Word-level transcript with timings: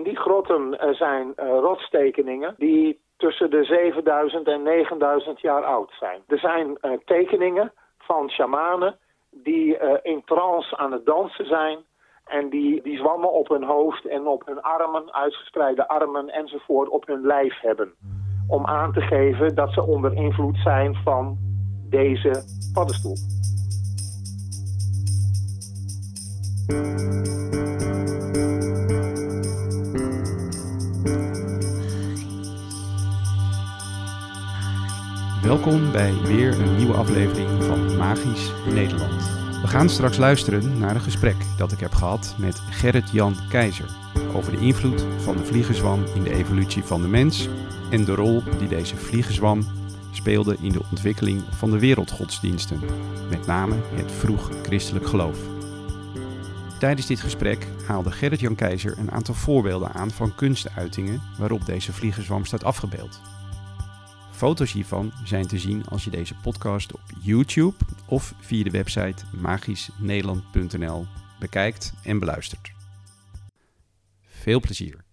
in 0.00 0.06
die 0.06 0.20
grotten 0.20 0.78
zijn 0.90 1.32
rotstekeningen 1.36 2.54
die 2.58 3.00
tussen 3.16 3.50
de 3.50 3.64
7000 3.64 4.48
en 4.48 4.62
9000 4.62 5.40
jaar 5.40 5.64
oud 5.64 5.92
zijn. 5.98 6.20
Er 6.26 6.38
zijn 6.38 6.78
tekeningen 7.04 7.72
van 7.98 8.30
shamanen 8.30 8.98
die 9.30 9.78
in 10.02 10.22
trance 10.24 10.76
aan 10.76 10.92
het 10.92 11.06
dansen 11.06 11.46
zijn 11.46 11.78
en 12.24 12.48
die, 12.48 12.82
die 12.82 12.98
zwammen 12.98 13.32
op 13.32 13.48
hun 13.48 13.64
hoofd 13.64 14.06
en 14.06 14.26
op 14.26 14.46
hun 14.46 14.62
armen, 14.62 15.12
uitgespreide 15.12 15.88
armen 15.88 16.28
enzovoort, 16.28 16.88
op 16.88 17.06
hun 17.06 17.26
lijf 17.26 17.60
hebben. 17.60 17.94
Om 18.48 18.66
aan 18.66 18.92
te 18.92 19.00
geven 19.00 19.54
dat 19.54 19.72
ze 19.72 19.82
onder 19.82 20.14
invloed 20.14 20.56
zijn 20.56 20.94
van 20.94 21.38
deze 21.88 22.44
paddenstoel. 22.72 23.16
Welkom 35.50 35.92
bij 35.92 36.14
weer 36.14 36.60
een 36.60 36.76
nieuwe 36.76 36.92
aflevering 36.94 37.64
van 37.64 37.96
Magisch 37.96 38.52
Nederland. 38.72 39.22
We 39.62 39.66
gaan 39.66 39.88
straks 39.88 40.16
luisteren 40.16 40.78
naar 40.78 40.94
een 40.94 41.00
gesprek 41.00 41.36
dat 41.56 41.72
ik 41.72 41.80
heb 41.80 41.92
gehad 41.92 42.34
met 42.38 42.62
Gerrit-Jan 42.70 43.34
Keizer 43.48 43.90
over 44.34 44.52
de 44.52 44.58
invloed 44.58 45.06
van 45.16 45.36
de 45.36 45.44
vliegenzwam 45.44 46.04
in 46.14 46.22
de 46.22 46.32
evolutie 46.34 46.82
van 46.82 47.02
de 47.02 47.08
mens 47.08 47.48
en 47.90 48.04
de 48.04 48.14
rol 48.14 48.42
die 48.58 48.68
deze 48.68 48.96
vliegenzwam 48.96 49.66
speelde 50.12 50.56
in 50.60 50.72
de 50.72 50.82
ontwikkeling 50.90 51.42
van 51.50 51.70
de 51.70 51.78
wereldgodsdiensten, 51.78 52.80
met 53.30 53.46
name 53.46 53.74
het 53.94 54.12
vroeg 54.12 54.50
christelijk 54.62 55.06
geloof. 55.06 55.38
Tijdens 56.78 57.06
dit 57.06 57.20
gesprek 57.20 57.66
haalde 57.86 58.10
Gerrit-Jan 58.10 58.54
Keizer 58.54 58.98
een 58.98 59.10
aantal 59.10 59.34
voorbeelden 59.34 59.92
aan 59.92 60.10
van 60.10 60.34
kunstuitingen 60.34 61.22
waarop 61.38 61.66
deze 61.66 61.92
vliegenzwam 61.92 62.44
staat 62.44 62.64
afgebeeld. 62.64 63.20
Foto's 64.40 64.72
hiervan 64.72 65.12
zijn 65.24 65.46
te 65.46 65.58
zien 65.58 65.84
als 65.84 66.04
je 66.04 66.10
deze 66.10 66.34
podcast 66.34 66.92
op 66.92 67.00
YouTube 67.22 67.76
of 68.06 68.34
via 68.40 68.64
de 68.64 68.70
website 68.70 69.24
magischnederland.nl 69.40 71.06
bekijkt 71.38 71.92
en 72.04 72.18
beluistert. 72.18 72.72
Veel 74.26 74.60
plezier. 74.60 75.04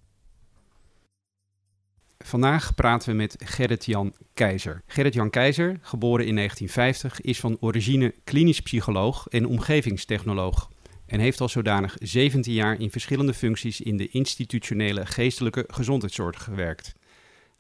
Vandaag 2.18 2.76
praten 2.76 3.10
we 3.10 3.16
met 3.16 3.36
Gerrit-Jan 3.44 4.14
Keizer. 4.34 4.82
Gerrit-Jan 4.86 5.30
Keizer, 5.30 5.80
geboren 5.82 6.26
in 6.26 6.36
1950, 6.36 7.22
is 7.22 7.40
van 7.40 7.58
origine 7.60 8.14
klinisch 8.24 8.62
psycholoog 8.62 9.28
en 9.28 9.48
omgevingstechnoloog 9.48 10.70
en 11.06 11.20
heeft 11.20 11.42
al 11.42 11.50
zodanig 11.50 11.96
17 12.00 12.54
jaar 12.54 12.80
in 12.80 12.92
verschillende 12.92 13.34
functies 13.34 13.82
in 13.82 13.98
de 13.98 14.08
institutionele 14.08 15.06
geestelijke 15.06 15.64
gezondheidszorg 15.68 16.44
gewerkt. 16.44 16.97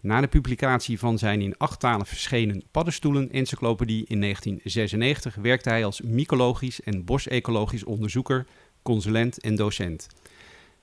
Na 0.01 0.21
de 0.21 0.27
publicatie 0.27 0.99
van 0.99 1.17
zijn 1.17 1.41
in 1.41 1.57
acht 1.57 1.79
talen 1.79 2.05
verschenen 2.05 2.63
Paddenstoelen-encyclopedie 2.71 4.05
in 4.07 4.21
1996 4.21 5.35
werkte 5.35 5.69
hij 5.69 5.85
als 5.85 6.01
mycologisch 6.01 6.81
en 6.81 7.05
bosecologisch 7.05 7.83
onderzoeker, 7.83 8.45
consulent 8.81 9.41
en 9.41 9.55
docent. 9.55 10.07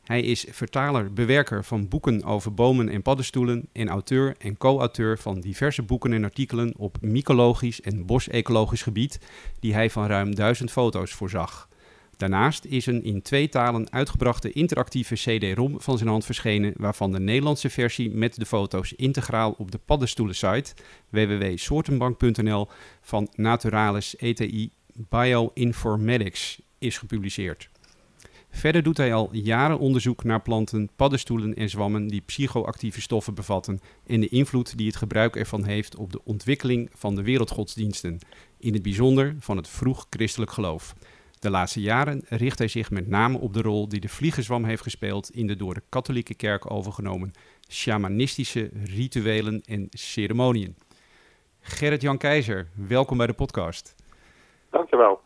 Hij 0.04 0.22
is 0.22 0.46
vertaler, 0.50 1.12
bewerker 1.12 1.64
van 1.64 1.88
boeken 1.88 2.24
over 2.24 2.54
bomen 2.54 2.88
en 2.88 3.02
paddenstoelen 3.02 3.68
en 3.72 3.88
auteur 3.88 4.34
en 4.38 4.56
co-auteur 4.56 5.18
van 5.18 5.40
diverse 5.40 5.82
boeken 5.82 6.12
en 6.12 6.24
artikelen 6.24 6.74
op 6.76 6.96
mycologisch 7.00 7.80
en 7.80 8.06
bosecologisch 8.06 8.82
gebied, 8.82 9.18
die 9.60 9.74
hij 9.74 9.90
van 9.90 10.06
ruim 10.06 10.34
duizend 10.34 10.70
foto's 10.70 11.12
voorzag. 11.12 11.68
Daarnaast 12.16 12.64
is 12.64 12.86
een 12.86 13.04
in 13.04 13.22
twee 13.22 13.48
talen 13.48 13.92
uitgebrachte 13.92 14.52
interactieve 14.52 15.14
CD-ROM 15.14 15.80
van 15.80 15.98
zijn 15.98 16.10
hand 16.10 16.24
verschenen, 16.24 16.72
waarvan 16.76 17.12
de 17.12 17.20
Nederlandse 17.20 17.70
versie 17.70 18.10
met 18.10 18.34
de 18.34 18.46
foto's 18.46 18.92
integraal 18.92 19.54
op 19.58 19.70
de 19.70 19.78
paddenstoelen-site 19.84 20.74
www.soortenbank.nl 21.08 22.68
van 23.00 23.28
Naturalis 23.34 24.16
ETI 24.16 24.70
Bioinformatics 24.92 26.60
is 26.78 26.98
gepubliceerd. 26.98 27.68
Verder 28.50 28.82
doet 28.82 28.96
hij 28.96 29.14
al 29.14 29.28
jaren 29.32 29.78
onderzoek 29.78 30.24
naar 30.24 30.42
planten, 30.42 30.90
paddenstoelen 30.96 31.54
en 31.54 31.70
zwammen 31.70 32.08
die 32.08 32.20
psychoactieve 32.20 33.00
stoffen 33.00 33.34
bevatten 33.34 33.80
en 34.06 34.20
de 34.20 34.28
invloed 34.28 34.76
die 34.76 34.86
het 34.86 34.96
gebruik 34.96 35.36
ervan 35.36 35.64
heeft 35.64 35.96
op 35.96 36.12
de 36.12 36.20
ontwikkeling 36.24 36.90
van 36.94 37.14
de 37.14 37.22
wereldgodsdiensten, 37.22 38.18
in 38.58 38.72
het 38.72 38.82
bijzonder 38.82 39.36
van 39.38 39.56
het 39.56 39.68
vroeg 39.68 40.06
christelijk 40.10 40.50
geloof. 40.50 40.94
De 41.44 41.50
laatste 41.50 41.80
jaren 41.80 42.24
richt 42.28 42.58
hij 42.58 42.68
zich 42.68 42.90
met 42.90 43.08
name 43.08 43.38
op 43.38 43.52
de 43.52 43.62
rol 43.62 43.88
die 43.88 44.00
de 44.00 44.08
vliegenzwam 44.08 44.64
heeft 44.64 44.82
gespeeld 44.82 45.30
in 45.30 45.46
de 45.46 45.56
door 45.56 45.74
de 45.74 45.82
katholieke 45.88 46.34
kerk 46.34 46.70
overgenomen 46.70 47.32
shamanistische 47.68 48.70
rituelen 48.84 49.62
en 49.64 49.86
ceremoniën. 49.90 50.76
Gerrit-Jan 51.60 52.18
Keizer, 52.18 52.68
welkom 52.88 53.16
bij 53.16 53.26
de 53.26 53.32
podcast. 53.32 53.94
Dankjewel. 54.70 55.20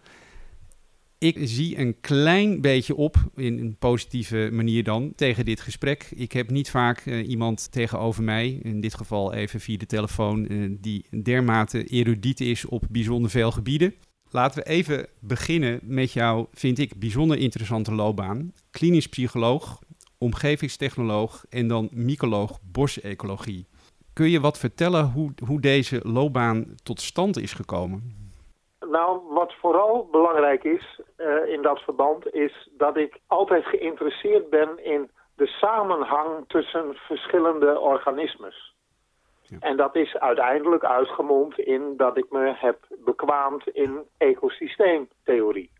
Ik 1.18 1.36
zie 1.40 1.78
een 1.78 2.00
klein 2.00 2.60
beetje 2.60 2.96
op, 2.96 3.16
in 3.36 3.58
een 3.58 3.76
positieve 3.78 4.48
manier 4.52 4.84
dan, 4.84 5.12
tegen 5.14 5.44
dit 5.44 5.60
gesprek. 5.60 6.10
Ik 6.14 6.32
heb 6.32 6.50
niet 6.50 6.70
vaak 6.70 7.06
uh, 7.06 7.28
iemand 7.28 7.72
tegenover 7.72 8.22
mij, 8.22 8.48
in 8.62 8.80
dit 8.80 8.94
geval 8.94 9.34
even 9.34 9.60
via 9.60 9.76
de 9.76 9.86
telefoon, 9.86 10.52
uh, 10.52 10.76
die 10.80 11.22
dermate 11.22 11.84
erudiet 11.84 12.40
is 12.40 12.64
op 12.64 12.84
bijzonder 12.90 13.30
veel 13.30 13.50
gebieden. 13.50 13.94
Laten 14.30 14.62
we 14.62 14.68
even 14.68 15.06
beginnen 15.20 15.80
met 15.82 16.12
jouw, 16.12 16.46
vind 16.52 16.78
ik, 16.78 16.98
bijzonder 17.00 17.38
interessante 17.38 17.94
loopbaan. 17.94 18.52
Klinisch 18.70 19.08
psycholoog, 19.08 19.78
omgevingstechnoloog 20.18 21.44
en 21.50 21.68
dan 21.68 21.88
mycoloog 21.92 22.58
bosecologie. 22.72 23.66
Kun 24.12 24.30
je 24.30 24.40
wat 24.40 24.58
vertellen 24.58 25.04
hoe, 25.04 25.32
hoe 25.46 25.60
deze 25.60 26.00
loopbaan 26.02 26.64
tot 26.82 27.00
stand 27.00 27.38
is 27.38 27.52
gekomen? 27.52 28.16
Nou, 28.80 29.20
wat 29.28 29.54
vooral 29.60 30.08
belangrijk 30.10 30.64
is 30.64 31.00
uh, 31.16 31.52
in 31.52 31.62
dat 31.62 31.78
verband 31.80 32.34
is 32.34 32.68
dat 32.76 32.96
ik 32.96 33.20
altijd 33.26 33.64
geïnteresseerd 33.64 34.50
ben 34.50 34.84
in 34.84 35.10
de 35.34 35.46
samenhang 35.46 36.44
tussen 36.46 36.94
verschillende 36.94 37.80
organismes. 37.80 38.76
En 39.60 39.76
dat 39.76 39.96
is 39.96 40.16
uiteindelijk 40.16 40.84
uitgemond 40.84 41.58
in 41.58 41.96
dat 41.96 42.16
ik 42.16 42.30
me 42.30 42.54
heb 42.56 42.86
bekwaamd 43.04 43.68
in 43.68 44.02
ecosysteemtheorie. 44.16 45.70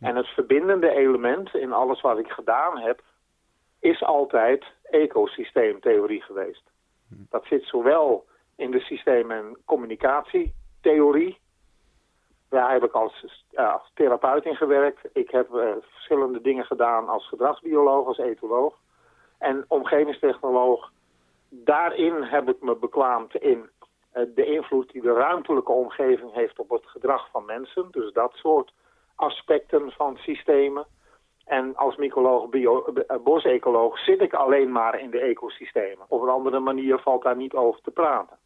En 0.00 0.16
het 0.16 0.26
verbindende 0.26 0.90
element 0.90 1.54
in 1.54 1.72
alles 1.72 2.00
wat 2.00 2.18
ik 2.18 2.28
gedaan 2.28 2.78
heb, 2.78 3.02
is 3.80 4.02
altijd 4.02 4.64
ecosysteemtheorie 4.82 6.22
geweest. 6.22 6.62
Dat 7.08 7.44
zit 7.44 7.64
zowel 7.64 8.26
in 8.56 8.70
de 8.70 8.80
systeem- 8.80 9.30
en 9.30 9.56
communicatietheorie. 9.64 11.38
Daar 12.48 12.72
heb 12.72 12.84
ik 12.84 12.92
als, 12.92 13.44
als 13.54 13.90
therapeut 13.94 14.44
in 14.44 14.56
gewerkt. 14.56 15.00
Ik 15.12 15.30
heb 15.30 15.54
uh, 15.54 15.72
verschillende 15.80 16.40
dingen 16.40 16.64
gedaan 16.64 17.08
als 17.08 17.28
gedragsbioloog, 17.28 18.06
als 18.06 18.18
etoloog. 18.18 18.78
En 19.38 19.64
omgevingstechnoloog 19.68 20.90
daarin 21.52 22.22
heb 22.22 22.48
ik 22.48 22.60
me 22.60 22.76
bekwaamd 22.76 23.34
in 23.34 23.58
uh, 24.14 24.22
de 24.34 24.44
invloed 24.44 24.92
die 24.92 25.02
de 25.02 25.12
ruimtelijke 25.12 25.72
omgeving 25.72 26.32
heeft 26.32 26.58
op 26.58 26.70
het 26.70 26.86
gedrag 26.86 27.28
van 27.30 27.44
mensen. 27.44 27.88
Dus 27.90 28.12
dat 28.12 28.32
soort 28.34 28.72
aspecten 29.14 29.90
van 29.90 30.16
systemen. 30.16 30.86
En 31.44 31.76
als 31.76 31.96
mycoloog, 31.96 32.48
bio, 32.48 32.86
uh, 32.94 33.16
bosecoloog 33.24 33.98
zit 33.98 34.20
ik 34.20 34.32
alleen 34.32 34.72
maar 34.72 35.00
in 35.00 35.10
de 35.10 35.20
ecosystemen. 35.20 36.06
Op 36.08 36.22
een 36.22 36.28
andere 36.28 36.60
manier 36.60 36.98
valt 36.98 37.22
daar 37.22 37.36
niet 37.36 37.54
over 37.54 37.80
te 37.80 37.90
praten. 37.90 38.36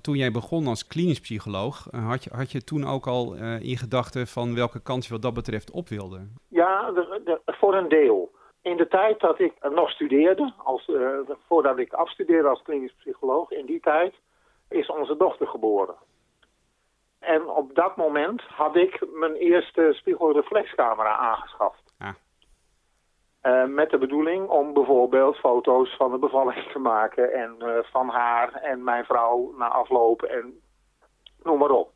Toen 0.00 0.16
jij 0.16 0.30
begon 0.30 0.66
als 0.66 0.86
klinisch 0.86 1.20
psycholoog, 1.20 1.88
had 1.90 2.24
je, 2.24 2.30
had 2.34 2.52
je 2.52 2.64
toen 2.64 2.84
ook 2.84 3.06
al 3.06 3.36
uh, 3.36 3.60
in 3.60 3.76
gedachten 3.76 4.26
van 4.26 4.54
welke 4.54 4.82
kant 4.82 5.06
je 5.06 5.12
wat 5.12 5.22
dat 5.22 5.34
betreft 5.34 5.70
op 5.70 5.88
wilde? 5.88 6.28
Ja, 6.48 6.90
de, 6.90 7.20
de, 7.24 7.40
voor 7.44 7.74
een 7.74 7.88
deel. 7.88 8.33
In 8.64 8.76
de 8.76 8.88
tijd 8.88 9.20
dat 9.20 9.38
ik 9.38 9.54
nog 9.70 9.90
studeerde, 9.90 10.52
als, 10.56 10.88
uh, 10.88 11.18
voordat 11.46 11.78
ik 11.78 11.92
afstudeerde 11.92 12.48
als 12.48 12.62
klinisch 12.62 12.94
psycholoog, 12.94 13.50
in 13.50 13.66
die 13.66 13.80
tijd 13.80 14.14
is 14.68 14.90
onze 14.90 15.16
dochter 15.16 15.46
geboren. 15.46 15.94
En 17.18 17.48
op 17.48 17.74
dat 17.74 17.96
moment 17.96 18.42
had 18.42 18.76
ik 18.76 19.06
mijn 19.12 19.34
eerste 19.34 19.92
spiegelreflexcamera 19.92 21.16
aangeschaft. 21.16 21.94
Ah. 21.98 22.08
Uh, 23.42 23.64
met 23.64 23.90
de 23.90 23.98
bedoeling 23.98 24.48
om 24.48 24.72
bijvoorbeeld 24.72 25.36
foto's 25.36 25.96
van 25.96 26.10
de 26.10 26.18
bevalling 26.18 26.72
te 26.72 26.78
maken 26.78 27.32
en 27.32 27.56
uh, 27.58 27.78
van 27.82 28.08
haar 28.08 28.52
en 28.52 28.84
mijn 28.84 29.04
vrouw 29.04 29.54
na 29.58 29.68
afloop 29.68 30.22
en 30.22 30.60
noem 31.42 31.58
maar 31.58 31.70
op. 31.70 31.90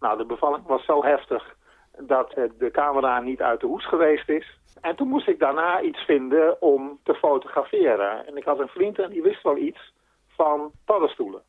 Nou, 0.00 0.18
de 0.18 0.24
bevalling 0.24 0.66
was 0.66 0.84
zo 0.84 1.04
heftig 1.04 1.56
dat 2.02 2.34
de 2.58 2.70
camera 2.72 3.20
niet 3.20 3.42
uit 3.42 3.60
de 3.60 3.66
hoes 3.66 3.86
geweest 3.88 4.28
is. 4.28 4.58
En 4.80 4.96
toen 4.96 5.08
moest 5.08 5.28
ik 5.28 5.38
daarna 5.38 5.80
iets 5.80 6.00
vinden 6.04 6.62
om 6.62 6.98
te 7.02 7.14
fotograferen. 7.14 8.26
En 8.26 8.36
ik 8.36 8.44
had 8.44 8.58
een 8.58 8.68
vriend 8.68 8.98
en 8.98 9.10
die 9.10 9.22
wist 9.22 9.42
wel 9.42 9.56
iets 9.56 9.92
van 10.28 10.70
paddenstoelen. 10.84 11.42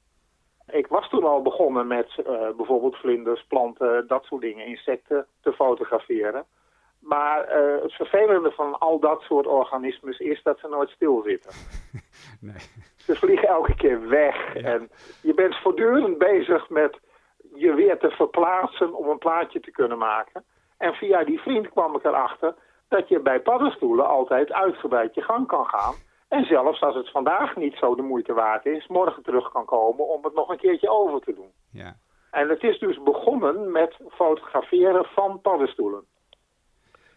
Ik 0.72 0.88
was 0.88 1.10
toen 1.10 1.24
al 1.24 1.42
begonnen 1.42 1.88
met 1.88 2.10
uh, 2.18 2.26
bijvoorbeeld 2.58 2.96
vlinders, 2.96 3.46
planten, 3.48 4.08
dat 4.08 4.24
soort 4.24 4.42
dingen, 4.42 4.66
insecten 4.66 5.26
te 5.42 5.54
fotograferen. 5.54 6.46
Maar 7.00 7.40
uh, 7.48 7.82
het 7.82 7.94
vervelende 7.94 8.52
van 8.52 8.80
al 8.80 9.00
dat 9.00 9.22
soort 9.22 9.48
organismes 9.48 10.20
is 10.20 10.44
dat 10.44 10.60
ze 10.60 10.68
nooit 10.68 10.90
stilzitten. 10.90 11.52
nee. 12.42 12.56
Ze 12.98 13.16
vliegen 13.16 13.48
elke 13.48 13.76
keer 13.76 14.08
weg. 14.08 14.56
En 14.56 14.90
je 15.22 15.34
bent 15.34 15.56
voortdurend 15.56 16.18
bezig 16.18 16.70
met 16.70 17.00
je 17.62 17.74
weer 17.74 17.98
te 17.98 18.10
verplaatsen 18.10 18.94
om 18.94 19.10
een 19.10 19.18
plaatje 19.18 19.60
te 19.60 19.72
kunnen 19.72 19.98
maken. 19.98 20.44
En 20.78 20.94
via 20.94 21.24
die 21.24 21.40
vriend 21.40 21.70
kwam 21.70 21.96
ik 21.96 22.04
erachter 22.04 22.56
dat 22.88 23.08
je 23.08 23.20
bij 23.20 23.40
paddenstoelen 23.40 24.08
altijd 24.08 24.52
uitgebreid 24.52 25.16
je 25.16 25.22
gang 25.22 25.48
kan 25.48 25.66
gaan. 25.66 25.94
En 26.28 26.46
zelfs 26.46 26.82
als 26.82 26.96
het 26.96 27.12
vandaag 27.12 27.56
niet 27.56 27.76
zo 27.76 27.96
de 27.96 28.02
moeite 28.02 28.34
waard 28.34 28.66
is, 28.66 28.88
morgen 28.88 29.24
terug 29.24 29.52
kan 29.52 29.66
komen 29.66 30.08
om 30.08 30.24
het 30.24 30.34
nog 30.34 30.50
een 30.50 30.58
keertje 30.58 30.90
over 30.90 31.20
te 31.20 31.34
doen. 31.34 31.52
Ja. 31.72 31.96
En 32.32 32.50
het 32.50 32.64
is 32.64 32.80
dus 32.80 33.04
begonnen 33.04 33.72
met 33.72 33.96
fotograferen 34.10 35.06
van 35.06 35.42
paddenstoelen. 35.42 36.04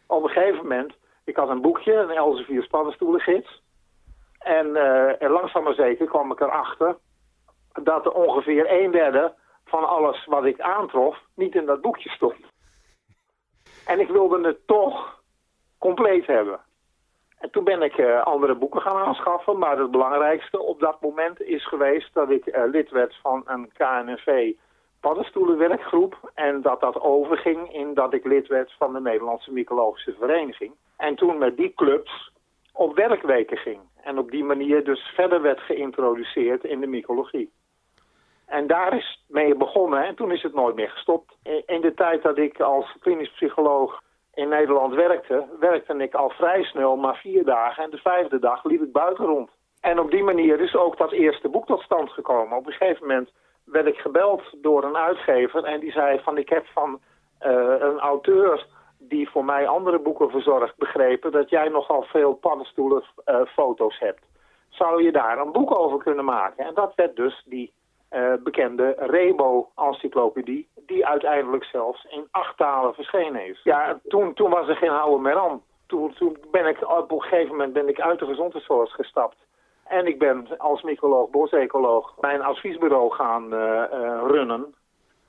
Op 0.07 0.23
een 0.23 0.29
gegeven 0.29 0.63
moment, 0.63 0.95
ik 1.25 1.37
had 1.37 1.49
een 1.49 1.61
boekje, 1.61 1.95
een 1.95 2.11
Elsevier 2.11 2.67
paddenstoelengids. 2.69 3.63
En, 4.39 4.67
uh, 4.67 5.23
en 5.23 5.31
langzaam 5.31 5.63
maar 5.63 5.75
zeker 5.75 6.07
kwam 6.07 6.33
ik 6.33 6.41
erachter 6.41 6.97
dat 7.83 8.05
er 8.05 8.13
ongeveer 8.13 8.73
een 8.83 8.91
derde 8.91 9.35
van 9.75 9.89
alles 9.89 10.25
wat 10.25 10.45
ik 10.45 10.61
aantrof 10.61 11.19
niet 11.35 11.55
in 11.55 11.67
dat 11.67 11.81
boekje 11.81 12.11
stond. 12.11 12.37
En 13.87 14.01
ik 14.01 14.09
wilde 14.09 14.47
het 14.47 14.67
toch 14.67 15.23
compleet 15.79 16.27
hebben. 16.27 16.61
En 17.39 17.51
toen 17.51 17.65
ben 17.65 17.83
ik 17.83 17.97
uh, 17.97 18.23
andere 18.23 18.55
boeken 18.55 18.81
gaan 18.81 18.97
aanschaffen, 18.97 19.59
maar 19.59 19.79
het 19.79 19.91
belangrijkste 19.91 20.61
op 20.61 20.81
dat 20.81 21.01
moment 21.01 21.41
is 21.41 21.67
geweest 21.67 22.15
dat 22.15 22.31
ik 22.31 22.47
uh, 22.47 22.63
lid 22.67 22.91
werd 22.91 23.17
van 23.23 23.43
een 23.47 23.73
KNV 23.73 24.53
paddenstoelenwerkgroep 25.01 26.31
en 26.35 26.63
dat 26.63 26.81
dat 26.81 27.01
overging 27.01 27.73
in 27.73 27.95
dat 27.95 28.15
ik 28.15 28.25
lid 28.25 28.47
werd 28.47 28.73
van 28.79 28.93
de 28.93 29.01
Nederlandse 29.01 29.53
Mycologische 29.53 30.15
Vereniging. 30.19 30.73
En 30.97 31.15
toen 31.15 31.39
met 31.39 31.57
die 31.57 31.75
clubs 31.75 32.33
op 32.73 32.95
werkweken 32.95 33.57
ging 33.57 33.81
en 34.03 34.19
op 34.19 34.31
die 34.31 34.45
manier 34.45 34.85
dus 34.85 35.01
verder 35.01 35.43
werd 35.43 35.61
geïntroduceerd 35.61 36.65
in 36.65 36.81
de 36.81 36.87
mycologie. 36.87 37.53
En 38.55 38.67
daar 38.67 38.97
is 38.97 39.25
mee 39.29 39.55
begonnen 39.55 40.05
en 40.05 40.15
toen 40.15 40.33
is 40.33 40.43
het 40.43 40.55
nooit 40.55 40.75
meer 40.75 40.91
gestopt. 40.91 41.37
In 41.67 41.81
de 41.81 41.95
tijd 41.95 42.23
dat 42.23 42.39
ik 42.39 42.61
als 42.61 42.97
klinisch 43.01 43.33
psycholoog 43.33 44.01
in 44.35 44.49
Nederland 44.49 44.95
werkte, 44.95 45.47
werkte 45.61 45.95
ik 45.95 46.15
al 46.15 46.31
vrij 46.31 46.63
snel 46.63 46.97
maar 46.97 47.17
vier 47.17 47.45
dagen 47.45 47.85
en 47.85 47.91
de 47.91 47.97
vijfde 47.97 48.39
dag 48.39 48.65
liep 48.65 48.83
ik 48.83 48.93
buiten 48.93 49.25
rond. 49.25 49.51
En 49.81 49.99
op 49.99 50.11
die 50.11 50.23
manier 50.23 50.61
is 50.61 50.75
ook 50.75 50.97
dat 50.97 51.13
eerste 51.13 51.49
boek 51.49 51.67
tot 51.67 51.81
stand 51.81 52.11
gekomen. 52.11 52.57
Op 52.59 52.67
een 52.67 52.73
gegeven 52.73 53.07
moment 53.07 53.33
werd 53.65 53.87
ik 53.87 53.97
gebeld 53.97 54.43
door 54.63 54.85
een 54.85 54.97
uitgever 54.97 55.65
en 55.65 55.81
die 55.81 55.93
zei 55.93 56.21
van 56.21 56.39
ik 56.39 56.49
heb 56.49 56.67
van 56.67 57.01
uh, 57.47 57.75
een 57.79 57.99
auteur 57.99 58.67
die 58.99 59.31
voor 59.31 59.45
mij 59.45 59.69
andere 59.69 59.99
boeken 59.99 60.31
verzorgt 60.31 60.77
begrepen 60.77 61.33
dat 61.33 61.51
jij 61.51 61.69
nogal 61.69 62.03
veel 62.03 62.35
paddenstoelen 62.35 63.03
uh, 63.27 63.41
foto's 63.47 63.99
hebt. 63.99 64.23
Zou 64.69 65.03
je 65.03 65.13
daar 65.13 65.39
een 65.39 65.53
boek 65.53 65.79
over 65.79 65.99
kunnen 65.99 66.25
maken? 66.25 66.65
En 66.65 66.75
dat 66.75 66.95
werd 66.95 67.17
dus 67.17 67.43
die 67.47 67.73
uh, 68.15 68.33
bekende 68.43 68.95
Rebo-encyclopedie, 68.99 70.69
die 70.87 71.07
uiteindelijk 71.07 71.65
zelfs 71.65 72.07
in 72.11 72.27
acht 72.31 72.57
talen 72.57 72.95
verschenen 72.95 73.47
is. 73.47 73.61
Ja, 73.63 74.01
toen, 74.09 74.35
toen 74.35 74.51
was 74.51 74.69
er 74.69 74.77
geen 74.77 74.91
houden 74.91 75.23
meer 75.23 75.39
aan. 75.39 75.63
Toen, 75.87 76.15
toen 76.15 76.37
ben 76.51 76.67
ik 76.67 76.89
op 76.89 77.11
een 77.11 77.21
gegeven 77.21 77.51
moment 77.51 77.73
ben 77.73 77.89
ik 77.89 78.01
uit 78.01 78.19
de 78.19 78.27
gezondheidszorg 78.27 78.91
gestapt. 78.91 79.37
En 79.85 80.07
ik 80.07 80.19
ben 80.19 80.59
als 80.59 80.83
mycoloog, 80.83 81.31
bosecoloog, 81.31 82.15
mijn 82.21 82.43
adviesbureau 82.43 83.13
gaan 83.13 83.55
uh, 83.55 83.61
uh, 83.61 84.23
runnen. 84.27 84.75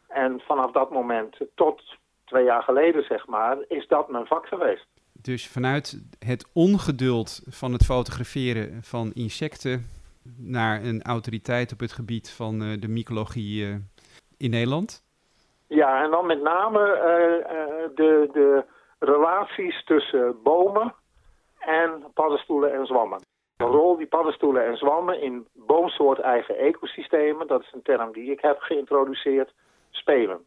En 0.08 0.40
vanaf 0.40 0.72
dat 0.72 0.92
moment 0.92 1.38
tot 1.56 1.82
twee 2.26 2.44
jaar 2.44 2.64
geleden, 2.64 3.04
zeg 3.04 3.28
maar, 3.28 3.58
is 3.68 3.88
dat 3.88 4.10
mijn 4.10 4.26
vak 4.26 4.48
geweest. 4.48 4.88
Dus 5.22 5.48
vanuit 5.48 6.04
het 6.20 6.50
ongeduld 6.54 7.42
van 7.50 7.72
het 7.74 7.86
fotograferen 7.86 8.84
van 8.84 9.12
insecten 9.14 9.95
naar 10.38 10.84
een 10.84 11.02
autoriteit 11.02 11.72
op 11.72 11.80
het 11.80 11.92
gebied 11.92 12.32
van 12.32 12.62
uh, 12.62 12.80
de 12.80 12.88
mycologie 12.88 13.84
in 14.38 14.50
Nederland? 14.50 15.04
Ja, 15.68 16.04
en 16.04 16.12
dan 16.12 16.26
met 16.26 16.42
name 16.42 16.80
de, 17.96 18.30
de 18.34 18.66
relaties 19.00 19.84
tussen 19.84 20.42
bomen 20.44 20.94
en 21.60 22.04
paddenstoelen 22.14 22.74
en 22.74 22.86
zwammen. 22.86 23.20
De 23.58 23.64
rol 23.64 23.98
die 23.98 24.08
paddenstoelen 24.08 24.66
en 24.66 24.78
zwammen 24.78 25.22
in 25.22 25.48
boomsoort 25.54 26.20
eigen 26.20 26.58
ecosystemen, 26.58 27.48
dat 27.48 27.62
is 27.62 27.72
een 27.74 27.82
term 27.82 28.14
die 28.14 28.32
ik 28.32 28.42
heb 28.42 28.60
geïntroduceerd, 28.60 29.54
spelen. 29.90 30.46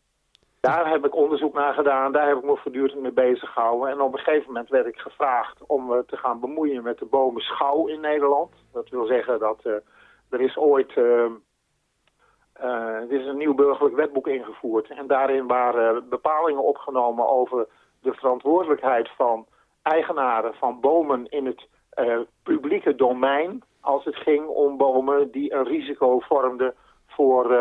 Daar 0.61 0.91
heb 0.91 1.05
ik 1.05 1.15
onderzoek 1.15 1.55
naar 1.55 1.75
gedaan, 1.75 2.13
daar 2.13 2.29
heb 2.29 2.37
ik 2.37 2.45
me 2.45 2.57
voortdurend 2.57 3.01
mee 3.01 3.13
bezig 3.13 3.53
gehouden. 3.53 3.91
En 3.91 4.01
op 4.01 4.13
een 4.13 4.19
gegeven 4.19 4.47
moment 4.47 4.69
werd 4.69 4.87
ik 4.87 4.99
gevraagd 4.99 5.67
om 5.67 5.87
me 5.87 6.05
te 6.07 6.17
gaan 6.17 6.41
bemoeien 6.41 6.83
met 6.83 6.99
de 6.99 7.05
bomenschouw 7.05 7.87
in 7.87 8.01
Nederland. 8.01 8.53
Dat 8.73 8.89
wil 8.89 9.07
zeggen 9.07 9.39
dat 9.39 9.61
uh, 9.65 9.73
er 10.31 10.41
is 10.41 10.57
ooit... 10.57 10.97
Uh, 10.97 11.31
er 12.61 13.13
is 13.13 13.27
een 13.27 13.37
nieuw 13.37 13.55
burgerlijk 13.55 13.97
wetboek 13.97 14.27
ingevoerd. 14.27 14.91
En 14.91 15.07
daarin 15.07 15.47
waren 15.47 16.09
bepalingen 16.09 16.63
opgenomen 16.63 17.29
over 17.29 17.69
de 18.01 18.15
verantwoordelijkheid 18.15 19.11
van 19.17 19.47
eigenaren 19.83 20.55
van 20.55 20.81
bomen 20.81 21.27
in 21.27 21.47
het 21.47 21.67
publieke 22.43 22.95
domein 22.95 23.63
als 23.81 24.05
het 24.05 24.17
ging 24.17 24.47
om 24.47 24.77
bomen 24.77 25.31
die 25.31 25.53
een 25.53 25.65
risico 25.65 26.19
vormden 26.19 26.75
voor, 27.07 27.57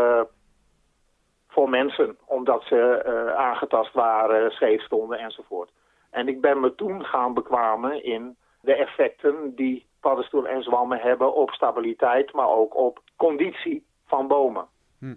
voor 1.58 1.70
mensen. 1.70 2.18
Omdat 2.26 2.64
ze 2.64 3.04
uh, 3.08 3.36
aangetast 3.36 3.94
waren, 3.94 4.52
scheef 4.52 4.82
stonden 4.82 5.20
enzovoort. 5.20 5.72
En 6.10 6.28
ik 6.28 6.42
ben 6.42 6.60
me 6.60 6.76
toen 6.76 7.06
gaan 7.06 7.34
bekwamen 7.34 8.04
in 8.04 8.36
de 8.62 8.74
effecten 8.74 9.56
die 9.56 9.86
paddenstoelen 10.00 10.52
en 10.52 10.64
zwammen 10.64 11.00
hebben 11.00 11.34
op 11.34 11.50
stabiliteit, 11.52 12.34
maar 12.34 12.50
ook 12.50 12.76
op 12.76 13.00
conditie 13.16 13.86
van 14.06 14.28
bomen. 14.28 14.66
Hm. 15.00 15.16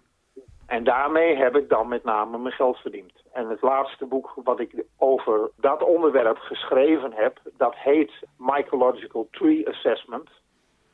En 0.67 0.85
daarmee 0.85 1.37
heb 1.37 1.57
ik 1.57 1.69
dan 1.69 1.89
met 1.89 2.05
name 2.05 2.39
mijn 2.39 2.55
geld 2.55 2.77
verdiend. 2.77 3.13
En 3.33 3.49
het 3.49 3.63
laatste 3.63 4.07
boek 4.07 4.33
wat 4.45 4.61
ik 4.61 4.85
over 4.97 5.51
dat 5.57 5.83
onderwerp 5.83 6.39
geschreven 6.39 7.13
heb, 7.13 7.39
dat 7.57 7.75
heet 7.77 8.13
Mycological 8.37 9.29
Tree 9.31 9.69
Assessment. 9.69 10.31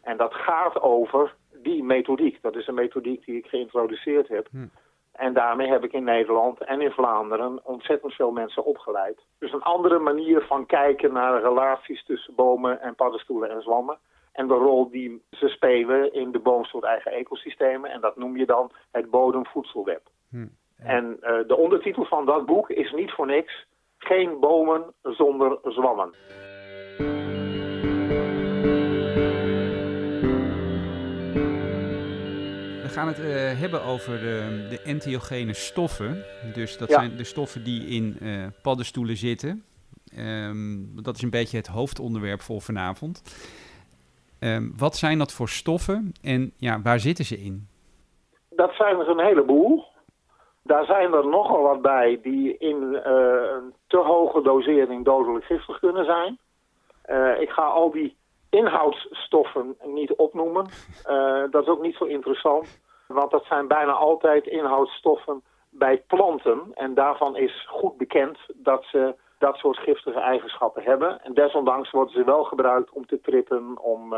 En 0.03 0.17
dat 0.17 0.35
gaat 0.35 0.81
over 0.81 1.35
die 1.63 1.85
methodiek. 1.85 2.43
Dat 2.43 2.57
is 2.57 2.67
een 2.67 2.75
methodiek 2.75 3.25
die 3.25 3.37
ik 3.37 3.47
geïntroduceerd 3.47 4.29
heb. 4.29 4.49
Hm. 4.51 4.67
En 5.17 5.33
daarmee 5.33 5.69
heb 5.69 5.85
ik 5.85 5.93
in 5.93 6.05
Nederland 6.05 6.65
en 6.65 6.81
in 6.81 6.91
Vlaanderen 6.91 7.61
ontzettend 7.63 8.15
veel 8.15 8.31
mensen 8.31 8.65
opgeleid. 8.65 9.21
Dus 9.39 9.53
een 9.53 9.63
andere 9.63 9.99
manier 9.99 10.41
van 10.41 10.67
kijken 10.67 11.13
naar 11.13 11.33
de 11.33 11.49
relaties 11.49 12.05
tussen 12.05 12.35
bomen 12.35 12.81
en 12.81 12.95
paddenstoelen 12.95 13.51
en 13.51 13.63
zwammen. 13.63 13.99
En 14.33 14.47
de 14.47 14.55
rol 14.55 14.91
die 14.91 15.23
ze 15.31 15.49
spelen 15.49 16.13
in 16.13 16.33
de 16.33 16.39
boomsoort 16.39 16.85
eigen 16.85 17.13
ecosystemen. 17.13 17.91
En 17.91 18.01
dat 18.01 18.17
noem 18.17 18.37
je 18.37 18.47
dan 18.47 18.71
het 18.93 19.11
bodemvoedselweb. 19.11 20.03
Hm. 20.31 20.47
En 20.79 21.17
uh, 21.21 21.39
de 21.47 21.57
ondertitel 21.57 22.05
van 22.05 22.27
dat 22.27 22.47
boek 22.47 22.71
is 22.71 22.93
niet 22.93 23.13
voor 23.13 23.27
niks 23.27 23.67
Geen 23.99 24.41
bomen 24.41 24.95
zonder 25.03 25.59
zwammen. 25.63 26.15
Gaan 32.97 33.09
het 33.09 33.19
uh, 33.19 33.61
hebben 33.61 33.83
over 33.83 34.21
de, 34.21 34.67
de 34.71 34.81
entheogene 34.83 35.55
stoffen. 35.55 36.25
Dus 36.55 36.79
dat 36.79 36.89
ja. 36.89 36.95
zijn 36.95 37.17
de 37.17 37.25
stoffen 37.25 37.65
die 37.65 37.87
in 37.87 38.17
uh, 38.23 38.47
paddenstoelen 38.63 39.17
zitten. 39.17 39.65
Um, 40.19 41.03
dat 41.03 41.17
is 41.17 41.23
een 41.23 41.31
beetje 41.31 41.57
het 41.57 41.67
hoofdonderwerp 41.67 42.41
voor 42.41 42.61
vanavond. 42.61 43.23
Um, 44.41 44.73
wat 44.77 44.97
zijn 44.97 45.19
dat 45.19 45.33
voor 45.33 45.49
stoffen 45.49 46.13
en 46.23 46.53
ja, 46.57 46.81
waar 46.83 47.01
zitten 47.01 47.25
ze 47.25 47.37
in? 47.39 47.69
Dat 48.51 48.75
zijn 48.75 49.01
er 49.01 49.09
een 49.09 49.25
heleboel. 49.27 49.85
Daar 50.63 50.85
zijn 50.85 51.13
er 51.13 51.29
nogal 51.29 51.63
wat 51.63 51.83
bij 51.83 52.21
die 52.23 52.57
in 52.59 52.83
uh, 52.93 53.01
een 53.03 53.75
te 53.87 53.97
hoge 53.97 54.43
dosering 54.43 55.05
dodelijk 55.05 55.45
giftig 55.45 55.79
kunnen 55.79 56.05
zijn. 56.05 56.39
Ik 57.41 57.51
ga 57.51 57.63
al 57.63 57.91
die 57.91 58.17
inhoudsstoffen 58.51 59.77
niet 59.85 60.13
opnoemen. 60.13 60.67
Uh, 61.09 61.43
dat 61.51 61.63
is 61.63 61.69
ook 61.69 61.83
niet 61.83 61.97
zo 61.97 62.05
interessant. 62.05 62.85
Want 63.07 63.31
dat 63.31 63.45
zijn 63.45 63.69
bijna 63.69 63.93
altijd 63.93 64.47
inhoudsstoffen 64.47 65.43
bij 65.71 66.03
planten. 66.07 66.71
En 66.75 66.95
daarvan 66.95 67.37
is 67.37 67.67
goed 67.69 67.97
bekend 67.97 68.39
dat 68.55 68.85
ze 68.85 69.15
dat 69.39 69.57
soort 69.57 69.79
giftige 69.79 70.21
eigenschappen 70.21 70.83
hebben. 70.83 71.23
En 71.23 71.35
desondanks 71.35 71.91
worden 71.91 72.13
ze 72.13 72.25
wel 72.25 72.45
gebruikt 72.45 72.91
om 72.91 73.07
te 73.07 73.21
trippen, 73.21 73.79
om, 73.79 74.15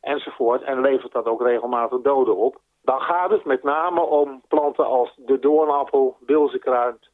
enzovoort. 0.00 0.62
En 0.62 0.80
levert 0.80 1.12
dat 1.12 1.26
ook 1.26 1.42
regelmatig 1.42 2.00
doden 2.00 2.36
op. 2.36 2.60
Dan 2.82 3.00
gaat 3.00 3.30
het 3.30 3.44
met 3.44 3.62
name 3.62 4.00
om 4.00 4.42
planten 4.48 4.86
als 4.86 5.14
de 5.16 5.38
doornappel, 5.38 6.16
bilzekruid, 6.20 7.10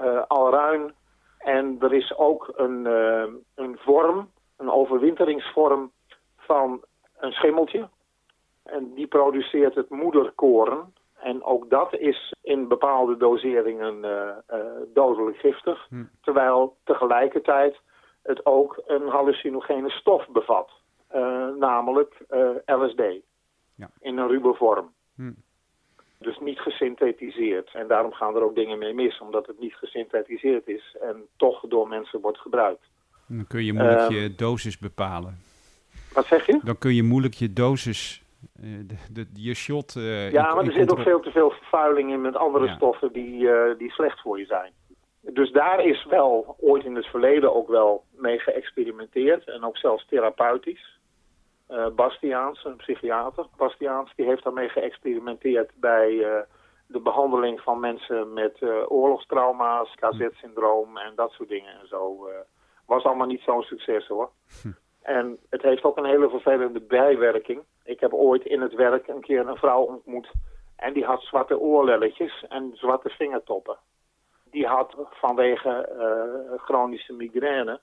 uh, 0.00 0.22
alruin. 0.26 0.94
En 1.38 1.76
er 1.80 1.92
is 1.92 2.16
ook 2.16 2.52
een, 2.56 2.86
uh, 2.86 3.24
een 3.54 3.78
vorm, 3.78 4.30
een 4.56 4.70
overwinteringsvorm 4.70 5.90
van 6.36 6.84
een 7.18 7.32
schimmeltje. 7.32 7.88
En 8.66 8.92
die 8.94 9.06
produceert 9.06 9.74
het 9.74 9.90
moederkoren. 9.90 10.94
En 11.20 11.42
ook 11.42 11.70
dat 11.70 11.94
is 11.94 12.34
in 12.42 12.68
bepaalde 12.68 13.16
doseringen 13.16 14.04
dodelijk 14.94 15.36
giftig. 15.36 15.86
Hm. 15.88 16.04
Terwijl 16.20 16.76
tegelijkertijd 16.84 17.76
het 18.22 18.46
ook 18.46 18.82
een 18.86 19.08
hallucinogene 19.08 19.90
stof 19.90 20.28
bevat. 20.28 20.70
namelijk 21.58 22.24
LSD. 22.66 23.02
Ja. 23.74 23.90
In 24.00 24.18
een 24.18 24.28
ruwe 24.28 24.54
vorm. 24.54 24.92
Hm. 25.14 25.32
Dus 26.18 26.38
niet 26.38 26.58
gesynthetiseerd. 26.58 27.70
En 27.72 27.86
daarom 27.88 28.12
gaan 28.12 28.36
er 28.36 28.42
ook 28.42 28.54
dingen 28.54 28.78
mee 28.78 28.94
mis, 28.94 29.20
omdat 29.20 29.46
het 29.46 29.60
niet 29.60 29.74
gesynthetiseerd 29.74 30.68
is 30.68 30.96
en 31.00 31.26
toch 31.36 31.60
door 31.68 31.88
mensen 31.88 32.20
wordt 32.20 32.38
gebruikt. 32.38 32.86
Dan 33.26 33.46
kun 33.46 33.64
je 33.64 33.72
moeilijk 33.72 34.10
je 34.10 34.34
dosis 34.34 34.78
bepalen. 34.78 35.38
Wat 36.12 36.26
zeg 36.26 36.46
je? 36.46 36.60
Dan 36.64 36.78
kun 36.78 36.94
je 36.94 37.02
moeilijk 37.02 37.34
je 37.34 37.52
dosis, 37.52 38.22
de, 38.52 38.96
de, 39.12 39.26
je 39.32 39.54
shot... 39.54 39.94
Uh, 39.94 40.30
ja, 40.30 40.54
maar 40.54 40.66
er 40.66 40.72
zit 40.72 40.90
ook 40.90 41.00
veel 41.00 41.20
te 41.20 41.30
veel 41.30 41.50
vervuiling 41.50 42.12
in 42.12 42.20
met 42.20 42.36
andere 42.36 42.68
stoffen 42.68 43.12
die, 43.12 43.40
uh, 43.40 43.78
die 43.78 43.90
slecht 43.90 44.20
voor 44.20 44.38
je 44.38 44.44
zijn. 44.44 44.72
Dus 45.20 45.52
daar 45.52 45.84
is 45.84 46.04
wel 46.04 46.56
ooit 46.60 46.84
in 46.84 46.94
het 46.94 47.06
verleden 47.06 47.54
ook 47.54 47.68
wel 47.68 48.04
mee 48.16 48.38
geëxperimenteerd 48.38 49.48
en 49.48 49.64
ook 49.64 49.76
zelfs 49.76 50.06
therapeutisch. 50.06 50.98
Uh, 51.70 51.86
Bastiaans, 51.88 52.64
een 52.64 52.76
psychiater, 52.76 53.46
Bastiaans, 53.56 54.12
die 54.16 54.26
heeft 54.26 54.44
daarmee 54.44 54.68
geëxperimenteerd 54.68 55.70
bij 55.74 56.08
de 56.86 57.00
behandeling 57.00 57.60
van 57.60 57.80
mensen 57.80 58.32
met 58.32 58.62
oorlogstrauma's, 58.88 59.94
KZ-syndroom 59.94 60.96
en 60.96 61.12
dat 61.14 61.30
soort 61.30 61.48
dingen 61.48 61.80
en 61.80 61.88
zo. 61.88 62.28
was 62.86 63.04
allemaal 63.04 63.26
niet 63.26 63.42
zo'n 63.42 63.62
succes 63.62 64.06
hoor. 64.06 64.30
Hm. 64.62 64.68
En 65.06 65.38
het 65.50 65.62
heeft 65.62 65.82
ook 65.82 65.96
een 65.96 66.04
hele 66.04 66.28
vervelende 66.28 66.80
bijwerking. 66.80 67.62
Ik 67.84 68.00
heb 68.00 68.12
ooit 68.12 68.44
in 68.44 68.60
het 68.60 68.74
werk 68.74 69.08
een 69.08 69.20
keer 69.20 69.48
een 69.48 69.56
vrouw 69.56 69.82
ontmoet 69.82 70.30
en 70.76 70.92
die 70.92 71.04
had 71.04 71.22
zwarte 71.22 71.58
oorlelletjes 71.58 72.44
en 72.48 72.70
zwarte 72.74 73.08
vingertoppen. 73.08 73.76
Die 74.50 74.66
had 74.66 74.94
vanwege 75.10 75.88
chronische 76.56 77.12
migraine 77.12 77.80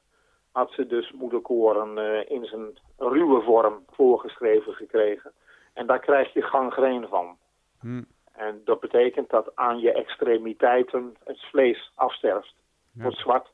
had 0.52 0.72
ze 0.72 0.88
dus 0.88 1.12
moederkoren 1.12 1.98
uh, 1.98 2.30
in 2.30 2.46
zijn 2.46 2.80
ruwe 2.98 3.42
vorm 3.42 3.86
voorgeschreven 3.92 4.74
gekregen. 4.74 5.32
En 5.74 5.88
daar 5.88 6.00
krijg 6.00 6.34
je 6.34 6.42
gangreen 6.42 7.08
van. 7.08 7.38
Hmm. 7.80 8.06
En 8.32 8.62
dat 8.66 8.80
betekent 8.80 9.30
dat 9.30 9.56
aan 9.56 9.80
je 9.80 9.94
extremiteiten 9.94 11.16
het 11.24 11.40
vlees 11.40 11.92
afsterft. 11.96 12.56
Wordt 12.94 13.18
zwart, 13.18 13.52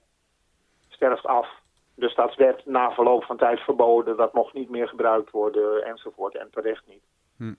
sterft 0.87 1.25
af. 1.25 1.58
Dus 1.99 2.15
dat 2.15 2.35
werd 2.35 2.65
na 2.65 2.91
verloop 2.91 3.23
van 3.23 3.37
tijd 3.37 3.59
verboden. 3.59 4.17
Dat 4.17 4.33
mocht 4.33 4.53
niet 4.53 4.69
meer 4.69 4.87
gebruikt 4.87 5.31
worden 5.31 5.85
enzovoort. 5.85 6.35
En 6.35 6.49
terecht 6.51 6.87
niet. 6.87 7.03
Hmm. 7.37 7.57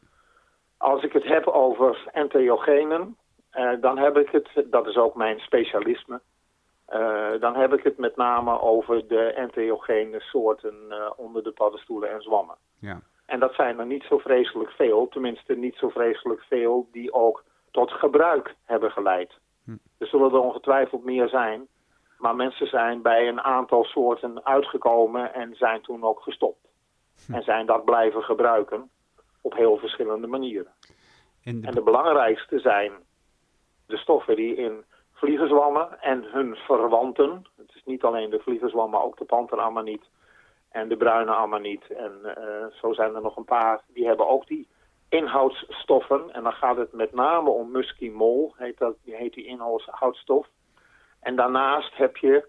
Als 0.77 1.03
ik 1.03 1.13
het 1.13 1.25
heb 1.25 1.47
over 1.47 2.09
entheogenen, 2.13 3.17
uh, 3.53 3.73
dan 3.81 3.99
heb 3.99 4.17
ik 4.17 4.31
het, 4.31 4.65
dat 4.71 4.87
is 4.87 4.97
ook 4.97 5.15
mijn 5.15 5.39
specialisme, 5.39 6.21
uh, 6.93 7.31
dan 7.41 7.57
heb 7.57 7.73
ik 7.73 7.83
het 7.83 7.99
met 7.99 8.17
name 8.17 8.61
over 8.61 9.09
de 9.09 9.33
entheogene 9.33 10.21
soorten 10.21 10.75
uh, 10.89 11.11
onder 11.17 11.43
de 11.43 11.53
paddenstoelen 11.53 12.11
en 12.11 12.23
zwammen. 12.23 12.57
Ja. 12.79 13.01
En 13.27 13.41
dat 13.41 13.55
zijn 13.55 13.79
er 13.79 13.87
niet 13.87 14.03
zo 14.03 14.19
vreselijk 14.19 14.71
veel, 14.71 15.09
tenminste 15.09 15.55
niet 15.55 15.77
zo 15.77 15.89
vreselijk 15.89 16.43
veel 16.43 16.89
die 16.93 17.13
ook 17.13 17.45
tot 17.71 17.91
gebruik 17.91 18.55
hebben 18.65 18.91
geleid. 18.91 19.39
Hm. 19.65 19.77
Er 19.99 20.07
zullen 20.07 20.33
er 20.33 20.41
ongetwijfeld 20.41 21.05
meer 21.05 21.29
zijn, 21.29 21.69
maar 22.21 22.37
mensen 22.37 22.67
zijn 22.67 23.03
bij 23.03 23.29
een 23.29 23.41
aantal 23.41 23.85
soorten 23.85 24.45
uitgekomen 24.45 25.35
en 25.35 25.55
zijn 25.55 25.81
toen 25.81 26.05
ook 26.05 26.21
gestopt. 26.21 26.69
Hm. 27.27 27.35
En 27.35 27.43
zijn 27.43 27.67
dat 27.67 27.85
blijven 27.85 28.23
gebruiken 28.23 28.91
op 29.41 29.55
heel 29.55 29.77
verschillende 29.77 30.27
manieren. 30.27 30.73
En 31.45 31.61
de... 31.61 31.67
en 31.67 31.75
de 31.75 31.83
belangrijkste 31.83 32.59
zijn 32.59 32.93
de 33.87 33.97
stoffen 33.97 34.37
die 34.37 34.55
in 34.55 34.85
vliegenzwammen 35.13 36.01
en 36.01 36.25
hun 36.25 36.57
verwanten. 36.57 37.47
Het 37.57 37.75
is 37.75 37.83
niet 37.85 38.03
alleen 38.03 38.31
de 38.31 38.41
vliegenzwam, 38.41 38.91
maar 38.91 39.03
ook 39.03 39.19
de 39.19 39.25
panteramaniet 39.25 40.05
en 40.71 40.89
de 40.89 40.97
bruine 40.97 41.35
amaniet. 41.35 41.91
En 41.91 42.13
uh, 42.25 42.67
zo 42.81 42.93
zijn 42.93 43.15
er 43.15 43.23
nog 43.23 43.37
een 43.37 43.45
paar, 43.45 43.83
die 43.87 44.07
hebben 44.07 44.29
ook 44.29 44.47
die 44.47 44.69
inhoudsstoffen. 45.09 46.31
En 46.33 46.43
dan 46.43 46.53
gaat 46.53 46.77
het 46.77 46.93
met 46.93 47.13
name 47.13 47.51
om 47.51 47.71
muskimol, 47.71 48.55
heet, 48.57 48.79
dat, 48.79 48.97
heet 49.05 49.35
die 49.35 49.45
inhoudsstof. 49.45 50.47
En 51.21 51.37
daarnaast 51.37 51.97
heb 51.97 52.17
je 52.17 52.49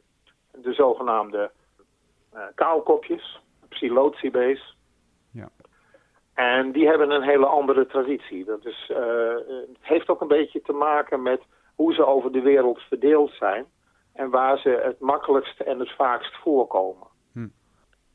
de 0.52 0.74
zogenaamde 0.74 1.52
uh, 2.34 2.42
kaalkopjes, 2.56 3.42
psilocibees. 3.70 4.76
Ja. 5.32 5.50
En 6.34 6.72
die 6.72 6.88
hebben 6.88 7.12
een 7.12 7.24
hele 7.24 7.46
andere 7.46 7.86
traditie. 7.86 8.46
Dat 8.46 8.66
is, 8.66 8.90
uh, 8.92 8.98
het 9.68 9.78
heeft 9.80 10.10
ook 10.10 10.22
een 10.22 10.28
beetje 10.28 10.62
te 10.62 10.74
maken 10.74 11.22
met 11.22 11.42
hoe 11.76 11.94
ze 11.94 12.06
over 12.06 12.32
de 12.32 12.42
wereld 12.42 12.80
verdeeld 12.80 13.32
zijn 13.32 13.66
en 14.14 14.30
waar 14.30 14.58
ze 14.58 14.82
het 14.84 15.00
makkelijkst 15.00 15.60
en 15.60 15.80
het 15.80 15.96
vaakst 15.96 16.36
voorkomen. 16.36 17.08
Hm. 17.34 17.48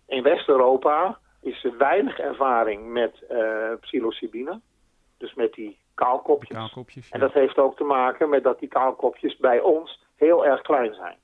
In 0.07 0.23
West-Europa 0.23 1.19
is 1.41 1.65
er 1.65 1.77
weinig 1.77 2.19
ervaring 2.19 2.93
met 2.93 3.25
uh, 3.31 3.73
psilocybine, 3.81 4.61
dus 5.19 5.35
met 5.35 5.53
die 5.53 5.79
kaalkopjes. 5.95 6.57
kaalkopjes 6.57 7.11
En 7.11 7.21
dat 7.21 7.33
heeft 7.33 7.59
ook 7.59 7.77
te 7.77 7.85
maken 7.85 8.29
met 8.29 8.43
dat 8.43 8.59
die 8.59 8.69
kaalkopjes 8.69 9.37
bij 9.37 9.61
ons 9.61 10.05
heel 10.17 10.47
erg 10.47 10.61
klein 10.61 10.95
zijn. 10.95 11.17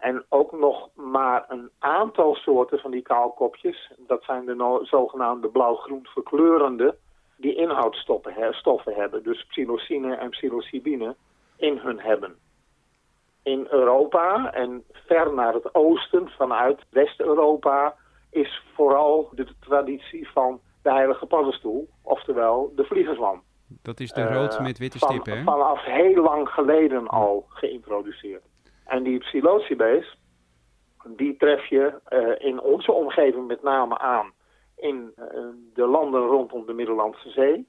En 0.00 0.24
ook 0.28 0.52
nog 0.52 0.88
maar 0.94 1.44
een 1.48 1.70
aantal 1.78 2.34
soorten 2.34 2.78
van 2.78 2.90
die 2.90 3.02
kaalkopjes, 3.02 3.92
dat 3.98 4.22
zijn 4.22 4.44
de 4.44 4.78
zogenaamde 4.82 5.48
blauw-groen 5.48 6.06
verkleurende, 6.06 6.96
die 7.36 7.54
inhoudstoffen 7.54 8.94
hebben, 8.94 9.22
dus 9.22 9.44
psilocine 9.44 10.14
en 10.14 10.30
psilocybine, 10.30 11.16
in 11.56 11.76
hun 11.76 12.00
hebben. 12.00 12.36
In 13.42 13.66
Europa 13.70 14.52
en 14.52 14.84
ver 14.92 15.34
naar 15.34 15.54
het 15.54 15.74
oosten, 15.74 16.28
vanuit 16.28 16.80
West-Europa, 16.90 17.96
is 18.30 18.62
vooral 18.74 19.28
de 19.32 19.46
traditie 19.60 20.30
van 20.30 20.60
de 20.82 20.92
heilige 20.92 21.26
paddenstoel, 21.26 21.88
oftewel 22.02 22.72
de 22.76 22.84
vliegerswam. 22.84 23.42
Dat 23.82 24.00
is 24.00 24.12
de 24.12 24.26
rood 24.26 24.54
uh, 24.54 24.60
met 24.60 24.78
witte 24.78 24.98
stippen, 24.98 25.36
hè? 25.36 25.42
Vanaf 25.42 25.84
heel 25.84 26.22
lang 26.22 26.48
geleden 26.48 27.06
al 27.06 27.44
geïntroduceerd. 27.48 28.42
En 28.84 29.02
die 29.02 29.18
psilocybees, 29.18 30.18
die 31.04 31.36
tref 31.36 31.66
je 31.66 31.94
uh, 32.08 32.46
in 32.48 32.60
onze 32.60 32.92
omgeving 32.92 33.46
met 33.46 33.62
name 33.62 33.98
aan 33.98 34.32
in 34.76 35.12
uh, 35.18 35.24
de 35.74 35.86
landen 35.86 36.26
rondom 36.26 36.66
de 36.66 36.72
Middellandse 36.72 37.30
Zee, 37.30 37.68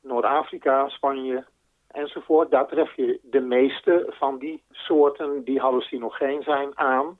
Noord-Afrika, 0.00 0.88
Spanje 0.88 1.44
enzovoort. 1.88 2.50
Daar 2.50 2.66
tref 2.66 2.96
je 2.96 3.20
de 3.22 3.40
meeste 3.40 4.06
van 4.08 4.38
die 4.38 4.62
soorten 4.70 5.44
die 5.44 5.60
hallucinogeen 5.60 6.42
zijn 6.42 6.78
aan. 6.78 7.18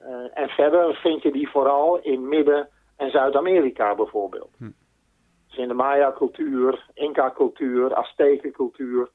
Uh, 0.00 0.06
en 0.34 0.48
verder 0.48 0.94
vind 0.94 1.22
je 1.22 1.32
die 1.32 1.48
vooral 1.48 1.98
in 1.98 2.28
Midden- 2.28 2.68
en 2.96 3.10
Zuid-Amerika 3.10 3.94
bijvoorbeeld. 3.94 4.50
Hm. 4.58 4.70
Dus 5.48 5.58
in 5.58 5.68
de 5.68 5.74
Maya-cultuur, 5.74 6.86
Inca-cultuur, 6.94 7.94
Aztekencultuur 7.94 9.08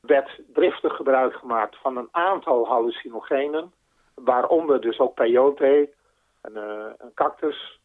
werd 0.00 0.40
driftig 0.52 0.96
gebruik 0.96 1.34
gemaakt 1.34 1.76
van 1.76 1.96
een 1.96 2.08
aantal 2.10 2.66
hallucinogenen, 2.66 3.72
waaronder 4.14 4.80
dus 4.80 4.98
ook 4.98 5.14
peyote, 5.14 5.90
een, 6.42 6.56
uh, 6.56 6.90
een 6.98 7.14
cactus, 7.14 7.80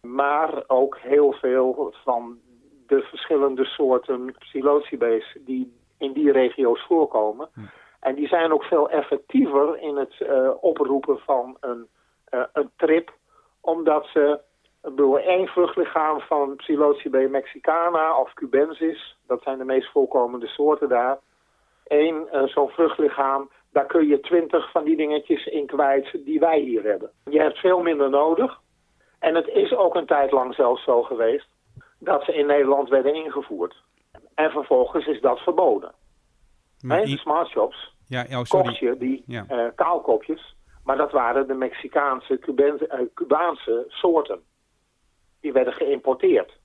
maar 0.00 0.64
ook 0.66 0.98
heel 0.98 1.32
veel 1.32 1.94
van 2.04 2.38
de 2.86 3.00
verschillende 3.02 3.64
soorten 3.64 4.34
psilocibees 4.38 5.36
die 5.40 5.78
in 5.98 6.12
die 6.12 6.32
regio's 6.32 6.86
voorkomen. 6.86 7.48
Hm. 7.54 7.60
En 8.00 8.14
die 8.14 8.28
zijn 8.28 8.52
ook 8.52 8.62
veel 8.64 8.90
effectiever 8.90 9.78
in 9.78 9.96
het 9.96 10.14
uh, 10.20 10.50
oproepen 10.60 11.18
van 11.18 11.56
een, 11.60 11.88
uh, 12.30 12.44
een 12.52 12.70
trip, 12.76 13.12
omdat 13.60 14.06
ze 14.06 14.40
door 14.82 15.18
één 15.18 15.46
vruchtlichaam 15.46 16.20
van 16.20 16.56
Psilocybe 16.56 17.28
mexicana 17.28 18.20
of 18.20 18.34
cubensis, 18.34 19.16
dat 19.26 19.42
zijn 19.42 19.58
de 19.58 19.64
meest 19.64 19.90
voorkomende 19.90 20.46
soorten 20.46 20.88
daar, 20.88 21.18
één 21.84 22.28
uh, 22.32 22.42
zo'n 22.42 22.68
vruchtlichaam, 22.68 23.50
daar 23.72 23.86
kun 23.86 24.06
je 24.06 24.20
twintig 24.20 24.70
van 24.70 24.84
die 24.84 24.96
dingetjes 24.96 25.46
in 25.46 25.66
kwijt 25.66 26.24
die 26.24 26.40
wij 26.40 26.58
hier 26.58 26.82
hebben. 26.82 27.10
Je 27.24 27.40
hebt 27.40 27.58
veel 27.58 27.82
minder 27.82 28.10
nodig, 28.10 28.60
en 29.18 29.34
het 29.34 29.48
is 29.48 29.74
ook 29.74 29.94
een 29.94 30.06
tijd 30.06 30.30
lang 30.30 30.54
zelfs 30.54 30.84
zo 30.84 31.02
geweest 31.02 31.48
dat 31.98 32.24
ze 32.24 32.34
in 32.34 32.46
Nederland 32.46 32.88
werden 32.88 33.14
ingevoerd. 33.14 33.82
En 34.34 34.50
vervolgens 34.50 35.06
is 35.06 35.20
dat 35.20 35.38
verboden. 35.38 35.94
Maar 36.80 37.04
de 37.04 37.18
smart 37.18 37.48
shops 37.48 37.94
ja, 38.06 38.26
oh, 38.30 38.42
kocht 38.48 38.78
je 38.78 38.96
die 38.96 39.22
ja. 39.26 39.44
uh, 39.50 39.66
kaalkopjes, 39.74 40.56
maar 40.84 40.96
dat 40.96 41.12
waren 41.12 41.46
de 41.46 41.54
Mexicaanse, 41.54 42.40
uh, 42.46 43.00
Cubaanse 43.14 43.84
soorten. 43.88 44.40
Die 45.40 45.52
werden 45.52 45.72
geïmporteerd. 45.72 46.58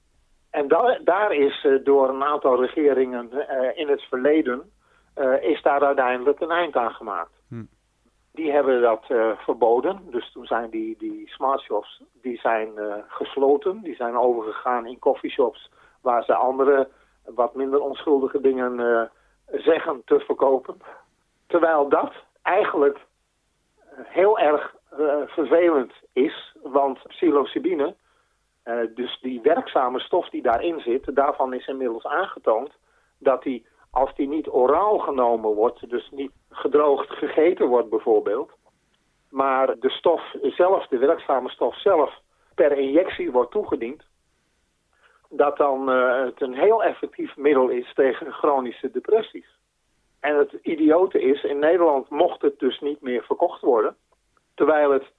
En 0.50 0.67
da 0.67 1.00
daar 1.03 1.34
is 1.34 1.63
uh, 1.63 1.84
door 1.84 2.10
een 2.10 2.24
aantal 2.24 2.63
regeringen 2.65 3.32
in 3.75 3.88
het 3.88 4.01
verleden, 4.01 4.72
is 5.41 5.62
daar 5.62 5.84
uiteindelijk 5.84 6.39
een 6.39 6.51
eind 6.51 6.75
aan 6.75 6.91
gemaakt. 6.91 7.32
Hm. 7.50 7.63
Die 8.32 8.51
hebben 8.51 8.82
dat 8.82 9.05
verboden. 9.38 10.01
Dus 10.10 10.32
toen 10.32 10.46
zijn 10.46 10.70
die, 10.70 10.96
die 10.98 11.29
smart 11.29 11.62
shops 11.62 12.01
die 12.22 12.39
zijn, 12.39 12.70
gesloten. 13.08 13.82
Die 13.82 13.96
zijn 13.96 14.17
overgegaan 14.17 14.86
in 14.86 15.00
coffeeshops 15.00 15.72
waar 16.01 16.24
ze 16.24 16.36
andere 16.36 16.89
wat 17.25 17.55
minder 17.55 17.79
onschuldige 17.79 18.41
dingen 18.41 19.10
zeggen 19.51 20.01
te 20.05 20.20
verkopen. 20.20 20.77
Terwijl 21.48 21.89
dat 21.89 22.13
eigenlijk 22.41 23.00
heel 24.03 24.39
erg 24.39 24.75
uh, 25.00 25.15
vervelend 25.25 25.94
is, 26.13 26.55
want 26.63 27.08
psilocybine, 27.08 27.96
uh, 28.65 28.79
dus 28.95 29.19
die 29.22 29.41
werkzame 29.41 30.00
stof 30.00 30.29
die 30.29 30.41
daarin 30.41 30.79
zit, 30.79 31.15
daarvan 31.15 31.53
is 31.53 31.67
inmiddels 31.67 32.05
aangetoond 32.05 32.72
dat 33.17 33.43
die, 33.43 33.65
als 33.91 34.15
die 34.15 34.27
niet 34.27 34.50
oraal 34.50 34.98
genomen 34.98 35.53
wordt, 35.53 35.89
dus 35.89 36.10
niet 36.12 36.31
gedroogd 36.50 37.10
gegeten 37.10 37.67
wordt 37.67 37.89
bijvoorbeeld, 37.89 38.51
maar 39.29 39.79
de 39.79 39.89
stof 39.89 40.22
zelf, 40.41 40.88
de 40.88 40.98
werkzame 40.98 41.50
stof 41.50 41.79
zelf, 41.79 42.19
per 42.55 42.77
injectie 42.77 43.31
wordt 43.31 43.51
toegediend, 43.51 44.03
dat 45.29 45.57
dan 45.57 45.89
uh, 45.89 46.24
het 46.25 46.41
een 46.41 46.53
heel 46.53 46.84
effectief 46.84 47.36
middel 47.36 47.69
is 47.69 47.93
tegen 47.93 48.31
chronische 48.31 48.91
depressies. 48.91 49.57
En 50.19 50.38
het 50.38 50.53
idiote 50.62 51.22
is, 51.22 51.43
in 51.43 51.60
Nederland 51.60 52.10
mocht 52.10 52.41
het 52.41 52.60
dus 52.60 52.79
niet 52.79 53.01
meer 53.01 53.24
verkocht 53.24 53.62
worden. 53.62 53.95
Terwijl 54.53 54.91
het 54.91 55.12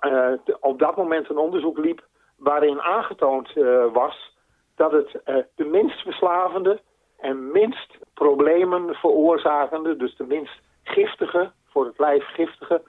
uh, 0.00 0.32
op 0.60 0.78
dat 0.78 0.96
moment 0.96 1.30
een 1.30 1.38
onderzoek 1.38 1.78
liep 1.78 2.06
waarin 2.38 2.80
aangetoond 2.80 3.56
uh, 3.56 3.92
was 3.92 4.36
dat 4.76 4.92
het 4.92 5.20
uh, 5.26 5.36
de 5.54 5.64
minst 5.64 6.02
verslavende 6.02 6.80
en 7.16 7.50
minst 7.50 7.98
problemen 8.14 8.94
veroorzakende, 8.94 9.96
dus 9.96 10.16
de 10.16 10.26
minst 10.26 10.60
giftige, 10.82 11.50
voor 11.66 11.86
het 11.86 11.98
lijf 11.98 12.24
giftige 12.24 12.82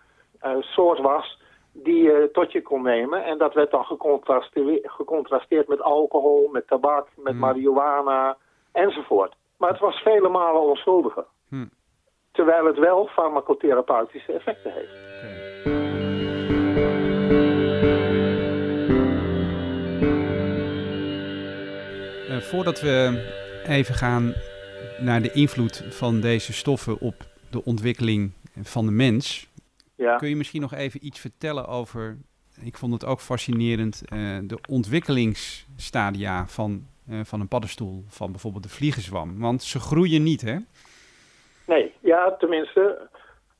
soort 0.60 1.00
was 1.00 1.40
die 1.72 2.04
je 2.04 2.30
tot 2.32 2.52
je 2.52 2.62
kon 2.62 2.82
nemen. 2.82 3.24
En 3.24 3.38
dat 3.38 3.54
werd 3.54 3.72
dan 3.72 3.86
gecontrasteerd, 3.86 4.92
gecontrasteerd 4.92 5.68
met 5.68 5.82
alcohol, 5.82 6.50
met 6.52 6.68
tabak, 6.68 7.08
met 7.16 7.32
hmm. 7.32 7.42
marihuana 7.42 8.38
enzovoort. 8.72 9.36
Maar 9.58 9.70
het 9.70 9.80
was 9.80 10.02
vele 10.02 10.30
malen 10.30 10.62
onschuldiger. 10.62 11.26
Hmm. 11.50 11.70
Terwijl 12.32 12.66
het 12.66 12.78
wel 12.78 13.08
farmacotherapeutische 13.08 14.34
effecten 14.34 14.72
heeft. 14.72 15.66
Uh, 15.66 15.79
voordat 22.42 22.82
we 22.82 23.26
even 23.68 23.96
gaan 23.96 24.34
naar 25.00 25.22
de 25.22 25.32
invloed 25.32 25.84
van 25.90 26.22
deze 26.22 26.54
stoffen 26.54 27.00
op 27.00 27.16
de 27.50 27.64
ontwikkeling 27.66 28.32
van 28.62 28.86
de 28.86 28.92
mens, 28.92 29.50
ja. 29.96 30.16
kun 30.16 30.30
je 30.30 30.36
misschien 30.36 30.62
nog 30.62 30.74
even 30.74 31.06
iets 31.06 31.20
vertellen 31.20 31.68
over, 31.68 32.18
ik 32.62 32.78
vond 32.78 32.94
het 32.94 33.06
ook 33.06 33.20
fascinerend, 33.20 34.04
uh, 34.14 34.38
de 34.44 34.60
ontwikkelingsstadia 34.70 36.46
van, 36.48 36.86
uh, 37.10 37.20
van 37.24 37.40
een 37.40 37.48
paddenstoel, 37.48 38.04
van 38.08 38.32
bijvoorbeeld 38.32 38.64
de 38.64 38.70
vliegenzwam. 38.70 39.40
Want 39.40 39.64
ze 39.64 39.80
groeien 39.80 40.24
niet, 40.24 40.42
hè? 40.42 40.58
Nee, 41.66 41.94
ja, 42.00 42.36
tenminste, 42.36 43.10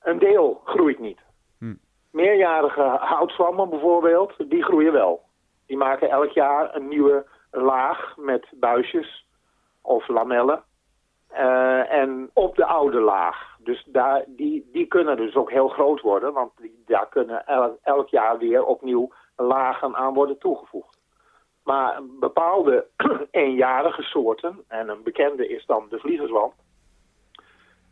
een 0.02 0.20
deel 0.20 0.62
groeit 0.66 1.00
niet. 1.00 1.20
Hm. 1.58 1.74
Meerjarige 2.12 2.98
houtzwammen 3.00 3.70
bijvoorbeeld, 3.70 4.34
die 4.50 4.64
groeien 4.64 4.94
wel. 4.94 5.22
Die 5.66 5.78
maken 5.78 6.10
elk 6.10 6.32
jaar 6.32 6.76
een 6.76 6.88
nieuwe 6.88 7.26
laag 7.52 8.18
met 8.18 8.48
buisjes 8.52 9.26
of 9.82 10.08
lamellen. 10.08 10.64
Uh, 11.32 11.92
en 11.92 12.30
op 12.34 12.56
de 12.56 12.66
oude 12.66 13.00
laag. 13.00 13.58
Dus 13.60 13.84
daar, 13.88 14.24
die, 14.28 14.70
die 14.72 14.86
kunnen 14.86 15.18
dus 15.18 15.36
ook 15.36 15.52
heel 15.52 15.68
groot 15.68 16.02
worden, 16.02 16.34
want 16.34 16.52
die, 16.58 16.84
daar 16.86 17.10
kunnen 17.10 17.46
elk, 17.46 17.78
elk 17.84 18.10
jaar 18.10 18.38
weer 18.38 18.66
opnieuw 18.66 19.12
lagen 19.36 19.96
aan 19.96 20.14
worden 20.14 20.38
toegevoegd. 20.38 21.00
Maar 21.64 22.00
bepaalde 22.20 22.88
eenjarige 23.32 24.02
soorten, 24.02 24.64
en 24.68 24.90
een 24.90 25.04
bekende 25.04 25.48
is 25.48 25.66
dan 25.66 25.86
de 25.90 26.00
vliegerzwam, 26.00 26.54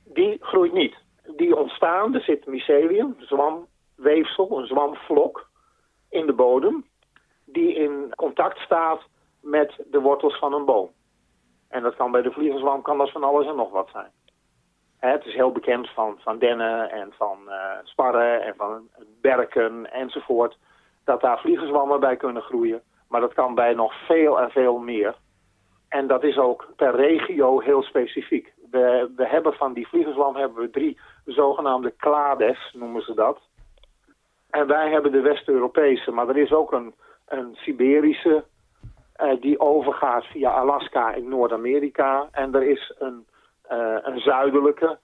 die 0.04 0.38
groeit 0.40 0.74
niet. 0.74 0.96
Die 1.36 1.56
ontstaan, 1.56 2.16
er 2.16 2.22
zit 2.22 2.46
mycelium, 2.46 3.16
zwamweefsel, 3.20 4.58
een 4.58 4.68
zwamvlok 4.68 5.50
in 6.10 6.26
de 6.26 6.34
bodem, 6.34 6.86
die 7.46 7.74
in 7.74 8.12
contact 8.16 8.60
staat 8.60 9.02
met 9.50 9.76
de 9.92 10.00
wortels 10.00 10.40
van 10.40 10.54
een 10.54 10.66
boom. 10.66 10.90
En 11.70 11.84
dat 11.84 11.96
kan 11.96 12.12
bij 12.12 12.22
de 12.22 12.32
vliegerzwam 12.32 12.82
kan 12.82 12.98
dat 12.98 13.12
van 13.12 13.24
alles 13.24 13.48
en 13.48 13.56
nog 13.56 13.72
wat 13.72 13.90
zijn. 13.92 14.12
Het 15.00 15.26
is 15.26 15.34
heel 15.34 15.52
bekend 15.52 15.90
van, 15.90 16.16
van 16.20 16.40
dennen 16.40 16.92
en 16.92 17.14
van 17.18 17.40
uh, 17.46 17.54
sparren 17.84 18.42
en 18.42 18.54
van 18.58 18.88
berken 19.22 19.92
enzovoort. 19.92 20.58
Dat 21.04 21.22
daar 21.22 21.40
vliegenzwammen 21.40 22.00
bij 22.00 22.18
kunnen 22.18 22.42
groeien. 22.42 22.82
Maar 23.10 23.22
dat 23.22 23.34
kan 23.34 23.56
bij 23.56 23.74
nog 23.74 23.94
veel 24.06 24.40
en 24.40 24.50
veel 24.50 24.78
meer. 24.78 25.16
En 25.90 26.08
dat 26.08 26.24
is 26.24 26.38
ook 26.38 26.68
per 26.76 26.96
regio 26.96 27.60
heel 27.60 27.84
specifiek. 27.84 28.54
We, 28.72 29.12
we 29.16 29.28
hebben 29.28 29.54
van 29.54 29.74
die 29.74 29.88
vliegenzwam 29.88 30.36
hebben 30.36 30.62
we 30.62 30.70
drie 30.70 31.00
zogenaamde 31.26 31.96
clades, 31.96 32.74
noemen 32.74 33.02
ze 33.02 33.14
dat. 33.14 33.40
En 34.50 34.68
wij 34.68 34.90
hebben 34.90 35.12
de 35.12 35.22
West-Europese, 35.22 36.12
maar 36.12 36.30
er 36.30 36.38
is 36.38 36.52
ook 36.52 36.72
een, 36.72 36.94
een 37.26 37.56
Siberische 37.56 38.44
die 39.40 39.60
overgaat 39.60 40.26
via 40.26 40.52
Alaska 40.52 41.14
in 41.14 41.30
Noord-Amerika. 41.30 42.28
En 42.32 42.56
er 42.56 42.64
is 42.64 42.94
een, 43.00 43.26
uh, 43.72 43.98
een 44.02 44.20
zuidelijke, 44.20 44.98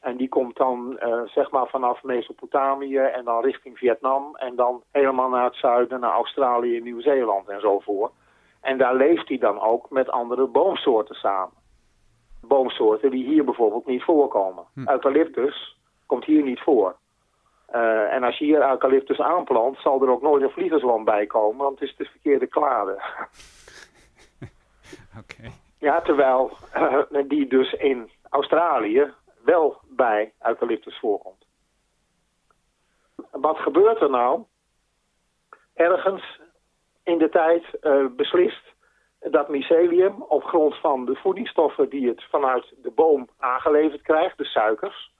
en 0.00 0.16
die 0.16 0.28
komt 0.28 0.56
dan 0.56 0.98
uh, 1.02 1.22
zeg 1.24 1.50
maar 1.50 1.66
vanaf 1.66 2.02
Mesopotamië 2.02 2.98
en 2.98 3.24
dan 3.24 3.42
richting 3.42 3.78
Vietnam. 3.78 4.36
En 4.36 4.56
dan 4.56 4.82
helemaal 4.90 5.28
naar 5.28 5.44
het 5.44 5.56
zuiden, 5.56 6.00
naar 6.00 6.12
Australië 6.12 6.76
en 6.76 6.82
Nieuw-Zeeland 6.82 7.48
en 7.48 7.60
zo 7.60 7.78
voor. 7.78 8.10
En 8.60 8.78
daar 8.78 8.94
leeft 8.94 9.28
hij 9.28 9.38
dan 9.38 9.60
ook 9.60 9.90
met 9.90 10.10
andere 10.10 10.46
boomsoorten 10.46 11.14
samen. 11.14 11.56
Boomsoorten 12.40 13.10
die 13.10 13.24
hier 13.24 13.44
bijvoorbeeld 13.44 13.86
niet 13.86 14.02
voorkomen. 14.02 14.64
Hm. 14.74 14.88
Eucalyptus 14.88 15.78
komt 16.06 16.24
hier 16.24 16.42
niet 16.42 16.60
voor. 16.60 16.96
Uh, 17.74 18.12
en 18.12 18.22
als 18.22 18.38
je 18.38 18.44
hier 18.44 18.70
eucalyptus 18.70 19.20
aanplant, 19.20 19.78
zal 19.78 20.02
er 20.02 20.10
ook 20.10 20.22
nooit 20.22 20.42
een 20.42 20.50
vliegenzwam 20.50 21.04
bij 21.04 21.26
komen, 21.26 21.64
want 21.64 21.80
het 21.80 21.88
is 21.88 21.96
de 21.96 22.04
verkeerde 22.04 22.46
klade. 22.46 22.92
okay. 25.20 25.50
Ja, 25.78 26.00
terwijl 26.00 26.56
uh, 26.76 27.02
die 27.28 27.46
dus 27.46 27.72
in 27.72 28.10
Australië 28.28 29.12
wel 29.44 29.80
bij 29.88 30.32
eucalyptus 30.42 30.98
voorkomt. 30.98 31.46
Wat 33.30 33.58
gebeurt 33.58 34.00
er 34.00 34.10
nou? 34.10 34.42
Ergens 35.74 36.40
in 37.02 37.18
de 37.18 37.28
tijd 37.28 37.64
uh, 37.82 38.06
beslist 38.16 38.62
dat 39.20 39.48
mycelium 39.48 40.22
op 40.22 40.44
grond 40.44 40.76
van 40.76 41.04
de 41.04 41.14
voedingsstoffen 41.14 41.88
die 41.88 42.08
het 42.08 42.24
vanuit 42.30 42.74
de 42.82 42.90
boom 42.90 43.28
aangeleverd 43.38 44.02
krijgt, 44.02 44.38
de 44.38 44.44
suikers, 44.44 45.12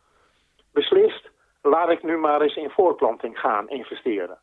beslist, 0.73 1.31
laat 1.69 1.91
ik 1.91 2.03
nu 2.03 2.17
maar 2.17 2.41
eens 2.41 2.57
in 2.57 2.71
voortplanting 2.71 3.39
gaan 3.39 3.69
investeren. 3.69 4.39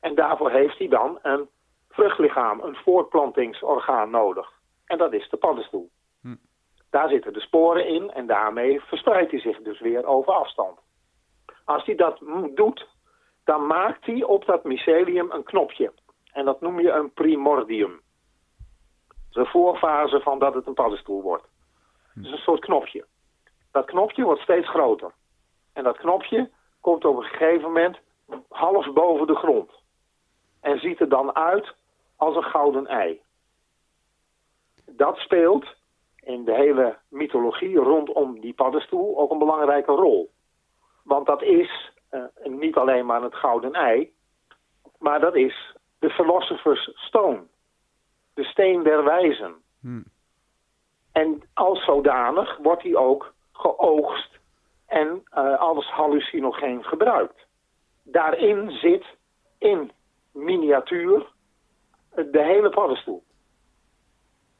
En 0.00 0.14
daarvoor 0.14 0.50
heeft 0.50 0.78
hij 0.78 0.88
dan 0.88 1.18
een 1.22 1.48
vruchtlichaam, 1.88 2.60
een 2.60 2.76
voortplantingsorgaan 2.76 4.10
nodig. 4.10 4.52
En 4.84 4.98
dat 4.98 5.12
is 5.12 5.28
de 5.28 5.36
paddenstoel. 5.36 5.90
Hm. 6.22 6.36
Daar 6.90 7.08
zitten 7.08 7.32
de 7.32 7.40
sporen 7.40 7.86
in 7.86 8.10
en 8.10 8.26
daarmee 8.26 8.80
verspreidt 8.80 9.30
hij 9.30 9.40
zich 9.40 9.62
dus 9.62 9.80
weer 9.80 10.04
over 10.04 10.32
afstand. 10.32 10.78
Als 11.64 11.84
hij 11.84 11.94
dat 11.94 12.18
doet, 12.54 12.88
dan 13.44 13.66
maakt 13.66 14.06
hij 14.06 14.22
op 14.22 14.44
dat 14.44 14.64
mycelium 14.64 15.30
een 15.30 15.42
knopje. 15.42 15.92
En 16.32 16.44
dat 16.44 16.60
noem 16.60 16.80
je 16.80 16.90
een 16.90 17.12
primordium. 17.12 18.00
De 19.30 19.46
voorfase 19.46 20.20
van 20.20 20.38
dat 20.38 20.54
het 20.54 20.66
een 20.66 20.74
paddenstoel 20.74 21.22
wordt. 21.22 21.48
Dus 22.14 22.32
een 22.32 22.38
soort 22.38 22.60
knopje. 22.60 23.06
Dat 23.70 23.84
knopje 23.84 24.24
wordt 24.24 24.40
steeds 24.40 24.68
groter. 24.68 25.12
En 25.72 25.84
dat 25.84 25.98
knopje 25.98 26.50
komt 26.80 27.04
op 27.04 27.16
een 27.16 27.22
gegeven 27.22 27.62
moment 27.62 27.98
half 28.48 28.92
boven 28.92 29.26
de 29.26 29.34
grond. 29.34 29.70
En 30.60 30.78
ziet 30.78 31.00
er 31.00 31.08
dan 31.08 31.36
uit 31.36 31.74
als 32.16 32.36
een 32.36 32.42
gouden 32.42 32.86
ei. 32.86 33.20
Dat 34.86 35.16
speelt 35.16 35.66
in 36.20 36.44
de 36.44 36.54
hele 36.54 36.98
mythologie 37.08 37.76
rondom 37.76 38.40
die 38.40 38.54
paddenstoel 38.54 39.18
ook 39.18 39.30
een 39.30 39.38
belangrijke 39.38 39.92
rol. 39.92 40.30
Want 41.04 41.26
dat 41.26 41.42
is 41.42 41.92
uh, 42.10 42.24
niet 42.44 42.76
alleen 42.76 43.06
maar 43.06 43.22
het 43.22 43.34
gouden 43.34 43.72
ei, 43.72 44.12
maar 44.98 45.20
dat 45.20 45.34
is 45.34 45.76
de 45.98 46.10
Philosopher's 46.10 46.90
Stone. 46.94 47.42
De 48.34 48.44
steen 48.44 48.82
der 48.82 49.04
wijzen. 49.04 49.54
Hmm. 49.80 50.04
En 51.12 51.42
als 51.54 51.84
zodanig 51.84 52.56
wordt 52.56 52.82
die 52.82 52.96
ook 52.96 53.34
geoogst 53.52 54.39
en 54.90 55.22
uh, 55.34 55.60
als 55.60 55.90
hallucinogeen 55.90 56.84
gebruikt. 56.84 57.46
Daarin 58.02 58.70
zit 58.70 59.04
in 59.58 59.92
miniatuur 60.32 61.32
de 62.14 62.42
hele 62.42 62.68
paddenstoel. 62.68 63.22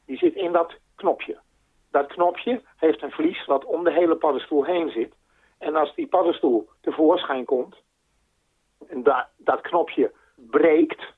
Die 0.05 0.17
zit 0.17 0.35
in 0.35 0.51
dat 0.51 0.73
knopje. 0.95 1.39
Dat 1.91 2.07
knopje 2.07 2.61
heeft 2.75 3.01
een 3.01 3.11
vlies 3.11 3.45
wat 3.45 3.65
om 3.65 3.83
de 3.83 3.91
hele 3.91 4.15
paddenstoel 4.15 4.65
heen 4.65 4.89
zit. 4.89 5.13
En 5.57 5.75
als 5.75 5.95
die 5.95 6.07
paddenstoel 6.07 6.69
tevoorschijn 6.81 7.45
komt, 7.45 7.75
en 8.87 9.03
da 9.03 9.29
dat 9.37 9.61
knopje 9.61 10.11
breekt, 10.35 11.13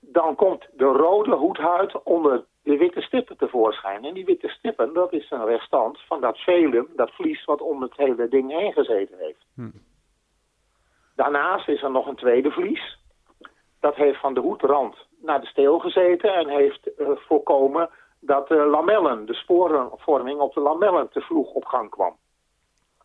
dan 0.00 0.34
komt 0.34 0.68
de 0.72 0.84
rode 0.84 1.34
hoedhuid 1.34 2.02
onder 2.02 2.44
de 2.68 2.76
witte 2.76 3.00
stippen 3.00 3.36
tevoorschijn. 3.36 4.04
En 4.04 4.14
die 4.14 4.24
witte 4.24 4.48
stippen, 4.48 4.92
dat 4.92 5.12
is 5.12 5.30
een 5.30 5.44
restant 5.44 6.00
van 6.00 6.20
dat 6.20 6.38
velum, 6.38 6.88
dat 6.96 7.10
vlies 7.10 7.44
wat 7.44 7.60
om 7.60 7.82
het 7.82 7.96
hele 7.96 8.28
ding 8.28 8.50
heen 8.50 8.72
gezeten 8.72 9.18
heeft. 9.18 9.44
Hm. 9.54 9.70
Daarnaast 11.14 11.68
is 11.68 11.82
er 11.82 11.90
nog 11.90 12.06
een 12.06 12.16
tweede 12.16 12.50
vlies. 12.50 12.98
Dat 13.80 13.94
heeft 13.94 14.20
van 14.20 14.34
de 14.34 14.40
hoedrand 14.40 14.96
naar 15.20 15.40
de 15.40 15.46
steel 15.46 15.78
gezeten 15.78 16.34
en 16.34 16.48
heeft 16.48 16.90
uh, 16.98 17.08
voorkomen 17.14 17.90
dat 18.20 18.48
de 18.48 18.64
lamellen, 18.64 19.26
de 19.26 19.34
sporenvorming 19.34 20.40
op 20.40 20.54
de 20.54 20.60
lamellen 20.60 21.08
te 21.08 21.20
vroeg 21.20 21.52
op 21.52 21.64
gang 21.64 21.90
kwam. 21.90 22.16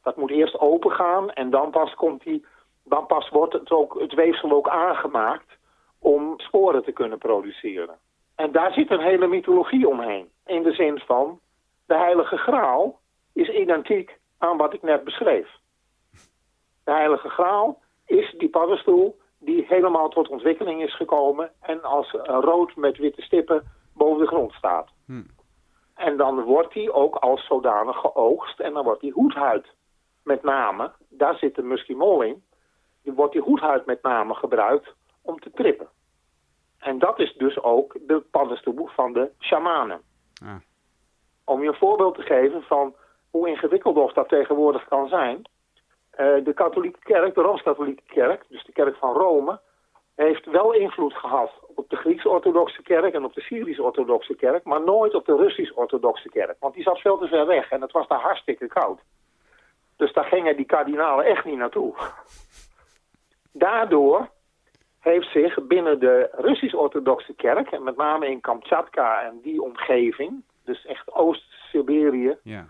Dat 0.02 0.17
moet 0.17 0.32
eerst 0.32 0.60
open 0.60 0.91
gaan 0.91 1.32
en 1.32 1.49
dan 1.49 1.71
pas, 1.71 1.93
komt 1.93 2.23
die, 2.23 2.45
dan 2.84 3.06
pas 3.06 3.30
wordt 3.30 3.54
het, 3.54 3.71
ook, 3.71 3.99
het 3.99 4.13
weefsel 4.13 4.52
ook 4.52 4.67
aangemaakt 4.67 5.58
om 5.99 6.34
sporen 6.39 6.84
te 6.84 6.91
kunnen 6.91 7.17
produceren. 7.17 7.97
En 8.36 8.52
daar 8.52 8.74
zit 8.74 8.91
een 8.91 9.02
hele 9.02 9.28
mythologie 9.28 9.88
omheen. 9.88 10.30
In 10.46 10.63
de 10.63 10.74
zin 10.74 11.00
van, 11.00 11.39
de 11.86 11.98
heilige 11.98 12.38
graal 12.38 13.00
is 13.34 13.50
identiek 13.50 14.19
aan 14.38 14.58
wat 14.58 14.74
ik 14.74 14.82
net 14.82 15.04
beschreef. 15.04 15.48
De 16.84 16.91
heilige 16.91 17.30
graal 17.30 17.82
is 18.06 18.36
die 18.38 18.50
paddenstoel 18.50 19.22
die 19.39 19.65
helemaal 19.67 20.10
tot 20.10 20.30
ontwikkeling 20.30 20.84
is 20.84 20.96
gekomen 20.96 21.52
en 21.62 21.84
als 21.84 22.12
rood 22.24 22.76
met 22.76 22.98
witte 22.98 23.22
stippen 23.22 23.63
boven 23.93 24.22
de 24.22 24.28
grond 24.28 24.54
staat. 24.54 24.89
Hm. 25.06 25.24
En 25.96 26.17
dan 26.17 26.41
wordt 26.41 26.74
die 26.74 26.93
ook 26.93 27.15
als 27.15 27.46
zodanig 27.46 27.98
geoogst 27.98 28.60
en 28.60 28.74
dan 28.74 28.84
wordt 28.84 29.02
die 29.02 29.12
hoedhuid 29.12 29.67
met 30.24 30.43
name, 30.43 30.91
daar 31.10 31.38
zit 31.38 31.56
de 31.56 31.62
muskimol 31.62 32.22
in, 32.22 32.43
die 33.04 33.13
wordt 33.13 33.34
die 33.34 33.41
hoedhuid 33.41 33.86
met 33.86 34.02
name 34.02 34.34
gebruikt 34.34 34.93
om 35.22 35.39
te 35.39 35.52
trippen. 35.52 35.88
En 36.84 37.00
dat 37.00 37.19
is 37.19 37.34
dus 37.34 37.63
ook 37.63 37.98
de 38.08 38.19
paddenstoel 38.32 38.88
van 38.88 39.13
de 39.13 39.32
shamanen. 39.39 40.02
Om 41.43 41.62
je 41.62 41.67
een 41.67 41.74
voorbeeld 41.74 42.15
te 42.15 42.22
geven 42.22 42.62
van 42.62 42.96
hoe 43.30 43.50
ingewikkeld 43.50 44.15
dat 44.15 44.30
tegenwoordig 44.30 44.88
kan 44.88 45.08
zijn. 45.08 45.41
Uh, 46.17 46.43
de 46.43 46.54
katholieke 46.54 47.00
kerk, 47.00 47.36
de 47.36 47.41
Rooms-katholieke 47.41 48.04
kerk, 48.06 48.46
dus 48.50 48.63
de 48.63 48.72
kerk 48.72 48.96
van 48.96 49.13
Rome, 49.13 49.60
heeft 50.15 50.46
wel 50.46 50.74
invloed 50.74 51.13
gehad 51.13 51.52
op 51.76 51.89
de 51.89 51.96
Grieks-orthodoxe 51.96 52.82
kerk 52.82 53.13
en 53.13 53.24
op 53.24 53.34
de 53.34 53.41
Syrisch-orthodoxe 53.41 54.36
kerk, 54.36 54.63
maar 54.63 54.84
nooit 54.84 55.15
op 55.15 55.26
de 55.26 55.36
Russisch-orthodoxe 55.36 56.30
kerk. 56.30 56.56
Want 56.60 56.74
die 56.74 56.84
zat 56.84 57.00
veel 57.00 57.17
te 57.17 57.28
ver 57.28 57.46
weg 57.46 57.69
en 57.69 57.82
het 57.82 57.91
was 57.91 58.08
daar 58.08 58.19
hartstikke 58.19 58.67
koud. 58.67 59.00
Dus 59.96 60.13
daar 60.13 60.26
gingen 60.26 60.56
die 60.56 60.65
kardinalen 60.65 61.26
echt 61.26 61.46
niet 61.46 61.58
naartoe. 61.58 61.93
Daardoor 63.52 64.30
heeft 65.04 65.32
zich 65.32 65.68
binnen 65.68 66.00
de 66.00 66.30
Russisch-orthodoxe 66.32 67.34
kerk, 67.34 67.72
en 67.72 67.84
met 67.84 67.98
name 67.98 68.30
in 68.30 68.42
Kamchatka 68.42 69.22
en 69.22 69.39
die 69.42 69.62
omgeving, 69.62 70.44
dus 70.66 70.86
echt 70.86 71.13
Oost-Siberië, 71.13 72.38
ja. 72.44 72.66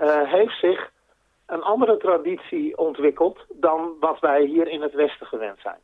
uh, 0.00 0.22
heeft 0.22 0.58
zich 0.58 0.90
een 1.46 1.62
andere 1.62 1.96
traditie 1.96 2.78
ontwikkeld 2.78 3.38
dan 3.48 3.96
wat 4.00 4.20
wij 4.20 4.44
hier 4.44 4.68
in 4.68 4.82
het 4.82 4.92
Westen 4.92 5.26
gewend 5.26 5.58
zijn. 5.60 5.78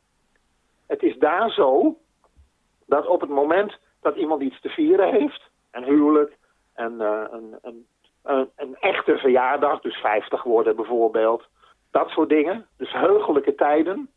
Het 0.87 1.03
is 1.03 1.19
daar 1.19 1.51
zo 1.51 1.97
dat 2.87 3.07
op 3.07 3.21
het 3.21 3.31
moment 3.31 3.79
dat 4.01 4.17
iemand 4.17 4.43
iets 4.43 4.61
te 4.61 4.69
vieren 4.69 5.11
heeft, 5.13 5.51
een 5.71 5.85
huwelijk, 5.85 6.37
een, 6.75 6.95
uh, 6.95 7.23
een, 7.31 7.59
een, 7.63 7.87
een, 8.23 8.51
een 8.57 8.77
echte 8.77 9.17
verjaardag, 9.17 9.81
dus 9.81 9.97
50 9.97 10.43
worden 10.43 10.77
bijvoorbeeld, 10.77 11.49
dat 11.91 12.09
soort 12.09 12.29
dingen, 12.29 12.67
dus 12.77 12.93
heugelijke 12.93 13.55
tijden, 13.55 14.11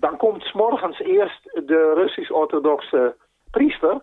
dan 0.00 0.16
komt 0.16 0.42
s 0.42 0.52
morgens 0.52 1.00
eerst 1.00 1.44
de 1.44 1.92
Russisch-orthodoxe 1.94 3.16
priester. 3.50 4.00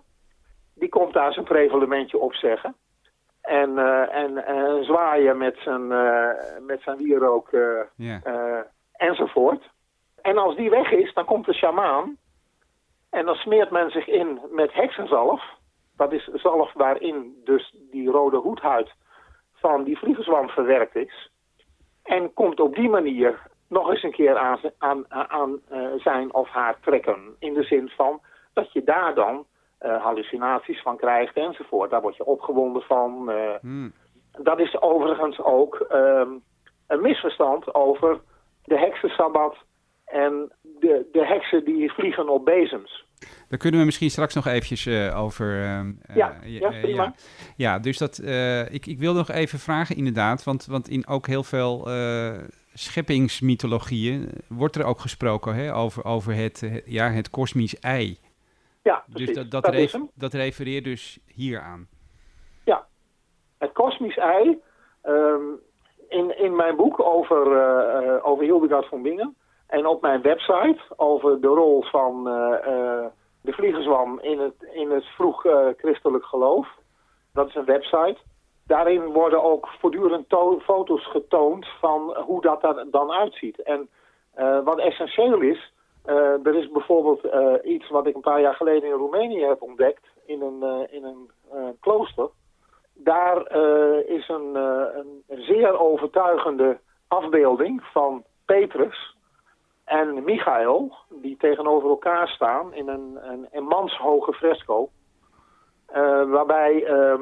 Die 0.76 0.90
komt 0.90 1.14
daar 1.14 1.34
zijn 1.34 1.46
prevalementje 1.46 2.18
opzeggen. 2.18 2.76
En, 3.42 3.70
uh, 3.70 4.16
en 4.16 4.32
uh, 4.32 4.84
zwaaien 4.84 5.38
met 5.38 5.58
zijn, 5.58 5.92
uh, 5.92 6.30
met 6.60 6.82
zijn 6.82 6.98
wierook 6.98 7.50
yeah. 7.96 8.62
enzovoort. 8.92 9.70
En 10.22 10.38
als 10.38 10.56
die 10.56 10.70
weg 10.70 10.92
is, 10.92 11.14
dan 11.14 11.26
komt 11.26 11.46
de 11.46 11.54
sjamaan. 11.54 12.18
En 13.10 13.26
dan 13.26 13.36
smeert 13.36 13.72
men 13.72 13.90
zich 13.90 14.08
in 14.08 14.40
met 14.50 14.74
heksenzalf. 14.74 15.44
Dat 15.98 16.12
is 16.12 16.30
zalf 16.34 16.74
waarin 16.74 17.42
dus 17.44 17.76
die 17.92 18.10
rode 18.10 18.38
hoedhuid 18.38 18.94
van 19.54 19.84
die 19.84 19.98
vliegenzwam 19.98 20.50
verwerkt 20.50 20.96
is. 20.96 21.32
En 22.04 22.34
komt 22.34 22.60
op 22.60 22.76
die 22.76 22.90
manier 22.90 23.40
nog 23.76 23.90
eens 23.90 24.04
een 24.04 24.12
keer 24.12 24.38
aan, 24.38 24.60
aan, 24.78 25.06
aan 25.10 25.60
uh, 25.72 25.80
zijn 25.98 26.34
of 26.34 26.50
haar 26.50 26.76
trekken. 26.82 27.36
In 27.40 27.54
de 27.54 27.64
zin 27.64 27.92
van 27.96 28.22
dat 28.54 28.74
je 28.74 28.84
daar 28.84 29.16
dan 29.16 29.46
uh, 29.82 30.04
hallucinaties 30.04 30.82
van 30.82 30.98
krijgt 30.98 31.36
enzovoort. 31.36 31.90
Daar 31.90 32.02
word 32.02 32.16
je 32.16 32.26
opgewonden 32.26 32.82
van. 32.82 33.30
Uh, 33.30 33.36
hmm. 33.62 33.94
Dat 34.32 34.60
is 34.60 34.82
overigens 34.82 35.40
ook 35.40 35.86
um, 35.92 36.42
een 36.88 37.02
misverstand 37.02 37.74
over 37.74 38.20
de 38.64 38.78
heksensabbat 38.78 39.56
en 40.06 40.52
de, 40.62 41.10
de 41.12 41.26
heksen 41.26 41.66
die 41.66 41.92
vliegen 41.92 42.30
op 42.30 42.46
bezems. 42.46 43.06
Daar 43.50 43.60
kunnen 43.60 43.80
we 43.80 43.86
misschien 43.86 44.10
straks 44.10 44.36
nog 44.36 44.46
eventjes 44.46 44.86
uh, 44.86 45.24
over... 45.24 45.46
Uh, 45.46 46.16
ja, 46.16 46.36
ja, 46.44 46.70
prima. 46.70 47.04
Ja. 47.04 47.14
ja, 47.56 47.80
dus 47.80 47.98
dat, 47.98 48.18
ik, 48.72 48.86
ik 48.86 49.00
wil 49.00 49.14
nog 49.14 49.30
even 49.30 49.60
vragen 49.60 49.96
inderdaad, 49.96 50.44
want, 50.44 50.66
want 50.66 50.88
in 50.88 51.08
ook 51.08 51.28
heel 51.28 51.44
veel 51.44 51.88
scheppingsmythologieën 52.78 54.30
wordt 54.48 54.76
er 54.76 54.86
ook 54.86 55.00
gesproken 55.00 55.56
hè, 55.56 55.76
over, 55.76 56.06
over 56.06 56.36
het, 56.36 56.84
ja, 56.86 57.10
het 57.10 57.30
kosmisch 57.30 57.80
ei. 57.80 58.20
Ja, 58.82 58.96
dus 58.96 59.14
precies. 59.14 59.36
Dus 59.36 59.50
dat, 59.50 59.64
dat, 59.64 59.74
dat, 59.74 60.02
dat 60.14 60.34
refereert 60.34 60.84
dus 60.84 61.20
hier 61.28 61.62
aan. 61.62 61.88
Ja, 62.66 62.86
het 63.58 63.72
kosmisch 63.72 64.18
ei. 64.18 64.62
Um, 65.04 65.60
in, 66.10 66.38
in 66.38 66.56
mijn 66.56 66.76
boek 66.76 67.00
over, 67.00 67.48
uh, 67.48 68.28
over 68.28 68.44
Hildegard 68.44 68.88
van 68.88 69.02
Bingen 69.02 69.36
en 69.68 69.86
op 69.86 70.02
mijn 70.02 70.22
website 70.22 70.80
over 70.96 71.42
de 71.42 71.48
rol 71.48 71.84
van 71.84 72.28
uh, 72.28 72.34
uh, 72.34 73.06
de 73.42 73.52
vliegenzwam 73.52 74.20
in 74.20 74.40
het, 74.40 74.70
in 74.74 74.92
het 74.92 75.06
vroeg 75.06 75.46
christelijk 75.78 76.26
geloof. 76.26 76.68
Dat 77.34 77.48
is 77.48 77.56
een 77.56 77.66
website 77.66 78.18
daarin 78.65 79.06
worden 79.06 79.43
ook 79.43 79.67
voortdurend 79.80 80.25
foto's 80.63 81.08
getoond 81.08 81.67
van 81.80 82.15
hoe 82.25 82.41
dat 82.41 82.63
er 82.63 82.86
dan 82.91 83.12
uitziet. 83.12 83.62
En 83.62 83.89
uh, 84.38 84.63
wat 84.63 84.80
essentieel 84.80 85.41
is, 85.41 85.73
uh, 86.06 86.45
er 86.45 86.56
is 86.56 86.71
bijvoorbeeld 86.71 87.25
uh, 87.25 87.54
iets 87.73 87.89
wat 87.89 88.08
ik 88.08 88.15
een 88.15 88.21
paar 88.21 88.41
jaar 88.41 88.56
geleden 88.56 88.89
in 88.89 88.95
Roemenië 88.95 89.45
heb 89.45 89.62
ontdekt 89.62 90.06
in 90.25 90.41
een, 90.41 90.88
in 90.91 91.04
een 91.04 91.30
klooster. 91.80 92.30
Daar 92.93 93.56
is 94.08 94.28
een, 94.28 94.56
een 94.56 95.23
zeer 95.28 95.80
overtuigende 95.80 96.80
afbeelding 97.08 97.84
van 97.84 98.23
Petrus 98.45 99.15
en 99.84 100.23
Michael, 100.23 100.95
die 101.10 101.38
tegenover 101.38 101.89
elkaar 101.89 102.28
staan 102.28 102.73
in 102.73 102.88
een, 102.88 103.17
een, 103.21 103.47
een 103.51 103.63
manshoge 103.63 104.34
fresco. 104.34 104.89
waarbij 106.28 106.86
ehm, 106.86 107.21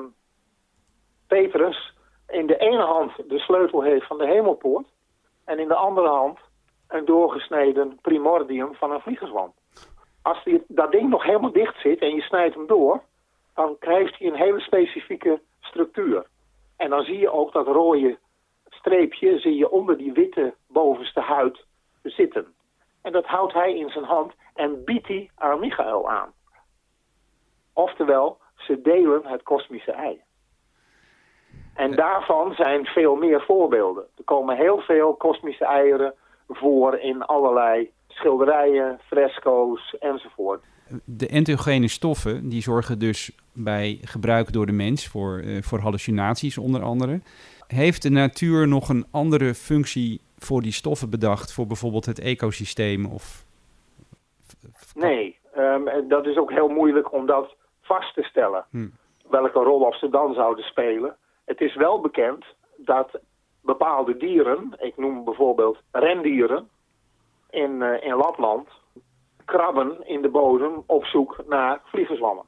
Petrus 1.34 1.94
in 2.28 2.48
de 2.48 2.58
ene 2.58 2.82
hand 2.82 3.12
de 3.30 3.40
sleutel 3.40 3.82
heeft 3.82 4.08
van 4.08 4.18
de 4.18 4.28
hemelpoort 4.28 4.88
en 5.46 5.60
in 5.60 5.68
de 5.68 5.76
andere 5.76 6.08
hand 6.08 6.40
een 6.88 7.06
doorgesneden 7.06 8.00
primordium 8.02 8.76
van 8.76 8.92
een 8.92 9.00
vliegerswand. 9.00 9.54
Als 10.22 10.44
die, 10.44 10.64
dat 10.68 10.92
ding 10.92 11.10
nog 11.10 11.24
helemaal 11.24 11.52
dicht 11.52 11.82
zit 11.82 12.00
en 12.00 12.16
je 12.16 12.22
snijdt 12.22 12.56
hem 12.56 12.68
door, 12.68 13.04
dan 13.54 13.76
krijgt 13.80 14.20
hij 14.20 14.28
een 14.28 14.36
hele 14.36 14.60
specifieke 14.60 15.42
structuur. 15.60 16.26
En 16.78 16.90
dan 16.90 17.04
zie 17.04 17.18
je 17.18 17.32
ook 17.32 17.52
dat 17.54 17.68
rode 17.68 18.18
streepje 18.70 19.40
zie 19.40 19.56
je 19.56 19.70
onder 19.70 19.98
die 19.98 20.12
witte 20.12 20.54
bovenste 20.68 21.20
huid 21.20 21.66
zitten. 22.04 22.54
En 23.02 23.12
dat 23.12 23.26
houdt 23.26 23.54
hij 23.54 23.76
in 23.76 23.90
zijn 23.90 24.06
hand 24.06 24.34
en 24.54 24.84
biedt 24.84 25.08
hij 25.08 25.30
aan 25.36 25.60
Michael 25.60 26.10
aan. 26.10 26.34
Oftewel, 27.74 28.38
ze 28.56 28.82
delen 28.82 29.26
het 29.26 29.44
kosmische 29.44 29.92
ei. 29.92 30.22
En 31.74 31.96
daarvan 31.96 32.54
zijn 32.54 32.86
veel 32.86 33.16
meer 33.16 33.42
voorbeelden. 33.42 34.04
Er 34.18 34.24
komen 34.24 34.58
heel 34.58 34.80
veel 34.80 35.14
kosmische 35.14 35.66
eieren 35.66 36.14
voor 36.48 36.98
in 37.00 37.24
allerlei 37.24 37.92
schilderijen, 38.08 39.00
fresco's 39.06 39.96
enzovoort. 40.00 40.64
De 41.06 41.28
entheogene 41.28 41.88
stoffen 41.88 42.50
die 42.50 42.62
zorgen 42.62 43.00
dus 43.00 43.32
bij 43.54 44.00
gebruik 44.02 44.54
door 44.54 44.66
de 44.66 44.72
mens 44.72 45.08
voor, 45.08 45.42
uh, 45.44 45.62
voor 45.62 45.80
hallucinaties 45.80 46.58
onder 46.58 46.84
andere. 46.84 47.22
Heeft 47.68 48.02
de 48.02 48.10
natuur 48.10 48.68
nog 48.68 48.90
een 48.90 49.06
andere 49.12 49.54
functie 49.54 50.22
voor 50.38 50.62
die 50.62 50.72
stoffen 50.72 51.10
bedacht 51.10 51.54
voor 51.54 51.68
bijvoorbeeld 51.68 52.06
het 52.06 52.20
ecosysteem? 52.20 53.06
Of... 53.06 53.46
Nee, 54.94 55.40
um, 55.58 56.08
dat 56.08 56.26
is 56.26 56.38
ook 56.38 56.52
heel 56.52 56.68
moeilijk 56.68 57.14
om 57.14 57.26
dat 57.26 57.56
vast 57.82 58.14
te 58.14 58.24
stellen. 58.24 58.66
Hm. 58.70 58.88
Welke 59.30 59.60
rol 59.60 59.80
of 59.80 59.98
ze 59.98 60.10
dan 60.10 60.34
zouden 60.34 60.66
spelen. 60.66 61.16
Het 61.46 61.62
is 61.62 61.76
wel 61.76 62.02
bekend 62.02 62.46
dat 62.78 63.20
bepaalde 63.62 64.18
dieren, 64.18 64.74
ik 64.78 64.98
noem 64.98 65.24
bijvoorbeeld 65.24 65.78
rendieren 65.92 66.70
in, 67.50 67.72
uh, 67.72 68.04
in 68.04 68.16
Lapland, 68.16 68.68
krabben 69.46 70.08
in 70.08 70.22
de 70.22 70.30
bodem 70.30 70.84
op 70.86 71.06
zoek 71.06 71.44
naar 71.48 71.82
vliegenzwammen. 71.84 72.46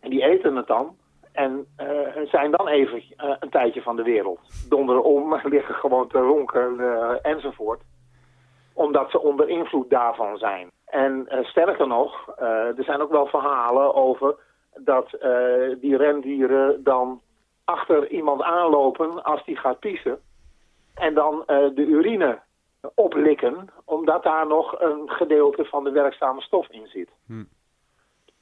En 0.00 0.10
die 0.10 0.22
eten 0.22 0.56
het 0.56 0.66
dan 0.66 0.96
en 1.32 1.66
uh, 1.80 2.26
zijn 2.26 2.50
dan 2.50 2.68
even 2.68 2.98
uh, 2.98 3.36
een 3.40 3.50
tijdje 3.50 3.82
van 3.82 3.96
de 3.96 4.02
wereld. 4.02 4.40
Donderen 4.68 5.04
om, 5.04 5.40
liggen 5.54 5.74
gewoon 5.74 6.08
te 6.08 6.18
ronken 6.18 6.80
enzovoort. 7.22 7.82
Omdat 8.74 9.10
ze 9.10 9.22
onder 9.22 9.48
invloed 9.48 9.90
daarvan 9.90 10.38
zijn. 10.38 10.70
En 10.84 11.26
sterker 11.42 11.86
nog, 11.86 12.38
er 12.38 12.84
zijn 12.84 13.00
ook 13.00 13.10
wel 13.10 13.26
verhalen 13.26 13.94
over 13.94 14.36
dat 14.74 15.10
die 15.80 15.96
rendieren 15.96 16.84
dan 16.84 17.20
achter 17.68 18.10
iemand 18.10 18.42
aanlopen 18.42 19.24
als 19.24 19.44
die 19.44 19.56
gaat 19.56 19.78
piezen. 19.78 20.18
En 20.94 21.14
dan 21.14 21.42
de 21.46 21.84
urine 21.86 22.40
oplikken, 22.94 23.68
omdat 23.84 24.22
daar 24.22 24.46
nog 24.46 24.80
een 24.80 25.10
gedeelte 25.10 25.64
van 25.64 25.84
de 25.84 25.90
werkzame 25.90 26.40
stof 26.40 26.68
in 26.68 26.86
zit. 26.86 27.10
Hm. 27.26 27.44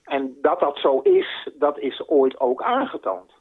En 0.02 0.38
dat 0.42 0.60
dat 0.60 0.78
zo 0.78 1.00
is, 1.00 1.48
dat 1.54 1.78
is 1.78 2.08
ooit 2.08 2.40
ook 2.40 2.62
aangetoond. 2.62 3.32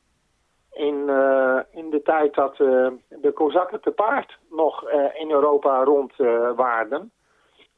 In, 0.71 1.03
uh, 1.07 1.59
in 1.71 1.89
de 1.89 2.01
tijd 2.03 2.33
dat 2.33 2.59
uh, 2.59 2.87
de 3.09 3.31
Kozakken 3.33 3.81
te 3.81 3.91
paard 3.91 4.37
nog 4.49 4.89
in 5.13 5.31
Europa 5.31 5.83
rondwaarden, 5.83 7.11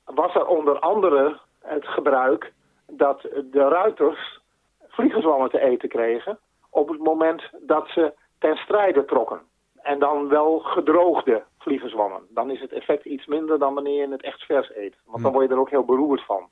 was 0.05 0.35
er 0.35 0.45
onder 0.45 0.79
andere 0.79 1.39
het 1.59 1.87
gebruik 1.87 2.53
dat 2.85 3.21
de 3.21 3.67
ruiters 3.69 4.39
vliegenzwammen 4.87 5.49
te 5.49 5.59
eten 5.59 5.89
kregen 5.89 6.39
op 6.77 6.89
het 6.89 6.99
moment 6.99 7.49
dat 7.61 7.87
ze 7.89 8.13
ten 8.39 8.55
strijde 8.55 9.05
trokken. 9.05 9.41
En 9.81 9.99
dan 9.99 10.27
wel 10.27 10.59
gedroogde 10.59 11.43
vliegenzwammen. 11.57 12.21
Dan 12.29 12.51
is 12.51 12.59
het 12.59 12.71
effect 12.71 13.05
iets 13.05 13.25
minder 13.25 13.59
dan 13.59 13.73
wanneer 13.73 14.01
je 14.01 14.11
het 14.11 14.23
echt 14.23 14.41
vers 14.43 14.75
eet. 14.75 14.95
Want 15.05 15.23
dan 15.23 15.31
hm. 15.31 15.37
word 15.37 15.47
je 15.47 15.53
er 15.53 15.59
ook 15.59 15.69
heel 15.69 15.85
beroerd 15.85 16.25
van. 16.25 16.49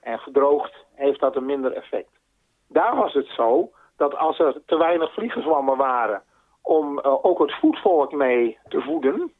En 0.00 0.18
gedroogd 0.18 0.84
heeft 0.94 1.20
dat 1.20 1.36
een 1.36 1.46
minder 1.46 1.72
effect. 1.72 2.10
Daar 2.66 2.96
was 2.96 3.12
het 3.12 3.26
zo 3.26 3.70
dat 3.96 4.16
als 4.16 4.38
er 4.38 4.62
te 4.66 4.76
weinig 4.76 5.12
vliegenzwammen 5.12 5.76
waren 5.76 6.22
om 6.62 6.98
uh, 6.98 7.24
ook 7.24 7.38
het 7.38 7.58
voetvolk 7.58 8.12
mee 8.12 8.58
te 8.68 8.80
voeden, 8.80 9.32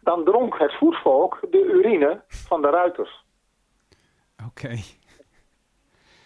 dan 0.00 0.24
dronk 0.24 0.58
het 0.58 0.74
voetvolk 0.74 1.38
de 1.50 1.64
urine 1.64 2.22
van 2.28 2.62
de 2.62 2.70
ruiters. 2.70 3.24
Oké. 4.46 4.76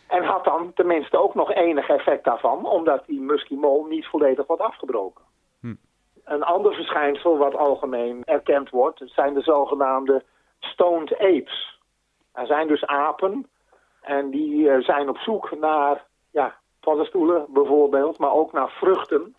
En 0.09 0.25
had 0.25 0.45
dan 0.45 0.73
tenminste 0.75 1.19
ook 1.19 1.35
nog 1.35 1.53
enig 1.53 1.89
effect 1.89 2.25
daarvan, 2.25 2.67
omdat 2.67 3.07
die 3.07 3.21
musky 3.21 3.55
mol 3.55 3.85
niet 3.85 4.07
volledig 4.07 4.47
wordt 4.47 4.63
afgebroken. 4.63 5.25
Hm. 5.61 5.75
Een 6.25 6.43
ander 6.43 6.75
verschijnsel 6.75 7.39
wat 7.39 7.55
algemeen 7.55 8.23
erkend 8.25 8.71
wordt, 8.71 9.03
zijn 9.05 9.35
de 9.35 9.43
zogenaamde 9.43 10.25
stoned 10.59 11.19
apes. 11.19 11.81
Er 12.33 12.47
zijn 12.47 12.69
dus 12.69 12.87
apen 12.87 13.47
en 14.03 14.31
die 14.31 14.55
uh, 14.55 14.83
zijn 14.83 15.09
op 15.09 15.17
zoek 15.17 15.59
naar 15.59 16.07
ja, 16.31 16.55
paddenstoelen 16.81 17.47
bijvoorbeeld, 17.49 18.19
maar 18.19 18.33
ook 18.33 18.53
naar 18.53 18.71
vruchten 18.71 19.35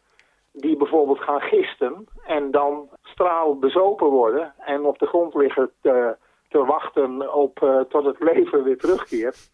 die 0.51 0.77
bijvoorbeeld 0.77 1.19
gaan 1.19 1.41
gisten 1.41 2.07
en 2.25 2.51
dan 2.51 2.89
straal 3.01 3.59
bezopen 3.59 4.07
worden 4.07 4.53
en 4.57 4.85
op 4.85 4.99
de 4.99 5.05
grond 5.05 5.33
liggen 5.33 5.71
te, 5.81 6.17
te 6.49 6.65
wachten 6.65 7.33
op, 7.33 7.61
uh, 7.63 7.79
tot 7.79 8.05
het 8.05 8.19
leven 8.19 8.63
weer 8.63 8.77
terugkeert. 8.77 9.49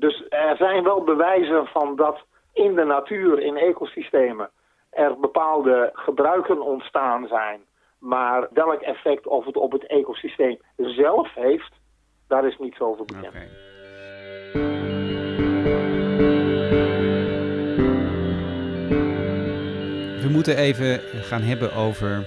Dus 0.00 0.24
er 0.28 0.56
zijn 0.56 0.84
wel 0.84 1.04
bewijzen 1.04 1.66
van 1.66 1.96
dat 1.96 2.24
in 2.52 2.74
de 2.74 2.84
natuur, 2.84 3.38
in 3.40 3.56
ecosystemen, 3.56 4.50
er 4.90 5.20
bepaalde 5.20 5.90
gebruiken 5.92 6.60
ontstaan 6.62 7.26
zijn. 7.26 7.60
Maar 7.98 8.48
welk 8.52 8.80
effect 8.80 9.26
of 9.26 9.44
het 9.44 9.56
op 9.56 9.72
het 9.72 9.86
ecosysteem 9.86 10.58
zelf 10.76 11.34
heeft, 11.34 11.72
daar 12.28 12.46
is 12.46 12.58
niets 12.58 12.80
over 12.80 13.04
bekend. 13.04 13.32
We 20.22 20.28
moeten 20.30 20.56
even 20.56 20.98
gaan 21.00 21.42
hebben 21.42 21.74
over 21.74 22.26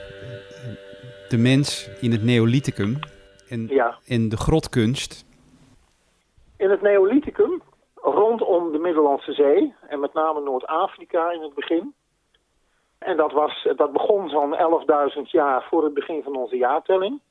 de 1.29 1.37
mens 1.37 1.89
in 2.01 2.11
het 2.11 2.23
Neolithicum 2.23 2.99
en, 3.49 3.67
ja. 3.67 3.97
en 4.07 4.29
de 4.29 4.37
grotkunst. 4.37 5.31
In 6.57 6.69
het 6.69 6.81
Neolithicum, 6.81 7.61
rondom 7.95 8.71
de 8.71 8.77
Middellandse 8.79 9.33
Zee 9.33 9.75
en 9.87 9.99
met 9.99 10.13
name 10.13 10.41
Noord-Afrika 10.41 11.31
in 11.31 11.41
het 11.41 11.53
begin. 11.53 11.93
En 12.97 13.17
dat, 13.17 13.31
was, 13.31 13.67
dat 13.75 13.91
begon 13.91 14.29
zo'n 14.29 14.55
11.000 15.15 15.21
jaar 15.21 15.63
voor 15.63 15.83
het 15.83 15.93
begin 15.93 16.23
van 16.23 16.35
onze 16.35 16.57
jaartelling. 16.57 17.21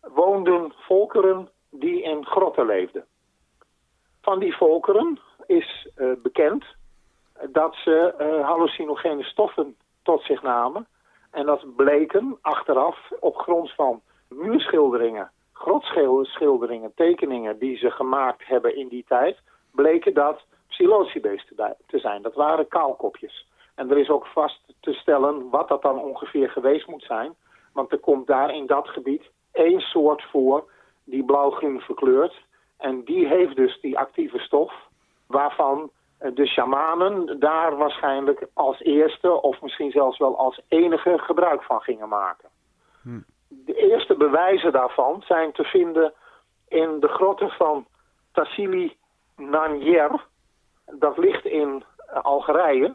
Woonden 0.00 0.72
volkeren 0.76 1.48
die 1.70 2.02
in 2.02 2.26
grotten 2.26 2.66
leefden. 2.66 3.04
Van 4.22 4.38
die 4.38 4.56
volkeren 4.56 5.18
is 5.46 5.88
uh, 5.96 6.12
bekend 6.22 6.64
dat 7.50 7.74
ze 7.74 8.14
uh, 8.18 8.46
hallucinogene 8.46 9.22
stoffen 9.22 9.76
tot 10.02 10.22
zich 10.22 10.42
namen. 10.42 10.86
En 11.30 11.46
dat 11.46 11.76
bleken 11.76 12.38
achteraf 12.40 13.10
op 13.20 13.36
grond 13.36 13.70
van 13.72 14.02
muurschilderingen, 14.28 15.30
grotschilderingen, 15.64 16.92
tekeningen 16.94 17.58
die 17.58 17.76
ze 17.76 17.90
gemaakt 17.90 18.46
hebben 18.46 18.76
in 18.76 18.88
die 18.88 19.04
tijd, 19.08 19.38
bleken 19.70 20.14
dat 20.14 20.44
psilocybes 20.68 21.52
te 21.86 21.98
zijn. 21.98 22.22
Dat 22.22 22.34
waren 22.34 22.68
kaalkopjes. 22.68 23.46
En 23.74 23.90
er 23.90 23.98
is 23.98 24.08
ook 24.08 24.26
vast 24.26 24.60
te 24.80 24.92
stellen 24.92 25.50
wat 25.50 25.68
dat 25.68 25.82
dan 25.82 25.98
ongeveer 25.98 26.50
geweest 26.50 26.86
moet 26.86 27.02
zijn. 27.02 27.34
Want 27.72 27.92
er 27.92 27.98
komt 27.98 28.26
daar 28.26 28.54
in 28.54 28.66
dat 28.66 28.88
gebied 28.88 29.30
één 29.52 29.80
soort 29.80 30.22
voor 30.22 30.64
die 31.04 31.24
blauw-groen 31.24 31.80
verkleurt. 31.80 32.44
En 32.78 33.04
die 33.04 33.26
heeft 33.26 33.56
dus 33.56 33.80
die 33.80 33.98
actieve 33.98 34.38
stof 34.38 34.72
waarvan 35.26 35.90
de 36.18 36.46
shamanen 36.46 37.40
daar 37.40 37.76
waarschijnlijk 37.76 38.46
als 38.52 38.80
eerste 38.80 39.40
of 39.42 39.62
misschien 39.62 39.90
zelfs 39.90 40.18
wel 40.18 40.38
als 40.38 40.60
enige 40.68 41.18
gebruik 41.18 41.62
van 41.62 41.80
gingen 41.80 42.08
maken. 42.08 42.48
Hm. 43.02 43.20
De 43.64 43.74
eerste 43.74 44.16
bewijzen 44.16 44.72
daarvan 44.72 45.22
zijn 45.26 45.52
te 45.52 45.64
vinden 45.64 46.12
in 46.68 47.00
de 47.00 47.08
grotten 47.08 47.50
van 47.50 47.86
Tassili 48.32 48.96
Nanier. 49.36 50.24
Dat 50.84 51.18
ligt 51.18 51.44
in 51.44 51.84
Algerije. 52.22 52.94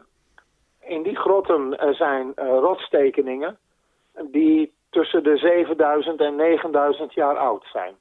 In 0.80 1.02
die 1.02 1.16
grotten 1.16 1.78
eh, 1.78 1.92
zijn 1.92 2.32
uh, 2.36 2.46
rotstekeningen 2.46 3.58
die 4.22 4.74
tussen 4.90 5.22
de 5.22 5.36
7000 5.36 6.20
en 6.20 6.36
9000 6.36 7.14
jaar 7.14 7.36
oud 7.36 7.64
zijn. 7.72 7.94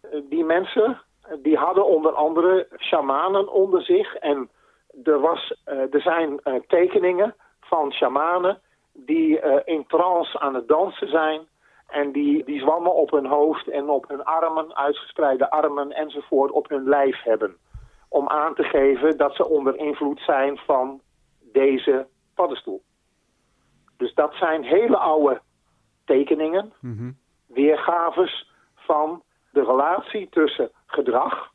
Eh, 0.00 0.20
die 0.24 0.44
mensen 0.44 1.00
die 1.42 1.56
hadden 1.56 1.86
onder 1.86 2.12
andere 2.12 2.68
shamanen 2.76 3.52
onder 3.52 3.82
zich. 3.82 4.14
En 4.14 4.50
er, 5.04 5.20
was, 5.20 5.54
er 5.64 6.00
zijn 6.00 6.40
tekeningen 6.66 7.34
van 7.60 7.92
shamanen 7.92 8.60
die 8.92 9.40
in 9.64 9.86
trance 9.86 10.40
aan 10.40 10.54
het 10.54 10.68
dansen 10.68 11.08
zijn. 11.08 11.40
En 11.86 12.12
die, 12.12 12.44
die 12.44 12.60
zwammen 12.60 12.94
op 12.94 13.10
hun 13.10 13.26
hoofd 13.26 13.68
en 13.68 13.88
op 13.88 14.08
hun 14.08 14.24
armen, 14.24 14.76
uitgespreide 14.76 15.50
armen 15.50 15.92
enzovoort, 15.92 16.50
op 16.50 16.68
hun 16.68 16.88
lijf 16.88 17.22
hebben. 17.22 17.56
Om 18.08 18.28
aan 18.28 18.54
te 18.54 18.62
geven 18.62 19.16
dat 19.16 19.34
ze 19.34 19.48
onder 19.48 19.76
invloed 19.76 20.20
zijn 20.20 20.58
van 20.58 21.00
deze 21.40 22.06
paddenstoel. 22.34 22.82
Dus 23.96 24.14
dat 24.14 24.34
zijn 24.34 24.62
hele 24.62 24.96
oude 24.96 25.40
tekeningen, 26.04 26.72
mm 26.80 27.20
weergaves 27.52 28.50
van 28.74 29.22
de 29.50 29.64
relatie 29.64 30.28
tussen 30.28 30.70
gedrag 30.86 31.52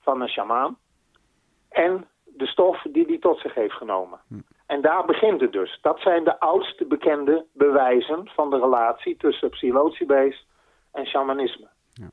van 0.00 0.20
een 0.20 0.28
sjamaan 0.28 0.78
en 1.68 2.08
de 2.24 2.46
stof 2.46 2.82
die 2.82 3.06
hij 3.06 3.18
tot 3.18 3.40
zich 3.40 3.54
heeft 3.54 3.74
genomen. 3.74 4.20
Hm. 4.28 4.40
En 4.68 4.80
daar 4.80 5.04
begint 5.04 5.40
het 5.40 5.52
dus. 5.52 5.78
Dat 5.82 6.00
zijn 6.00 6.24
de 6.24 6.40
oudste 6.40 6.84
bekende 6.84 7.44
bewijzen 7.52 8.28
van 8.34 8.50
de 8.50 8.58
relatie 8.58 9.16
tussen 9.16 9.50
psilocybes 9.50 10.46
en 10.92 11.06
shamanisme. 11.06 11.68
Ja. 11.92 12.08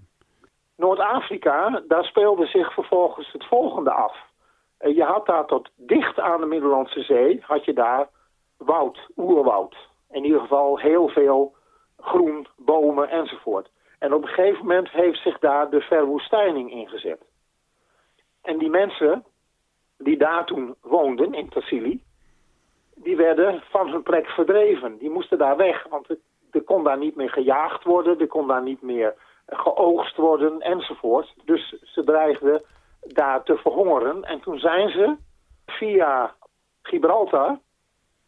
Noord-Afrika, 0.75 1.81
daar 1.87 2.03
speelde 2.03 2.45
zich 2.45 2.73
vervolgens 2.73 3.31
het 3.31 3.45
volgende 3.45 3.91
af. 3.91 4.17
Eh, 4.77 4.95
je 4.95 5.03
had 5.03 5.25
daar 5.25 5.45
tot 5.45 5.69
dicht 5.75 6.19
aan 6.19 6.39
de 6.39 6.45
Middellandse 6.45 7.01
Zee, 7.01 7.39
had 7.41 7.65
je 7.65 7.73
daar 7.73 8.09
woud, 8.57 9.09
oerwoud. 9.15 9.75
In 10.09 10.23
ieder 10.23 10.39
geval 10.39 10.79
heel 10.79 11.07
veel 11.07 11.55
groen, 11.97 12.47
bomen 12.57 13.09
enzovoort. 13.09 13.69
En 13.99 14.13
op 14.13 14.21
een 14.21 14.27
gegeven 14.27 14.59
moment 14.59 14.89
heeft 14.89 15.21
zich 15.21 15.39
daar 15.39 15.69
de 15.69 15.81
verwoestijning 15.81 16.71
ingezet. 16.71 17.21
En 18.41 18.57
die 18.57 18.69
mensen 18.69 19.25
die 19.97 20.17
daar 20.17 20.45
toen 20.45 20.75
woonden, 20.81 21.33
in 21.33 21.49
Tassili, 21.49 22.03
die 23.05 23.15
werden 23.15 23.61
van 23.69 23.89
hun 23.89 24.03
plek 24.03 24.27
verdreven. 24.27 24.97
Die 24.97 25.09
moesten 25.09 25.37
daar 25.37 25.57
weg, 25.57 25.85
want 25.89 26.07
er 26.51 26.61
kon 26.61 26.83
daar 26.83 26.97
niet 26.97 27.15
meer 27.15 27.29
gejaagd 27.29 27.83
worden, 27.83 28.19
er 28.19 28.27
kon 28.27 28.47
daar 28.47 28.63
niet 28.63 28.81
meer 28.81 29.13
geoogst 29.45 30.15
worden 30.15 30.59
enzovoort. 30.59 31.33
Dus 31.43 31.75
ze 31.83 32.03
dreigden 32.03 32.63
daar 33.01 33.43
te 33.43 33.57
verhongeren. 33.57 34.23
En 34.23 34.39
toen 34.39 34.59
zijn 34.59 34.89
ze 34.89 35.15
via 35.65 36.35
Gibraltar 36.81 37.59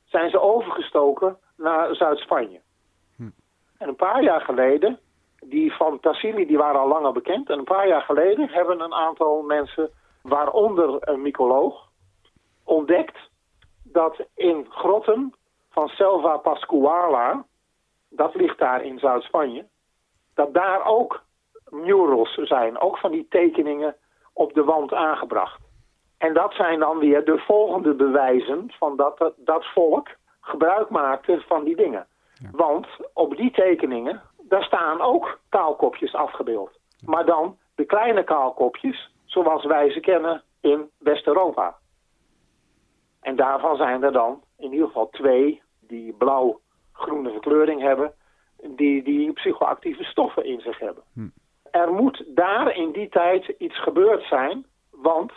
zijn 0.06 0.30
ze 0.30 0.40
overgestoken 0.40 1.38
naar 1.56 1.96
Zuid-Spanje. 1.96 2.62
Hm. 3.16 3.30
En 3.78 3.88
een 3.88 3.96
paar 3.96 4.24
jaar 4.24 4.42
geleden 4.42 5.00
die 5.40 5.74
van 5.74 6.00
Tassili 6.00 6.46
die 6.46 6.58
waren 6.58 6.80
al 6.80 6.88
langer 6.88 7.12
bekend. 7.12 7.50
En 7.50 7.58
een 7.58 7.64
paar 7.64 7.88
jaar 7.88 8.02
geleden 8.02 8.50
hebben 8.50 8.80
een 8.80 8.94
aantal 8.94 9.42
mensen, 9.42 9.90
waaronder 10.22 11.10
een 11.10 11.22
mycoloog, 11.22 11.90
ontdekt 12.64 13.18
dat 13.92 14.26
in 14.36 14.66
grotten 14.70 15.34
van 15.70 15.88
Selva 15.88 16.38
Pascuala, 16.38 17.46
dat 18.10 18.36
ligt 18.36 18.58
daar 18.58 18.84
in 18.84 19.00
Zuid-Spanje, 19.00 19.66
dat 20.34 20.54
daar 20.54 20.86
ook 20.86 21.24
murals 21.70 22.34
zijn, 22.34 22.80
ook 22.80 22.98
van 22.98 23.12
die 23.12 23.28
tekeningen 23.30 23.96
op 24.34 24.54
de 24.54 24.64
wand 24.64 24.94
aangebracht. 24.94 25.62
En 26.18 26.34
dat 26.34 26.54
zijn 26.54 26.80
dan 26.80 26.98
weer 26.98 27.26
de 27.26 27.38
volgende 27.38 27.94
bewijzen 27.94 28.72
van 28.78 28.96
dat 28.96 29.18
dat, 29.18 29.34
dat 29.38 29.66
volk 29.66 30.08
gebruik 30.42 30.90
maakte 30.90 31.44
van 31.48 31.64
die 31.64 31.76
dingen. 31.76 32.08
Want 32.52 32.88
op 33.14 33.36
die 33.36 33.52
tekeningen, 33.52 34.22
daar 34.42 34.64
staan 34.64 35.02
ook 35.02 35.40
kaalkopjes 35.50 36.14
afgebeeld. 36.14 36.80
Maar 37.06 37.26
dan 37.26 37.58
de 37.76 37.86
kleine 37.86 38.24
kaalkopjes, 38.24 39.12
zoals 39.26 39.66
wij 39.66 39.92
ze 39.92 40.00
kennen 40.00 40.44
in 40.62 40.90
West-Europa. 40.98 41.78
En 43.22 43.36
daarvan 43.36 43.76
zijn 43.76 44.04
er 44.04 44.12
dan 44.12 44.44
in 44.58 44.72
ieder 44.72 44.88
geval 44.88 45.10
twee 45.10 45.62
die 45.80 46.14
blauw-groene 46.14 47.32
verkleuring 47.32 47.82
hebben, 47.82 48.14
die, 48.64 49.04
die 49.04 49.34
psychoactieve 49.34 50.04
stoffen 50.04 50.46
in 50.46 50.60
zich 50.60 50.80
hebben. 50.80 51.04
Hm. 51.14 51.28
Er 51.72 51.94
moet 51.94 52.24
daar 52.28 52.76
in 52.76 52.92
die 52.92 53.10
tijd 53.10 53.48
iets 53.58 53.82
gebeurd 53.82 54.24
zijn, 54.24 54.66
want 54.92 55.32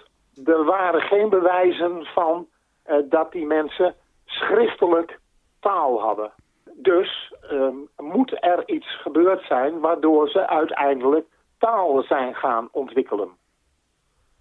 er 0.45 0.65
waren 0.65 1.01
geen 1.01 1.29
bewijzen 1.29 2.05
van 2.05 2.47
uh, 2.87 2.97
dat 3.05 3.33
die 3.33 3.47
mensen 3.47 3.95
schriftelijk 4.25 5.19
taal 5.61 6.01
hadden. 6.01 6.33
Dus 6.75 7.35
um, 7.53 7.89
moet 7.97 8.45
er 8.45 8.69
iets 8.69 9.01
gebeurd 9.01 9.43
zijn 9.45 9.81
waardoor 9.81 10.29
ze 10.29 10.47
uiteindelijk 10.47 11.27
taal 11.59 12.03
zijn 12.03 12.35
gaan 12.35 12.69
ontwikkelen. 12.73 13.29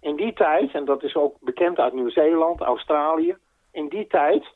In 0.00 0.16
die 0.16 0.32
tijd, 0.32 0.74
en 0.74 0.84
dat 0.84 1.02
is 1.02 1.14
ook 1.14 1.36
bekend 1.40 1.78
uit 1.78 1.92
Nieuw-Zeeland, 1.92 2.60
Australië, 2.60 3.36
in 3.72 3.88
die 3.88 4.06
tijd 4.06 4.46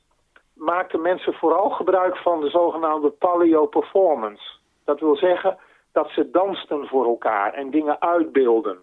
maakten 0.54 1.00
mensen 1.00 1.33
vooral 1.33 1.70
gebruik 1.70 2.16
van 2.16 2.40
de 2.40 2.50
zogenaamde 2.50 3.11
paleo 3.11 3.66
performance. 3.66 4.42
Dat 4.85 5.00
wil 5.00 5.16
zeggen 5.16 5.59
dat 5.92 6.11
ze 6.11 6.30
dansten 6.30 6.87
voor 6.87 7.04
elkaar 7.04 7.52
en 7.52 7.70
dingen 7.70 8.00
uitbeelden. 8.00 8.78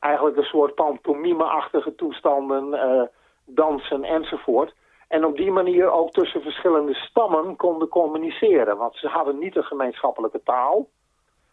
Eigenlijk 0.00 0.36
een 0.36 0.42
soort 0.42 0.74
pantomime-achtige 0.74 1.94
toestanden, 1.94 2.72
uh, 2.72 3.02
dansen 3.44 4.04
enzovoort. 4.04 4.74
En 5.08 5.24
op 5.24 5.36
die 5.36 5.50
manier 5.50 5.90
ook 5.90 6.10
tussen 6.10 6.42
verschillende 6.42 6.94
stammen 6.94 7.56
konden 7.56 7.88
communiceren. 7.88 8.76
Want 8.76 8.96
ze 8.96 9.08
hadden 9.08 9.38
niet 9.38 9.56
een 9.56 9.64
gemeenschappelijke 9.64 10.40
taal, 10.44 10.88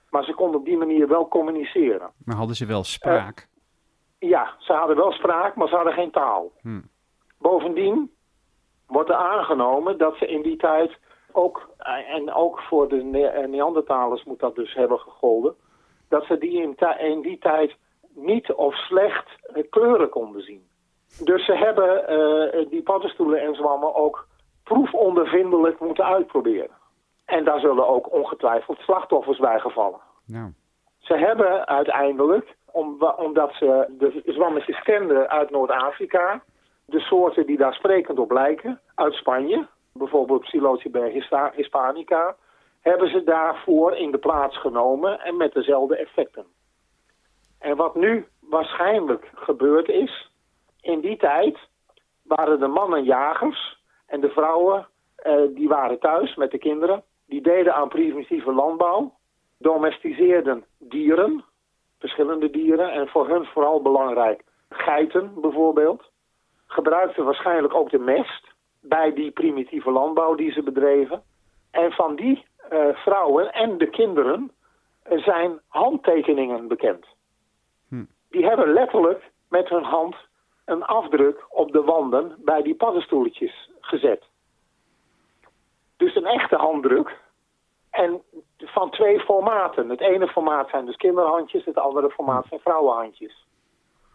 maar 0.10 0.24
ze 0.24 0.34
konden 0.34 0.60
op 0.60 0.66
die 0.66 0.78
manier 0.78 1.08
wel 1.08 1.28
communiceren. 1.28 2.12
Maar 2.26 2.36
hadden 2.36 2.56
ze 2.56 2.66
wel 2.66 2.84
spraak? 2.84 3.38
Uh, 3.38 3.55
ja, 4.28 4.54
ze 4.58 4.74
hadden 4.74 4.96
wel 4.96 5.12
spraak, 5.12 5.56
maar 5.56 5.68
ze 5.68 5.76
hadden 5.76 5.94
geen 5.94 6.12
taal. 6.12 6.52
Hm. 6.62 6.82
Bovendien 7.40 8.12
wordt 8.88 9.10
er 9.10 9.16
aangenomen 9.16 9.98
dat 9.98 10.16
ze 10.18 10.28
in 10.28 10.42
die 10.42 10.58
tijd 10.58 10.98
ook, 11.32 11.70
en 12.08 12.34
ook 12.34 12.60
voor 12.60 12.90
de 12.90 13.04
ne 13.04 13.48
Neandertalers 13.48 14.24
moet 14.24 14.40
dat 14.40 14.56
dus 14.56 14.74
hebben 14.74 15.00
gegolden, 15.00 15.56
dat 16.10 16.26
ze 16.26 16.38
die 16.38 16.62
in, 16.62 16.76
in 16.98 17.22
die 17.22 17.38
tijd 17.38 17.76
niet 18.14 18.54
of 18.54 18.76
slecht 18.76 19.26
kleuren 19.70 20.10
konden 20.10 20.42
zien. 20.42 20.68
Dus 21.24 21.46
ze 21.46 21.54
hebben 21.54 22.14
uh, 22.14 22.70
die 22.70 22.84
paddenstoelen 22.84 23.42
en 23.42 23.56
zwammen 23.56 23.96
ook 23.96 24.28
proefondervindelijk 24.64 25.80
moeten 25.80 26.06
uitproberen. 26.06 26.72
En 27.26 27.44
daar 27.44 27.60
zullen 27.60 27.88
ook 27.88 28.14
ongetwijfeld 28.14 28.78
slachtoffers 28.78 29.40
bij 29.40 29.60
gevallen. 29.60 30.00
Nou. 30.26 30.54
Ze 30.98 31.14
hebben 31.14 31.68
uiteindelijk, 31.68 32.56
om, 32.76 33.04
omdat 33.18 33.54
ze 33.54 33.86
de 33.98 34.22
zwammetjes 34.26 34.82
kenden 34.82 35.30
uit 35.30 35.50
Noord-Afrika, 35.50 36.44
de 36.86 37.00
soorten 37.00 37.46
die 37.46 37.58
daar 37.58 37.74
sprekend 37.74 38.20
op 38.20 38.32
lijken, 38.32 38.80
uit 38.96 39.14
Spanje, 39.14 39.68
bijvoorbeeld 39.94 40.42
Psilocybe 40.42 41.24
hispanica, 41.56 42.36
hebben 42.82 43.10
ze 43.10 43.24
daarvoor 43.24 43.96
in 43.96 44.12
de 44.12 44.18
plaats 44.18 44.58
genomen 44.58 45.20
en 45.20 45.38
met 45.38 45.54
dezelfde 45.54 45.98
effecten. 45.98 46.46
En 47.60 47.76
wat 47.76 47.96
nu 47.96 48.26
waarschijnlijk 48.40 49.32
gebeurd 49.34 49.90
is, 49.90 50.32
in 50.82 51.00
die 51.00 51.18
tijd 51.18 51.58
waren 52.24 52.60
de 52.60 52.68
mannen 52.68 53.04
jagers 53.04 53.78
en 54.08 54.22
de 54.22 54.30
vrouwen 54.30 54.88
eh, 55.16 55.42
die 55.50 55.68
waren 55.68 56.00
thuis 56.00 56.36
met 56.36 56.52
de 56.52 56.58
kinderen. 56.58 57.04
Die 57.28 57.42
deden 57.42 57.76
aan 57.76 57.88
primitieve 57.88 58.54
landbouw, 58.54 59.14
domesticeerden 59.58 60.66
dieren, 60.80 61.44
verschillende 62.06 62.50
dieren 62.50 62.92
en 62.92 63.08
voor 63.08 63.28
hun 63.30 63.46
vooral 63.46 63.82
belangrijk 63.82 64.44
geiten 64.70 65.42
bijvoorbeeld. 65.42 66.04
Gebruikten 66.68 67.26
waarschijnlijk 67.26 67.74
ook 67.74 67.90
de 67.90 68.00
mest 68.00 68.44
bij 68.82 69.14
die 69.14 69.32
primitieve 69.32 69.92
landbouw 69.92 70.36
die 70.36 70.52
ze 70.52 70.64
bedreven. 70.64 71.24
En 71.72 71.92
van 71.92 72.16
die 72.16 72.46
uh, 72.72 72.96
vrouwen 72.96 73.54
en 73.54 73.78
de 73.78 73.90
kinderen 73.90 74.52
zijn 75.04 75.60
handtekeningen 75.68 76.68
bekend. 76.68 77.06
Hm. 77.90 78.06
Die 78.30 78.46
hebben 78.46 78.74
letterlijk 78.74 79.32
met 79.50 79.70
hun 79.70 79.84
hand 79.84 80.16
een 80.66 80.84
afdruk 80.84 81.46
op 81.50 81.72
de 81.72 81.82
wanden 81.84 82.36
bij 82.38 82.62
die 82.62 82.76
paddenstoeltjes 82.76 83.70
gezet. 83.80 84.24
Dus 85.98 86.16
een 86.16 86.26
echte 86.26 86.56
handdruk. 86.56 87.20
En 87.90 88.22
van 88.70 88.90
twee 88.90 89.20
formaten. 89.20 89.90
Het 89.90 90.00
ene 90.00 90.28
formaat 90.28 90.70
zijn 90.70 90.86
dus 90.86 90.96
kinderhandjes, 90.96 91.66
het 91.66 91.78
andere 91.78 92.10
formaat 92.10 92.46
zijn 92.50 92.60
vrouwenhandjes. 92.60 93.48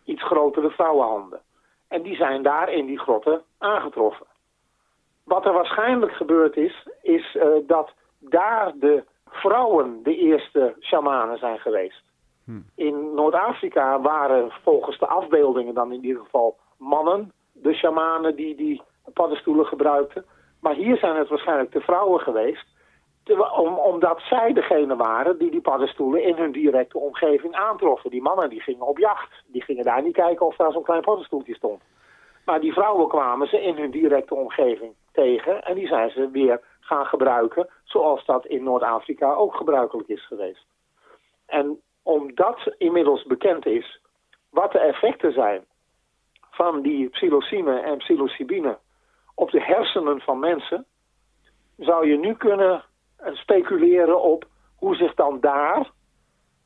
Iets 0.04 0.22
grotere 0.22 0.70
vrouwenhanden. 0.70 1.40
En 1.88 2.02
die 2.02 2.16
zijn 2.16 2.42
daar 2.42 2.72
in 2.72 2.86
die 2.86 2.98
grotten 2.98 3.42
aangetroffen. 3.58 4.26
Wat 5.24 5.46
er 5.46 5.52
waarschijnlijk 5.52 6.12
gebeurd 6.12 6.56
is, 6.56 6.88
is 7.02 7.34
uh, 7.34 7.44
dat 7.66 7.92
daar 8.18 8.72
de 8.74 9.04
vrouwen 9.28 10.02
de 10.02 10.16
eerste 10.16 10.74
shamanen 10.80 11.38
zijn 11.38 11.58
geweest. 11.58 12.02
Hm. 12.44 12.60
In 12.74 13.14
Noord-Afrika 13.14 14.00
waren 14.00 14.50
volgens 14.62 14.98
de 14.98 15.06
afbeeldingen 15.06 15.74
dan 15.74 15.92
in 15.92 16.04
ieder 16.04 16.22
geval 16.22 16.56
mannen 16.76 17.32
de 17.52 17.74
shamanen 17.74 18.36
die 18.36 18.56
die 18.56 18.82
paddenstoelen 19.12 19.66
gebruikten. 19.66 20.24
Maar 20.60 20.74
hier 20.74 20.96
zijn 20.96 21.16
het 21.16 21.28
waarschijnlijk 21.28 21.72
de 21.72 21.80
vrouwen 21.80 22.20
geweest. 22.20 22.66
Om, 23.38 23.78
omdat 23.78 24.20
zij 24.20 24.52
degene 24.52 24.96
waren 24.96 25.38
die 25.38 25.50
die 25.50 25.60
paddenstoelen 25.60 26.22
in 26.22 26.36
hun 26.36 26.52
directe 26.52 26.98
omgeving 26.98 27.54
aantroffen. 27.54 28.10
Die 28.10 28.22
mannen 28.22 28.48
die 28.48 28.60
gingen 28.60 28.86
op 28.86 28.98
jacht. 28.98 29.44
Die 29.46 29.62
gingen 29.62 29.84
daar 29.84 30.02
niet 30.02 30.14
kijken 30.14 30.46
of 30.46 30.56
daar 30.56 30.72
zo'n 30.72 30.82
klein 30.82 31.02
paddenstoeltje 31.02 31.54
stond. 31.54 31.82
Maar 32.44 32.60
die 32.60 32.72
vrouwen 32.72 33.08
kwamen 33.08 33.48
ze 33.48 33.62
in 33.62 33.76
hun 33.76 33.90
directe 33.90 34.34
omgeving 34.34 34.94
tegen. 35.12 35.62
En 35.62 35.74
die 35.74 35.86
zijn 35.86 36.10
ze 36.10 36.30
weer 36.30 36.60
gaan 36.80 37.06
gebruiken 37.06 37.68
zoals 37.84 38.24
dat 38.24 38.46
in 38.46 38.62
Noord-Afrika 38.62 39.34
ook 39.34 39.54
gebruikelijk 39.54 40.08
is 40.08 40.26
geweest. 40.26 40.66
En 41.46 41.80
omdat 42.02 42.74
inmiddels 42.78 43.24
bekend 43.24 43.66
is 43.66 44.00
wat 44.50 44.72
de 44.72 44.78
effecten 44.78 45.32
zijn 45.32 45.64
van 46.50 46.82
die 46.82 47.08
psilocine 47.08 47.78
en 47.80 47.98
psilocybine 47.98 48.78
op 49.34 49.50
de 49.50 49.62
hersenen 49.62 50.20
van 50.20 50.38
mensen, 50.38 50.86
zou 51.76 52.08
je 52.08 52.18
nu 52.18 52.34
kunnen 52.34 52.84
speculeren 53.32 54.22
op 54.22 54.46
hoe 54.76 54.94
zich 54.94 55.14
dan 55.14 55.40
daar 55.40 55.90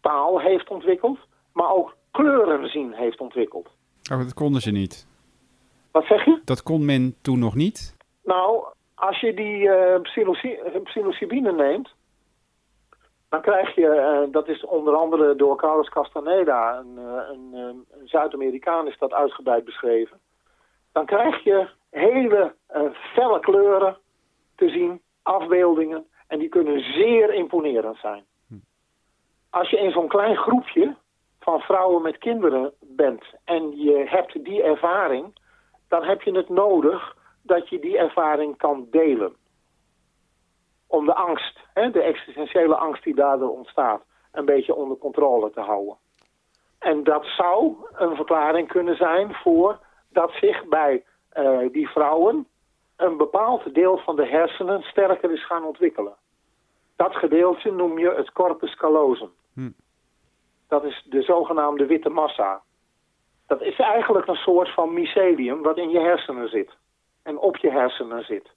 taal 0.01 0.41
heeft 0.41 0.69
ontwikkeld, 0.69 1.19
maar 1.53 1.71
ook 1.71 1.97
kleuren 2.11 2.69
zien 2.69 2.93
heeft 2.93 3.21
ontwikkeld. 3.21 3.69
Oh, 4.13 4.19
dat 4.19 4.35
konden 4.35 4.61
ze 4.61 4.71
niet. 4.71 5.07
Wat 5.93 6.05
zeg 6.05 6.25
je? 6.25 6.41
Dat 6.45 6.63
kon 6.63 6.85
men 6.85 7.15
toen 7.23 7.39
nog 7.39 7.55
niet? 7.55 7.97
Nou, 8.25 8.65
als 8.95 9.21
je 9.21 9.35
die 9.35 9.63
uh, 9.65 10.83
psilocybine 10.83 11.53
neemt, 11.53 11.95
dan 13.29 13.41
krijg 13.41 13.75
je, 13.75 14.23
uh, 14.27 14.33
dat 14.33 14.49
is 14.49 14.65
onder 14.65 14.95
andere 14.95 15.37
door 15.37 15.57
Carlos 15.57 15.89
Castaneda, 15.89 16.79
een, 16.79 16.97
een, 16.97 17.53
een 17.53 17.87
Zuid-Amerikaan 18.05 18.87
is 18.87 18.99
dat 18.99 19.13
uitgebreid 19.13 19.65
beschreven. 19.65 20.19
Dan 20.93 21.07
krijg 21.07 21.45
je 21.45 21.69
hele 21.91 22.55
felle 23.15 23.41
kleuren 23.41 23.97
te 24.57 24.69
zien, 24.69 25.01
afbeeldingen, 25.23 26.07
en 26.27 26.39
die 26.39 26.49
kunnen 26.49 26.81
zeer 26.81 27.35
imponerend 27.35 27.97
zijn. 27.97 28.25
Hm. 28.49 28.55
Als 29.51 29.71
je 29.71 29.79
in 29.79 29.91
zo'n 29.91 30.09
klein 30.09 30.37
groepje 30.37 30.97
van 31.41 31.61
vrouwen 31.61 32.03
met 32.03 32.19
kinderen 32.19 32.73
bent 32.81 33.25
en 33.45 33.77
je 33.77 34.05
hebt 34.07 34.45
die 34.45 34.63
ervaring, 34.63 35.39
dan 35.89 36.03
heb 36.03 36.23
je 36.23 36.37
het 36.37 36.49
nodig 36.49 37.17
dat 37.43 37.69
je 37.69 37.79
die 37.79 37.99
ervaring 37.99 38.57
kan 38.57 38.87
delen. 38.91 39.35
Om 40.87 41.07
de 41.07 41.15
angst, 41.15 41.59
hè, 41.75 41.91
de 41.91 42.03
existentiële 42.03 42.77
angst 42.77 43.05
die 43.05 43.15
daardoor 43.15 43.51
ontstaat, 43.51 44.03
een 44.33 44.45
beetje 44.45 44.75
onder 44.75 44.97
controle 44.97 45.51
te 45.51 45.61
houden. 45.61 45.97
En 46.79 47.05
dat 47.05 47.25
zou 47.25 47.75
een 47.93 48.17
verklaring 48.17 48.69
kunnen 48.69 48.97
zijn 48.97 49.35
voor 49.35 49.79
dat 50.09 50.33
zich 50.33 50.65
bij 50.65 51.05
uh, 51.35 51.59
die 51.73 51.89
vrouwen 51.89 52.47
een 52.97 53.17
bepaald 53.17 53.75
deel 53.75 53.99
van 53.99 54.17
de 54.17 54.27
hersenen 54.27 54.83
sterker 54.83 55.31
is 55.31 55.47
gaan 55.47 55.65
ontwikkelen. 55.65 56.15
Dat 56.97 57.15
gedeelte 57.15 57.71
noem 57.71 57.99
je 57.99 58.11
het 58.11 58.33
corpus 58.33 58.75
callosum. 58.75 59.31
Hm. 59.55 59.71
Dat 60.69 60.85
is 60.85 61.07
de 61.09 61.23
zogenaamde 61.23 61.87
witte 61.87 62.09
massa. 62.09 62.63
Dat 63.47 63.63
is 63.63 63.79
eigenlijk 63.79 64.27
een 64.27 64.35
soort 64.35 64.75
van 64.75 64.93
mycelium 64.93 65.63
wat 65.63 65.79
in 65.79 65.91
je 65.91 66.01
hersenen 66.01 66.49
zit. 66.49 66.77
En 67.23 67.39
op 67.39 67.57
je 67.57 67.71
hersenen 67.71 68.25
zit. 68.25 68.51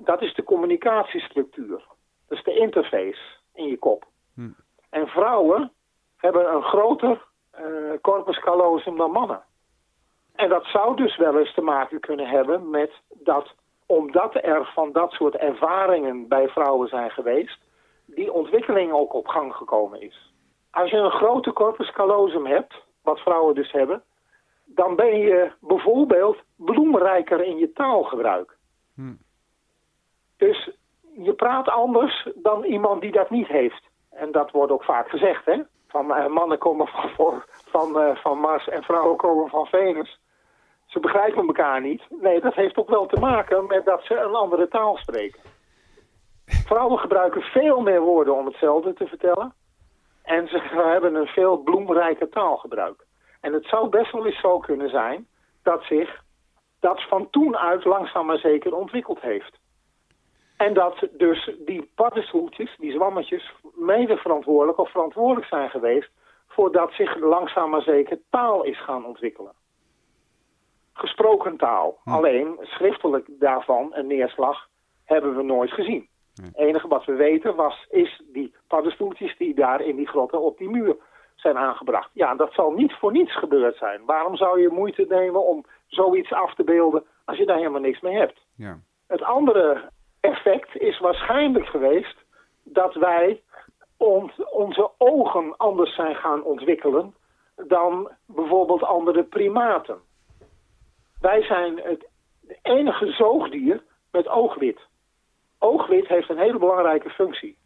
Dat 0.00 0.22
is 0.22 0.34
de 0.34 0.42
communicatiestructuur. 0.42 1.84
Dat 2.28 2.38
is 2.38 2.44
de 2.44 2.54
interface 2.54 3.20
in 3.54 3.66
je 3.66 3.78
kop. 3.78 4.06
Hm. 4.34 4.50
En 4.90 5.06
vrouwen 5.08 5.72
hebben 6.16 6.54
een 6.54 6.62
groter 6.62 7.24
eh, 7.50 7.64
corpus 8.00 8.38
callosum 8.38 8.96
dan 8.96 9.10
mannen. 9.10 9.42
En 10.34 10.48
dat 10.48 10.64
zou 10.64 10.96
dus 10.96 11.16
wel 11.16 11.38
eens 11.38 11.54
te 11.54 11.60
maken 11.60 12.00
kunnen 12.00 12.26
hebben 12.26 12.70
met 12.70 12.92
dat, 13.08 13.54
omdat 13.86 14.34
er 14.34 14.70
van 14.74 14.92
dat 14.92 15.12
soort 15.12 15.36
ervaringen 15.36 16.28
bij 16.28 16.48
vrouwen 16.48 16.88
zijn 16.88 17.10
geweest, 17.10 17.58
die 18.06 18.32
ontwikkeling 18.32 18.92
ook 18.92 19.12
op 19.12 19.26
gang 19.26 19.54
gekomen 19.54 20.00
is. 20.00 20.32
Als 20.70 20.90
je 20.90 20.96
een 20.96 21.10
grote 21.10 21.52
corpus 21.52 21.90
callosum 21.90 22.46
hebt, 22.46 22.74
wat 23.02 23.20
vrouwen 23.20 23.54
dus 23.54 23.72
hebben, 23.72 24.02
dan 24.64 24.96
ben 24.96 25.18
je 25.18 25.52
bijvoorbeeld 25.60 26.38
bloemrijker 26.56 27.44
in 27.44 27.56
je 27.56 27.72
taalgebruik. 27.72 28.56
Hm. 28.94 29.14
Dus 30.36 30.70
je 31.16 31.32
praat 31.32 31.68
anders 31.68 32.28
dan 32.34 32.64
iemand 32.64 33.00
die 33.00 33.12
dat 33.12 33.30
niet 33.30 33.46
heeft. 33.46 33.90
En 34.10 34.32
dat 34.32 34.50
wordt 34.50 34.72
ook 34.72 34.84
vaak 34.84 35.08
gezegd, 35.08 35.44
hè? 35.44 35.62
Van 35.88 36.14
eh, 36.14 36.26
mannen 36.26 36.58
komen 36.58 36.86
van, 37.16 37.42
van, 37.46 38.00
eh, 38.00 38.16
van 38.16 38.38
Mars 38.38 38.68
en 38.68 38.82
vrouwen 38.82 39.16
komen 39.16 39.48
van 39.48 39.66
Venus. 39.66 40.20
Ze 40.92 41.00
begrijpen 41.00 41.46
elkaar 41.46 41.80
niet. 41.80 42.02
Nee, 42.08 42.40
dat 42.40 42.54
heeft 42.54 42.76
ook 42.76 42.88
wel 42.88 43.06
te 43.06 43.20
maken 43.20 43.66
met 43.66 43.84
dat 43.84 44.04
ze 44.04 44.14
een 44.14 44.34
andere 44.34 44.68
taal 44.68 44.96
spreken. 44.96 45.40
Vrouwen 46.44 46.98
gebruiken 46.98 47.42
veel 47.42 47.80
meer 47.80 48.00
woorden 48.00 48.34
om 48.34 48.46
hetzelfde 48.46 48.92
te 48.92 49.06
vertellen. 49.06 49.54
En 50.22 50.48
ze 50.48 50.58
hebben 50.72 51.14
een 51.14 51.26
veel 51.26 51.56
bloemrijker 51.56 52.28
taalgebruik. 52.28 53.06
En 53.40 53.52
het 53.52 53.64
zou 53.64 53.88
best 53.88 54.12
wel 54.12 54.26
eens 54.26 54.40
zo 54.40 54.58
kunnen 54.58 54.88
zijn 54.88 55.26
dat 55.62 55.82
zich 55.82 56.22
dat 56.80 57.02
van 57.08 57.30
toen 57.30 57.56
uit 57.56 57.84
langzaam 57.84 58.26
maar 58.26 58.38
zeker 58.38 58.74
ontwikkeld 58.74 59.20
heeft. 59.20 59.58
En 60.56 60.74
dat 60.74 61.08
dus 61.12 61.50
die 61.58 61.90
paddenstoeltjes, 61.94 62.76
die 62.78 62.92
zwammetjes, 62.92 63.52
mede 63.74 64.16
verantwoordelijk 64.16 64.78
of 64.78 64.90
verantwoordelijk 64.90 65.46
zijn 65.46 65.70
geweest 65.70 66.10
voordat 66.48 66.92
zich 66.92 67.16
langzaam 67.16 67.70
maar 67.70 67.82
zeker 67.82 68.18
taal 68.30 68.62
is 68.64 68.84
gaan 68.84 69.04
ontwikkelen. 69.04 69.52
Gesproken 70.92 71.56
taal. 71.56 71.98
Alleen 72.04 72.58
schriftelijk 72.60 73.26
daarvan 73.28 73.90
een 73.94 74.06
neerslag 74.06 74.68
hebben 75.04 75.36
we 75.36 75.42
nooit 75.42 75.70
gezien. 75.70 76.08
Het 76.34 76.56
enige 76.56 76.88
wat 76.88 77.04
we 77.04 77.12
weten 77.12 77.54
was, 77.54 77.86
is 77.90 78.22
die 78.32 78.54
paddenstoeltjes 78.66 79.36
die 79.36 79.54
daar 79.54 79.80
in 79.80 79.96
die 79.96 80.08
grotten 80.08 80.40
op 80.40 80.58
die 80.58 80.70
muur 80.70 80.96
zijn 81.34 81.56
aangebracht. 81.56 82.10
Ja, 82.12 82.34
dat 82.34 82.52
zal 82.52 82.70
niet 82.70 82.92
voor 82.92 83.12
niets 83.12 83.38
gebeurd 83.38 83.76
zijn. 83.76 84.04
Waarom 84.04 84.36
zou 84.36 84.60
je 84.60 84.68
moeite 84.68 85.06
nemen 85.08 85.46
om 85.46 85.64
zoiets 85.86 86.32
af 86.32 86.54
te 86.54 86.64
beelden 86.64 87.04
als 87.24 87.36
je 87.36 87.46
daar 87.46 87.56
helemaal 87.56 87.80
niks 87.80 88.00
mee 88.00 88.16
hebt? 88.16 88.46
Ja. 88.56 88.78
Het 89.06 89.22
andere 89.22 89.90
effect 90.20 90.76
is 90.76 90.98
waarschijnlijk 90.98 91.66
geweest 91.66 92.16
dat 92.64 92.94
wij 92.94 93.42
ons, 93.96 94.32
onze 94.50 94.90
ogen 94.98 95.56
anders 95.56 95.94
zijn 95.94 96.14
gaan 96.14 96.42
ontwikkelen 96.42 97.14
dan 97.66 98.10
bijvoorbeeld 98.26 98.82
andere 98.82 99.24
primaten. 99.24 99.98
Wij 101.22 101.42
zijn 101.42 101.78
het 101.78 102.08
enige 102.62 103.12
zoogdier 103.12 103.82
met 104.10 104.28
oogwit. 104.28 104.80
Oogwit 105.58 106.08
heeft 106.08 106.28
een 106.28 106.38
hele 106.38 106.58
belangrijke 106.58 107.10
functie. 107.10 107.58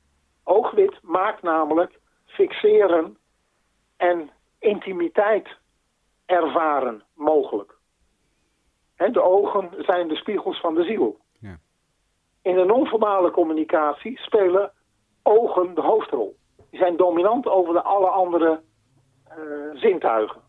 Oogwit 0.45 0.99
maakt 1.03 1.43
namelijk 1.43 1.99
fixeren 2.27 3.17
en 3.97 4.31
intimiteit 4.59 5.49
ervaren 6.27 7.03
mogelijk. 7.15 7.75
De 8.97 9.23
ogen 9.23 9.71
zijn 9.79 10.09
de 10.09 10.17
spiegels 10.17 10.61
van 10.61 10.75
de 10.75 10.85
ziel. 10.85 11.19
Ja. 11.41 11.59
In 12.43 12.55
de 12.55 12.65
non-verbale 12.65 13.31
communicatie 13.31 14.19
spelen 14.19 14.73
ogen 15.23 15.75
de 15.75 15.81
hoofdrol. 15.81 16.37
Die 16.71 16.81
zijn 16.81 16.97
dominant 16.97 17.47
over 17.47 17.73
de 17.75 17.83
alle 17.83 18.09
andere 18.09 18.61
eh, 19.29 19.37
zintuigen. 19.75 20.46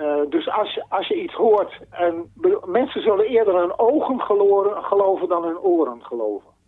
Eh, 0.00 0.20
dus 0.28 0.48
als, 0.48 0.74
je- 0.74 0.84
als 0.88 1.08
je 1.08 1.22
iets 1.22 1.34
hoort, 1.34 1.78
en 1.90 2.32
mensen 2.64 3.02
zullen 3.02 3.24
eerder 3.26 3.54
hun 3.54 3.78
ogen 3.78 4.20
geloren, 4.20 4.84
geloven 4.84 5.28
dan 5.28 5.44
hun 5.44 5.58
oren 5.58 6.04
geloven. 6.04 6.50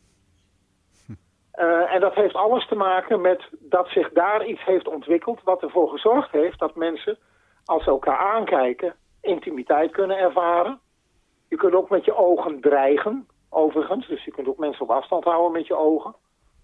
Eh, 1.53 1.95
en 1.95 2.01
dat 2.01 2.15
heeft 2.15 2.35
alles 2.35 2.67
te 2.67 2.75
maken 2.75 3.21
met 3.21 3.43
dat 3.59 3.89
zich 3.89 4.11
daar 4.13 4.47
iets 4.47 4.65
heeft 4.65 4.89
ontwikkeld 4.89 5.41
wat 5.43 5.63
ervoor 5.63 5.89
gezorgd 5.89 6.31
heeft 6.31 6.59
dat 6.59 6.75
mensen, 6.75 7.19
als 7.65 7.85
ze 7.85 7.91
elkaar 7.91 8.17
aankijken, 8.17 8.95
intimiteit 9.21 9.91
kunnen 9.91 10.17
ervaren. 10.19 10.81
Je 11.49 11.57
kunt 11.57 11.75
ook 11.75 11.91
met 11.91 12.05
je 12.05 12.17
ogen 12.17 12.61
dreigen, 12.61 13.27
overigens. 13.51 14.07
Dus 14.07 14.25
je 14.25 14.31
kunt 14.31 14.49
ook 14.49 14.59
mensen 14.59 14.83
op 14.83 14.91
afstand 14.91 15.25
houden 15.25 15.53
met 15.53 15.67
je 15.67 15.77
ogen. 15.77 16.15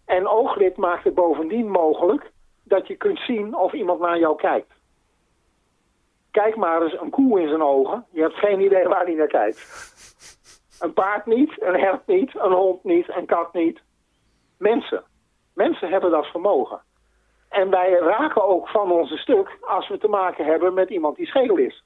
En 0.06 0.28
ooglid 0.28 0.76
maakt 0.76 1.04
het 1.04 1.14
bovendien 1.14 1.70
mogelijk 1.70 2.30
dat 2.64 2.86
je 2.86 2.96
kunt 2.96 3.18
zien 3.18 3.56
of 3.56 3.72
iemand 3.72 4.00
naar 4.00 4.18
jou 4.18 4.36
kijkt. 4.36 4.72
Kijk 6.30 6.56
maar 6.56 6.82
eens 6.82 7.00
een 7.00 7.10
koe 7.10 7.40
in 7.40 7.48
zijn 7.48 7.62
ogen. 7.62 8.06
Je 8.10 8.20
hebt 8.20 8.34
geen 8.34 8.60
idee 8.60 8.88
waar 8.88 9.04
hij 9.04 9.14
naar 9.14 9.26
kijkt. 9.26 9.58
Een 10.80 10.92
paard 10.92 11.26
niet, 11.26 11.62
een 11.62 11.80
hert 11.80 12.06
niet, 12.06 12.34
een 12.34 12.52
hond 12.52 12.84
niet, 12.84 13.16
een 13.16 13.26
kat 13.26 13.52
niet. 13.52 13.80
Mensen. 14.58 15.04
Mensen 15.54 15.88
hebben 15.88 16.10
dat 16.10 16.26
vermogen. 16.26 16.80
En 17.48 17.70
wij 17.70 17.90
raken 17.90 18.44
ook 18.44 18.68
van 18.68 18.90
onze 18.92 19.16
stuk 19.16 19.58
als 19.60 19.88
we 19.88 19.98
te 19.98 20.08
maken 20.08 20.44
hebben 20.44 20.74
met 20.74 20.90
iemand 20.90 21.16
die 21.16 21.26
scheel 21.26 21.56
is. 21.56 21.84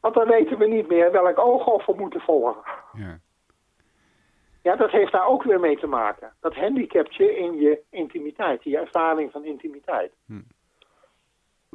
Want 0.00 0.14
dan 0.14 0.28
weten 0.28 0.58
we 0.58 0.66
niet 0.66 0.88
meer 0.88 1.12
welk 1.12 1.38
oog 1.38 1.86
we 1.86 1.94
moeten 1.96 2.20
volgen. 2.20 2.62
Ja. 2.92 3.18
Ja, 4.62 4.76
dat 4.76 4.90
heeft 4.90 5.12
daar 5.12 5.26
ook 5.26 5.42
weer 5.42 5.60
mee 5.60 5.78
te 5.78 5.86
maken. 5.86 6.32
Dat 6.40 6.54
handicapt 6.54 7.14
je 7.14 7.36
in 7.36 7.54
je 7.54 7.80
intimiteit, 7.90 8.64
je 8.64 8.78
ervaring 8.78 9.30
van 9.30 9.44
intimiteit. 9.44 10.12
Hm. 10.26 10.40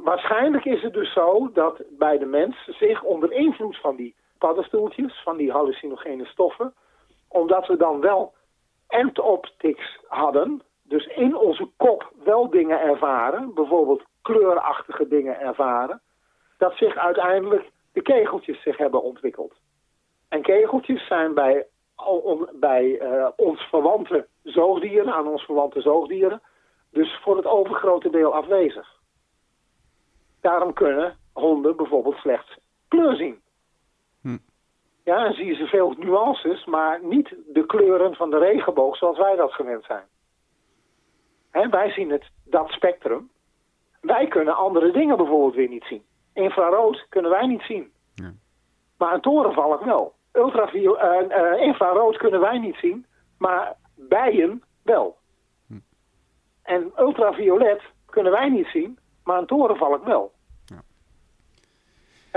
Waarschijnlijk 0.02 0.64
is 0.64 0.82
het 0.82 0.92
dus 0.92 1.12
zo 1.12 1.50
dat 1.52 1.82
bij 1.90 2.18
de 2.18 2.26
mens 2.26 2.56
zich 2.64 3.02
onder 3.02 3.32
invloed 3.32 3.76
van 3.76 3.96
die 3.96 4.14
paddenstoeltjes, 4.38 5.22
van 5.22 5.36
die 5.36 5.52
hallucinogene 5.52 6.24
stoffen, 6.24 6.74
omdat 7.28 7.66
we 7.66 7.76
dan 7.76 8.00
wel 8.00 8.34
endoptics 8.88 9.98
hadden, 10.06 10.62
dus 10.82 11.06
in 11.06 11.36
onze 11.36 11.68
kop 11.76 12.12
wel 12.24 12.50
dingen 12.50 12.80
ervaren, 12.80 13.54
bijvoorbeeld 13.54 14.02
kleurachtige 14.22 15.08
dingen 15.08 15.40
ervaren, 15.40 16.00
dat 16.58 16.76
zich 16.76 16.96
uiteindelijk 16.96 17.70
de 17.92 18.02
kegeltjes 18.02 18.62
zich 18.62 18.76
hebben 18.76 19.02
ontwikkeld. 19.02 19.54
En 20.28 20.42
kegeltjes 20.42 21.06
zijn 21.06 21.34
bij, 21.34 21.66
bij 22.52 22.98
eh, 22.98 23.28
ons 23.36 23.60
verwante 23.60 24.26
zoogdieren, 24.42 25.12
aan 25.12 25.28
ons 25.28 25.42
verwante 25.42 25.80
zoogdieren, 25.80 26.42
dus 26.90 27.18
voor 27.22 27.36
het 27.36 27.46
overgrote 27.46 28.10
deel 28.10 28.34
afwezig. 28.34 28.97
Daarom 30.48 30.72
kunnen 30.72 31.16
honden 31.32 31.76
bijvoorbeeld 31.76 32.16
slechts 32.16 32.58
kleur 32.88 33.16
zien. 33.16 33.40
Hm. 34.20 34.38
Ja, 35.04 35.26
en 35.26 35.34
zie 35.34 35.46
je 35.46 35.54
ze 35.54 35.66
veel 35.66 35.94
nuances, 35.98 36.64
maar 36.64 37.04
niet 37.04 37.34
de 37.46 37.66
kleuren 37.66 38.14
van 38.14 38.30
de 38.30 38.38
regenboog 38.38 38.96
zoals 38.96 39.18
wij 39.18 39.36
dat 39.36 39.52
gewend 39.52 39.84
zijn. 39.84 40.04
Hè, 41.50 41.68
wij 41.68 41.90
zien 41.90 42.10
het, 42.10 42.30
dat 42.44 42.68
spectrum. 42.68 43.30
Wij 44.00 44.26
kunnen 44.26 44.56
andere 44.56 44.90
dingen 44.90 45.16
bijvoorbeeld 45.16 45.54
weer 45.54 45.68
niet 45.68 45.84
zien. 45.84 46.02
Infrarood 46.32 47.06
kunnen 47.08 47.30
wij 47.30 47.46
niet 47.46 47.62
zien. 47.62 47.92
Ja. 48.14 48.32
Maar 48.98 49.14
een 49.14 49.20
torenvalk 49.20 49.84
wel. 49.84 50.14
Ultravio 50.32 50.94
eh, 50.94 51.60
infrarood 51.60 52.16
kunnen 52.16 52.40
wij 52.40 52.58
niet 52.58 52.76
zien, 52.76 53.06
maar 53.38 53.76
bijen 53.94 54.62
wel. 54.82 55.16
Hm. 55.66 55.78
En 56.62 56.92
ultraviolet 56.98 57.82
kunnen 58.06 58.32
wij 58.32 58.48
niet 58.48 58.66
zien, 58.66 58.98
maar 59.24 59.38
een 59.38 59.46
torenvalk 59.46 60.04
wel. 60.04 60.36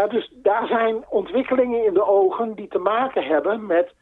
Ja. 0.02 0.08
Dus 0.08 0.32
daar 0.34 0.68
zijn 0.68 1.04
ontwikkelingen 1.10 1.86
in 1.86 1.94
de 1.94 2.06
ogen 2.06 2.54
die 2.54 2.68
te 2.68 2.80
maken 2.80 3.24
hebben 3.24 3.66
met 3.66 3.94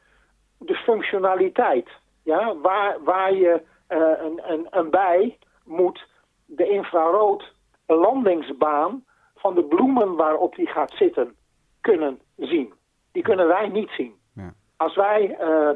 de 0.58 0.76
functionaliteit. 0.76 1.90
Ja, 2.24 2.56
waar, 2.56 3.04
waar 3.04 3.34
je 3.34 3.62
eh, 3.88 3.98
een, 3.98 4.42
een, 4.44 4.68
een 4.70 4.90
bij 4.90 5.38
moet 5.66 6.08
de 6.46 6.70
infrarood 6.70 7.54
landingsbaan 7.86 9.04
van 9.36 9.56
de 9.56 9.64
bloemen 9.64 10.16
waarop 10.16 10.56
die 10.56 10.68
gaat 10.68 10.92
zitten 10.92 11.36
kunnen 11.82 12.20
zien. 12.36 12.74
Die 13.12 13.24
kunnen 13.24 13.48
wij 13.48 13.68
niet 13.68 13.90
zien. 13.90 14.14
Ja. 14.34 14.54
Als 14.78 14.96
wij 14.96 15.36
eh, 15.40 15.70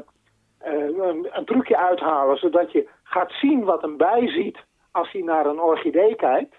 eh, 0.58 0.98
een, 0.98 1.28
een 1.30 1.44
trucje 1.44 1.76
uithalen 1.76 2.36
zodat 2.36 2.72
je 2.72 2.88
gaat 3.02 3.32
zien 3.32 3.64
wat 3.64 3.82
een 3.82 3.96
bij 3.96 4.28
ziet 4.28 4.58
als 4.90 5.12
hij 5.12 5.22
naar 5.22 5.46
een 5.46 5.60
orchidee 5.60 6.14
kijkt, 6.14 6.54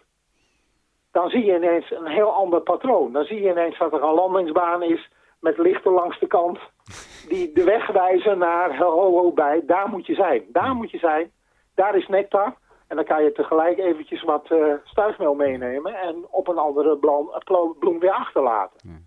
dan 1.16 1.30
zie 1.30 1.46
je 1.46 1.56
ineens 1.56 1.92
een 1.92 2.08
heel 2.08 2.34
ander 2.34 2.62
patroon. 2.62 3.12
Dan 3.12 3.24
zie 3.24 3.42
je 3.42 3.50
ineens 3.50 3.78
dat 3.78 3.94
er 3.94 4.04
een 4.04 4.14
landingsbaan 4.14 4.84
is 4.84 5.10
met 5.40 5.58
lichten 5.58 5.92
langs 5.92 6.20
de 6.20 6.28
kant 6.28 6.60
die 7.28 7.52
de 7.54 7.64
weg 7.64 7.92
wijzen 7.92 8.38
naar 8.38 8.78
ho 8.78 9.12
ho 9.12 9.32
bij, 9.32 9.64
daar 9.66 9.90
moet 9.90 10.06
je 10.06 10.14
zijn. 10.14 10.44
Daar 10.48 10.76
moet 10.76 10.92
je 10.92 10.98
zijn. 10.98 11.32
Daar 11.74 11.96
is 11.96 12.08
nectar. 12.08 12.58
En 12.88 12.96
dan 12.96 13.06
kan 13.06 13.24
je 13.24 13.32
tegelijk 13.32 13.78
eventjes 13.78 14.24
wat 14.24 14.50
uh, 14.52 14.74
stuifmeel 14.84 15.34
meenemen 15.34 15.96
en 15.96 16.26
op 16.30 16.48
een 16.48 16.58
andere 16.58 16.98
bloem, 16.98 17.30
bloem 17.80 18.00
weer 18.00 18.12
achterlaten. 18.12 18.80
Ja. 18.84 19.00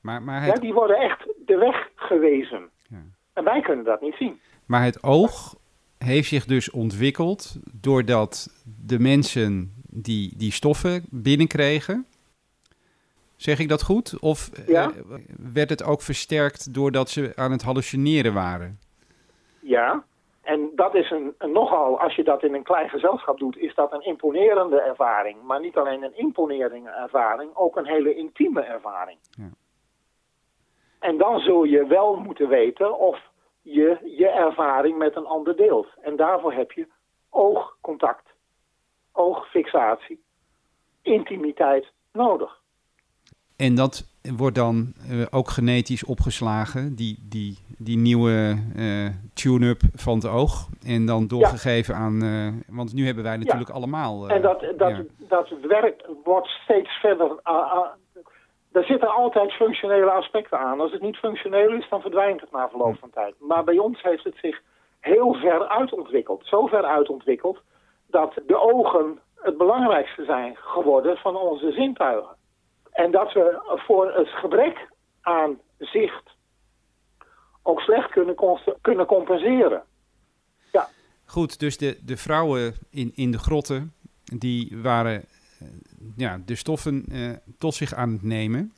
Maar, 0.00 0.22
maar 0.22 0.42
het... 0.42 0.54
ja, 0.54 0.60
die 0.60 0.74
worden 0.74 0.96
echt 0.96 1.26
de 1.46 1.56
weg 1.56 1.88
gewezen. 1.94 2.70
Ja. 2.88 3.02
En 3.32 3.44
wij 3.44 3.60
kunnen 3.60 3.84
dat 3.84 4.00
niet 4.00 4.14
zien. 4.14 4.40
Maar 4.66 4.84
het 4.84 5.02
oog 5.02 5.54
heeft 5.98 6.28
zich 6.28 6.44
dus 6.44 6.70
ontwikkeld 6.70 7.56
doordat 7.72 8.48
de 8.86 8.98
mensen 8.98 9.79
die 9.92 10.36
die 10.36 10.52
stoffen 10.52 11.04
binnenkregen. 11.10 12.06
Zeg 13.36 13.58
ik 13.58 13.68
dat 13.68 13.82
goed? 13.82 14.20
Of 14.20 14.50
eh, 14.66 14.88
werd 15.52 15.70
het 15.70 15.84
ook 15.84 16.02
versterkt 16.02 16.74
doordat 16.74 17.08
ze 17.08 17.32
aan 17.36 17.50
het 17.50 17.62
hallucineren 17.62 18.34
waren? 18.34 18.78
Ja, 19.60 20.04
en 20.42 20.70
dat 20.74 20.94
is 20.94 21.10
een, 21.10 21.34
een, 21.38 21.52
nogal, 21.52 22.00
als 22.00 22.14
je 22.14 22.24
dat 22.24 22.42
in 22.42 22.54
een 22.54 22.62
klein 22.62 22.88
gezelschap 22.88 23.38
doet, 23.38 23.56
is 23.56 23.74
dat 23.74 23.92
een 23.92 24.04
imponerende 24.04 24.80
ervaring. 24.80 25.42
Maar 25.42 25.60
niet 25.60 25.76
alleen 25.76 26.02
een 26.02 26.16
imponerende 26.16 26.90
ervaring, 26.90 27.50
ook 27.54 27.76
een 27.76 27.86
hele 27.86 28.14
intieme 28.14 28.60
ervaring. 28.60 29.18
Ja. 29.30 29.50
En 30.98 31.16
dan 31.16 31.38
zul 31.38 31.64
je 31.64 31.86
wel 31.86 32.16
moeten 32.16 32.48
weten 32.48 32.98
of 32.98 33.18
je 33.62 33.98
je 34.16 34.28
ervaring 34.28 34.98
met 34.98 35.16
een 35.16 35.26
ander 35.26 35.56
deelt. 35.56 35.88
En 36.00 36.16
daarvoor 36.16 36.52
heb 36.52 36.72
je 36.72 36.88
oogcontact, 37.30 38.29
oogfixatie, 39.12 40.20
intimiteit 41.02 41.92
nodig. 42.12 42.60
En 43.56 43.74
dat 43.74 44.04
wordt 44.36 44.56
dan 44.56 44.92
uh, 45.10 45.26
ook 45.30 45.48
genetisch 45.48 46.04
opgeslagen, 46.04 46.94
die, 46.96 47.18
die, 47.28 47.58
die 47.78 47.98
nieuwe 47.98 48.56
uh, 48.76 49.08
tune-up 49.34 49.80
van 49.94 50.14
het 50.14 50.26
oog. 50.26 50.68
En 50.86 51.06
dan 51.06 51.26
doorgegeven 51.26 51.94
aan, 51.94 52.24
uh, 52.24 52.48
want 52.68 52.94
nu 52.94 53.06
hebben 53.06 53.24
wij 53.24 53.36
natuurlijk 53.36 53.70
allemaal. 53.70 54.28
en 54.28 54.42
dat, 54.42 54.60
dat, 54.76 54.90
ja. 54.90 55.02
dat 55.28 55.48
werk 55.62 56.06
wordt 56.24 56.48
steeds 56.48 56.90
verder. 56.90 57.40
er 58.72 58.84
zitten 58.84 59.08
altijd 59.08 59.52
functionele 59.52 60.10
aspecten 60.10 60.58
aan. 60.58 60.80
Als 60.80 60.92
het 60.92 61.02
niet 61.02 61.16
functioneel 61.16 61.72
is, 61.72 61.88
dan 61.88 62.00
verdwijnt 62.00 62.40
het 62.40 62.52
na 62.52 62.68
verloop 62.68 62.98
van 62.98 63.10
tijd. 63.10 63.34
Maar 63.38 63.64
bij 63.64 63.78
ons 63.78 64.02
heeft 64.02 64.24
het 64.24 64.36
zich 64.42 64.60
heel 65.00 65.34
ver 65.34 65.68
uitontwikkeld. 65.68 66.46
Zo 66.46 66.66
ver 66.66 66.84
uitontwikkeld 66.84 67.62
dat 68.10 68.34
de 68.46 68.60
ogen 68.60 69.18
het 69.34 69.58
belangrijkste 69.58 70.24
zijn 70.24 70.56
geworden 70.56 71.16
van 71.16 71.36
onze 71.36 71.72
zintuigen. 71.72 72.36
En 72.90 73.10
dat 73.10 73.32
we 73.32 73.60
voor 73.86 74.12
het 74.12 74.28
gebrek 74.28 74.88
aan 75.20 75.58
zicht 75.78 76.30
ook 77.62 77.80
slecht 77.80 78.10
kunnen, 78.10 78.36
kunnen 78.80 79.06
compenseren. 79.06 79.82
Ja. 80.72 80.88
Goed, 81.24 81.58
dus 81.58 81.78
de, 81.78 81.98
de 82.04 82.16
vrouwen 82.16 82.74
in, 82.90 83.12
in 83.14 83.30
de 83.30 83.38
grotten, 83.38 83.94
die 84.24 84.78
waren 84.82 85.24
uh, 85.62 85.68
ja, 86.16 86.40
de 86.46 86.54
stoffen 86.54 87.04
uh, 87.08 87.30
tot 87.58 87.74
zich 87.74 87.94
aan 87.94 88.10
het 88.12 88.22
nemen. 88.22 88.72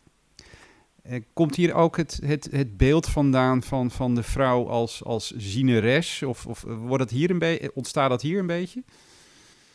Uh, 1.06 1.20
komt 1.32 1.56
hier 1.56 1.74
ook 1.74 1.96
het, 1.96 2.20
het, 2.24 2.48
het 2.50 2.76
beeld 2.76 3.08
vandaan 3.08 3.62
van, 3.62 3.90
van 3.90 4.14
de 4.14 4.22
vrouw 4.22 4.68
als, 4.68 5.04
als 5.04 5.30
zieneres? 5.30 6.22
Of, 6.22 6.46
of 6.46 6.62
wordt 6.62 7.02
het 7.02 7.12
hier 7.12 7.30
een 7.30 7.70
ontstaat 7.74 8.10
dat 8.10 8.22
hier 8.22 8.38
een 8.38 8.46
beetje? 8.46 8.82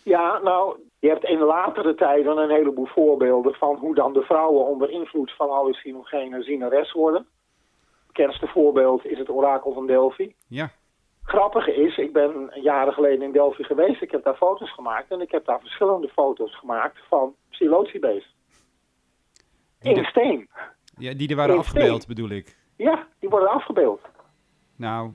Ja, 0.07 0.39
nou, 0.39 0.79
je 0.99 1.07
hebt 1.07 1.23
in 1.23 1.39
latere 1.39 1.95
tijden 1.95 2.37
een 2.37 2.49
heleboel 2.49 2.85
voorbeelden 2.85 3.53
van 3.53 3.75
hoe 3.75 3.95
dan 3.95 4.13
de 4.13 4.21
vrouwen 4.21 4.65
onder 4.65 4.89
invloed 4.89 5.31
van 5.35 5.49
hallucinogenen 5.49 6.43
zieneres 6.43 6.91
worden. 6.91 7.21
Het 7.21 8.07
bekendste 8.07 8.47
voorbeeld 8.47 9.05
is 9.05 9.17
het 9.17 9.29
orakel 9.29 9.73
van 9.73 9.87
Delphi. 9.87 10.35
Ja. 10.47 10.69
Grappige 11.23 11.75
is, 11.75 11.97
ik 11.97 12.13
ben 12.13 12.51
jaren 12.53 12.93
geleden 12.93 13.21
in 13.21 13.31
Delphi 13.31 13.63
geweest, 13.63 14.01
ik 14.01 14.11
heb 14.11 14.23
daar 14.23 14.35
foto's 14.35 14.73
gemaakt 14.73 15.11
en 15.11 15.21
ik 15.21 15.31
heb 15.31 15.45
daar 15.45 15.59
verschillende 15.59 16.07
foto's 16.07 16.57
gemaakt 16.57 16.97
van 17.07 17.35
psilocybes. 17.49 18.35
In 19.81 20.05
steen. 20.05 20.49
Ja, 20.97 21.13
die 21.13 21.29
er 21.29 21.35
waren 21.35 21.57
afgebeeld 21.57 22.07
bedoel 22.07 22.29
ik. 22.29 22.57
Ja, 22.75 23.07
die 23.19 23.29
worden 23.29 23.49
afgebeeld. 23.49 24.01
Nou, 24.75 25.11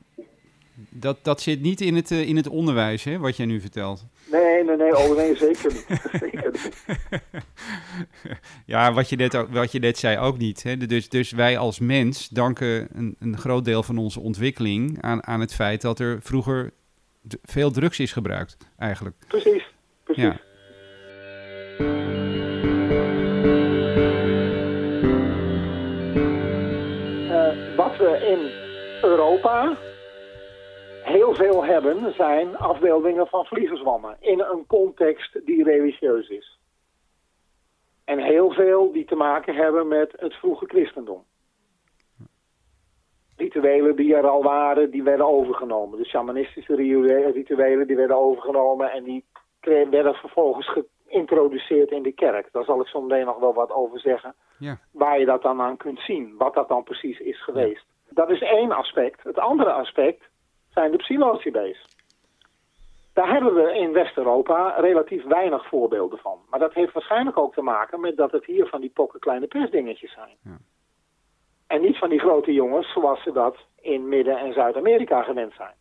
dat, 0.74 1.18
dat 1.22 1.40
zit 1.40 1.60
niet 1.60 1.80
in 1.80 1.94
het, 1.96 2.10
uh, 2.10 2.28
in 2.28 2.36
het 2.36 2.48
onderwijs, 2.48 3.04
hè, 3.04 3.18
wat 3.18 3.36
jij 3.36 3.46
nu 3.46 3.60
vertelt. 3.60 4.06
Nee, 4.30 4.64
nee, 4.64 4.76
nee, 4.76 4.96
oh, 4.96 5.16
nee 5.16 5.36
zeker 5.36 5.72
niet. 5.72 5.86
zeker 6.20 6.50
niet. 6.52 6.70
ja, 8.66 8.92
wat 8.92 9.08
je, 9.08 9.16
net, 9.16 9.50
wat 9.50 9.72
je 9.72 9.78
net 9.78 9.98
zei 9.98 10.18
ook 10.18 10.38
niet. 10.38 10.62
Hè. 10.62 10.76
Dus, 10.76 11.08
dus 11.08 11.30
wij 11.30 11.58
als 11.58 11.78
mens 11.78 12.28
danken 12.28 12.88
een, 12.92 13.16
een 13.18 13.38
groot 13.38 13.64
deel 13.64 13.82
van 13.82 13.98
onze 13.98 14.20
ontwikkeling 14.20 15.02
aan, 15.02 15.26
aan 15.26 15.40
het 15.40 15.54
feit 15.54 15.80
dat 15.80 15.98
er 15.98 16.18
vroeger 16.22 16.72
veel 17.42 17.70
drugs 17.70 17.98
is 17.98 18.12
gebruikt, 18.12 18.56
eigenlijk. 18.78 19.16
Precies, 19.28 19.64
precies. 20.04 20.22
Ja. 20.22 20.40
Uh, 27.32 27.76
wat 27.76 27.96
we 27.96 28.26
in 28.30 28.50
Europa 29.10 29.76
heel 31.12 31.34
veel 31.34 31.64
hebben 31.64 32.14
zijn 32.14 32.56
afbeeldingen 32.56 33.26
van 33.26 33.44
vliegerswammen 33.44 34.16
in 34.20 34.40
een 34.40 34.66
context 34.66 35.46
die 35.46 35.64
religieus 35.64 36.28
is. 36.28 36.58
En 38.04 38.18
heel 38.18 38.50
veel 38.50 38.92
die 38.92 39.04
te 39.04 39.14
maken 39.14 39.54
hebben 39.54 39.88
met 39.88 40.12
het 40.16 40.34
vroege 40.34 40.66
christendom. 40.66 41.24
Rituelen 43.36 43.96
die 43.96 44.14
er 44.14 44.26
al 44.26 44.42
waren, 44.42 44.90
die 44.90 45.02
werden 45.02 45.26
overgenomen. 45.26 45.98
De 45.98 46.04
shamanistische 46.04 46.74
rituelen 46.74 47.86
die 47.86 47.96
werden 47.96 48.16
overgenomen 48.16 48.92
en 48.92 49.04
die 49.04 49.24
werden 49.90 50.14
vervolgens 50.14 50.72
geïntroduceerd 51.06 51.90
in 51.90 52.02
de 52.02 52.12
kerk. 52.12 52.48
Daar 52.52 52.64
zal 52.64 52.80
ik 52.80 52.86
zo 52.86 53.00
meteen 53.00 53.26
nog 53.26 53.38
wel 53.38 53.54
wat 53.54 53.70
over 53.70 54.00
zeggen. 54.00 54.34
Ja. 54.58 54.78
Waar 54.90 55.18
je 55.18 55.24
dat 55.24 55.42
dan 55.42 55.60
aan 55.60 55.76
kunt 55.76 56.00
zien, 56.00 56.34
wat 56.38 56.54
dat 56.54 56.68
dan 56.68 56.82
precies 56.82 57.18
is 57.18 57.42
geweest. 57.44 57.84
Dat 58.08 58.30
is 58.30 58.40
één 58.40 58.72
aspect. 58.72 59.22
Het 59.22 59.38
andere 59.38 59.72
aspect 59.72 60.30
zijn 60.72 60.90
de 60.90 60.96
psilocybes. 60.96 61.84
Daar 63.12 63.32
hebben 63.32 63.54
we 63.54 63.74
in 63.74 63.92
West-Europa 63.92 64.74
relatief 64.78 65.24
weinig 65.24 65.66
voorbeelden 65.66 66.18
van. 66.18 66.38
Maar 66.50 66.60
dat 66.60 66.74
heeft 66.74 66.92
waarschijnlijk 66.92 67.38
ook 67.38 67.54
te 67.54 67.62
maken 67.62 68.00
met 68.00 68.16
dat 68.16 68.32
het 68.32 68.44
hier 68.44 68.66
van 68.66 68.80
die 68.80 68.90
pokken 68.90 69.20
kleine 69.20 69.46
persdingetjes 69.46 70.12
zijn. 70.12 70.36
Ja. 70.42 70.56
En 71.66 71.80
niet 71.80 71.98
van 71.98 72.08
die 72.08 72.18
grote 72.18 72.52
jongens 72.52 72.92
zoals 72.92 73.22
ze 73.22 73.32
dat 73.32 73.56
in 73.80 74.08
Midden- 74.08 74.38
en 74.38 74.52
Zuid-Amerika 74.52 75.22
gewend 75.22 75.52
zijn. 75.54 75.74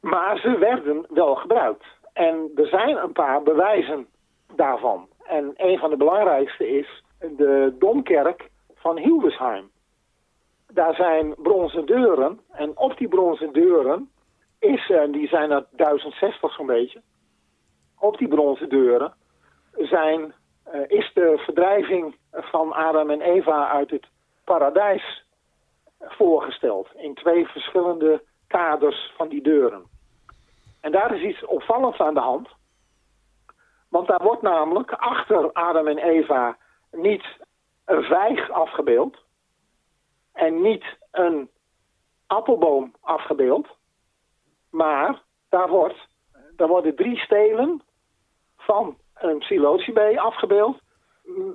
Maar 0.00 0.38
ze 0.38 0.58
werden 0.58 1.06
wel 1.08 1.34
gebruikt. 1.34 1.84
En 2.12 2.50
er 2.54 2.66
zijn 2.66 2.96
een 2.96 3.12
paar 3.12 3.42
bewijzen 3.42 4.06
daarvan. 4.54 5.08
En 5.22 5.52
een 5.56 5.78
van 5.78 5.90
de 5.90 5.96
belangrijkste 5.96 6.68
is 6.68 7.02
de 7.18 7.74
Domkerk 7.78 8.50
van 8.74 8.98
Hildesheim 8.98 9.70
daar 10.74 10.94
zijn 10.94 11.34
bronzen 11.34 11.86
deuren. 11.86 12.40
En 12.50 12.76
op 12.78 12.96
die 12.96 13.08
bronzen 13.08 13.52
deuren 13.52 14.10
is, 14.58 14.90
en 14.90 15.12
die 15.12 15.28
zijn 15.28 15.50
er 15.50 15.66
1060 15.70 16.54
zo'n 16.54 16.66
beetje, 16.66 17.02
op 17.98 18.18
die 18.18 18.28
bronzen 18.28 18.68
deuren 18.68 19.14
zijn, 19.76 20.34
uh, 20.74 20.80
is 20.86 21.10
de 21.14 21.38
verdrijving 21.44 22.16
van 22.30 22.72
Adam 22.72 23.10
en 23.10 23.20
Eva 23.20 23.68
uit 23.68 23.90
het 23.90 24.06
paradijs 24.44 25.24
voorgesteld. 26.00 26.88
In 26.94 27.14
twee 27.14 27.46
verschillende 27.46 28.22
kaders 28.46 29.12
van 29.16 29.28
die 29.28 29.42
deuren. 29.42 29.82
En 30.80 30.92
daar 30.92 31.14
is 31.14 31.22
iets 31.22 31.44
opvallends 31.44 31.98
aan 31.98 32.14
de 32.14 32.20
hand. 32.20 32.48
Want 33.88 34.06
daar 34.06 34.22
wordt 34.22 34.42
namelijk 34.42 34.92
achter 34.92 35.52
Adam 35.52 35.86
en 35.86 35.98
Eva 35.98 36.56
niet 36.90 37.24
een 37.84 38.02
vijg 38.02 38.50
afgebeeld, 38.50 39.21
en 40.32 40.62
niet 40.62 40.84
een 41.10 41.50
appelboom 42.26 42.94
afgebeeld. 43.00 43.68
Maar 44.70 45.22
daar, 45.48 45.68
wordt, 45.68 46.08
daar 46.56 46.68
worden 46.68 46.96
drie 46.96 47.18
stelen 47.18 47.82
van 48.56 48.96
een 49.14 49.38
psilocybe 49.38 50.20
afgebeeld. 50.20 50.80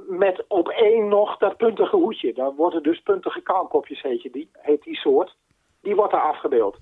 Met 0.08 0.46
op 0.48 0.68
één 0.70 1.08
nog 1.08 1.38
dat 1.38 1.58
puntige 1.58 1.96
hoedje. 1.96 2.34
Daar 2.34 2.54
worden 2.56 2.84
dus 2.84 3.00
puntige 3.00 3.42
kaalkopjes, 3.42 4.02
heet, 4.02 4.22
je 4.22 4.30
die, 4.30 4.50
heet 4.54 4.84
die 4.84 4.96
soort. 4.96 5.36
Die 5.82 5.96
wordt 5.96 6.12
daar 6.12 6.22
afgebeeld. 6.22 6.78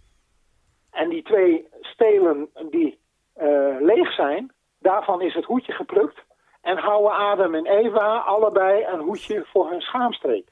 En 0.92 1.10
die 1.10 1.24
twee 1.24 1.68
stelen 1.82 2.50
die 2.70 3.00
uh, 3.38 3.76
leeg 3.80 4.14
zijn, 4.14 4.54
daarvan 4.80 5.22
is 5.22 5.34
het 5.34 5.46
hoedje 5.46 5.72
geplukt. 5.72 6.24
En 6.62 6.78
houden 6.78 7.12
Adam 7.12 7.56
en 7.56 7.66
Eva 7.66 8.18
allebei 8.18 8.86
een 8.86 9.00
hoedje 9.00 9.46
voor 9.46 9.70
hun 9.70 9.82
schaamstreek. 9.82 10.48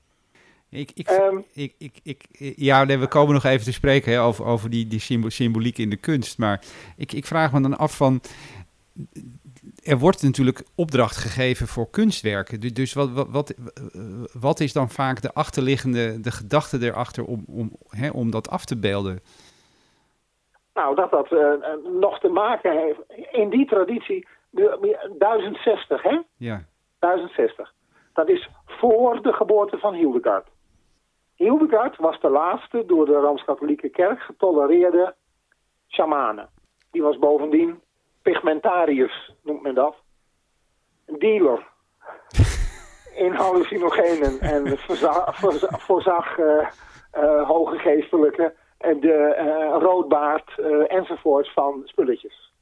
Ik, 0.74 0.92
ik, 0.94 1.08
ehm, 1.08 1.38
ik, 1.54 1.76
ik, 1.78 2.00
ik, 2.04 2.26
ja, 2.56 2.86
we 2.86 3.08
komen 3.08 3.34
nog 3.34 3.44
even 3.44 3.66
te 3.66 3.74
spreken 3.74 4.12
hè, 4.12 4.22
over, 4.22 4.46
over 4.46 4.70
die, 4.70 4.88
die 4.88 5.30
symboliek 5.30 5.78
in 5.78 5.90
de 5.90 5.98
kunst. 5.98 6.38
Maar 6.38 6.62
ik, 6.98 7.12
ik 7.12 7.26
vraag 7.26 7.52
me 7.52 7.62
dan 7.62 7.78
af 7.78 7.98
van... 7.98 8.22
er 9.84 9.98
wordt 9.98 10.24
natuurlijk 10.24 10.64
opdracht 10.76 11.18
gegeven 11.18 11.68
voor 11.68 11.90
kunstwerken. 11.90 12.74
Dus 12.74 12.94
wat, 12.94 13.12
wat, 13.12 13.28
wat, 13.30 13.54
wat 14.40 14.60
is 14.60 14.74
dan 14.74 14.90
vaak 14.90 15.22
de 15.22 15.34
achterliggende, 15.34 16.20
de 16.20 16.32
gedachte 16.32 16.78
erachter 16.82 17.26
om, 17.26 17.44
om, 17.48 17.72
hè, 17.88 18.10
om 18.10 18.32
dat 18.32 18.50
af 18.50 18.66
te 18.66 18.80
beelden? 18.80 19.20
Nou, 20.74 20.96
dat 20.96 21.12
dat 21.12 21.32
uh, 21.32 21.54
nog 22.00 22.20
te 22.20 22.30
maken 22.30 22.78
heeft. 22.78 23.30
In 23.32 23.50
die 23.50 23.66
traditie, 23.66 24.28
1060, 24.50 26.04
hè? 26.04 26.22
Ja. 26.38 26.64
1060. 27.00 27.74
Dat 28.14 28.30
is 28.30 28.50
voor 28.66 29.22
de 29.22 29.34
geboorte 29.34 29.78
van 29.78 29.94
Hildegard. 29.94 30.48
Hildegard 31.36 31.98
was 31.98 32.20
de 32.20 32.30
laatste 32.30 32.86
door 32.86 33.06
de 33.06 33.20
Rooms-Katholieke 33.20 33.90
Kerk 33.90 34.20
getolereerde 34.20 35.16
shamanen. 35.88 36.50
Die 36.92 37.02
was 37.02 37.18
bovendien 37.18 37.82
pigmentarius, 38.22 39.34
noemt 39.44 39.62
men 39.62 39.76
dat. 39.76 39.96
Een 41.06 41.20
dealer 41.20 41.68
in 43.26 43.34
hallucinogenen 43.34 44.40
en 44.40 44.78
voorzag, 44.78 45.40
voorzag 45.82 46.38
uh, 46.38 46.68
uh, 47.18 47.48
hoge 47.48 47.78
geestelijke 47.78 48.56
en 48.78 49.00
de 49.00 49.36
uh, 49.38 49.82
roodbaard 49.82 50.60
enzovoorts 50.88 51.54
van 51.54 51.82
spulletjes. 51.86 52.54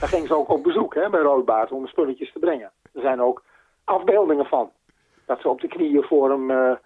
Daar 0.00 0.08
ging 0.08 0.26
ze 0.26 0.34
ook 0.34 0.48
op 0.48 0.62
bezoek 0.62 0.94
hè, 0.94 1.10
bij 1.10 1.20
roodbaard 1.20 1.72
om 1.72 1.86
spulletjes 1.86 2.32
te 2.32 2.38
brengen. 2.38 2.72
Er 2.92 3.00
zijn 3.00 3.20
ook 3.20 3.42
afbeeldingen 3.84 4.46
van. 4.46 4.70
Dat 5.26 5.40
ze 5.40 5.48
op 5.48 5.60
de 5.60 5.68
knieën 5.68 6.02
voor 6.02 6.30
hem 6.30 6.78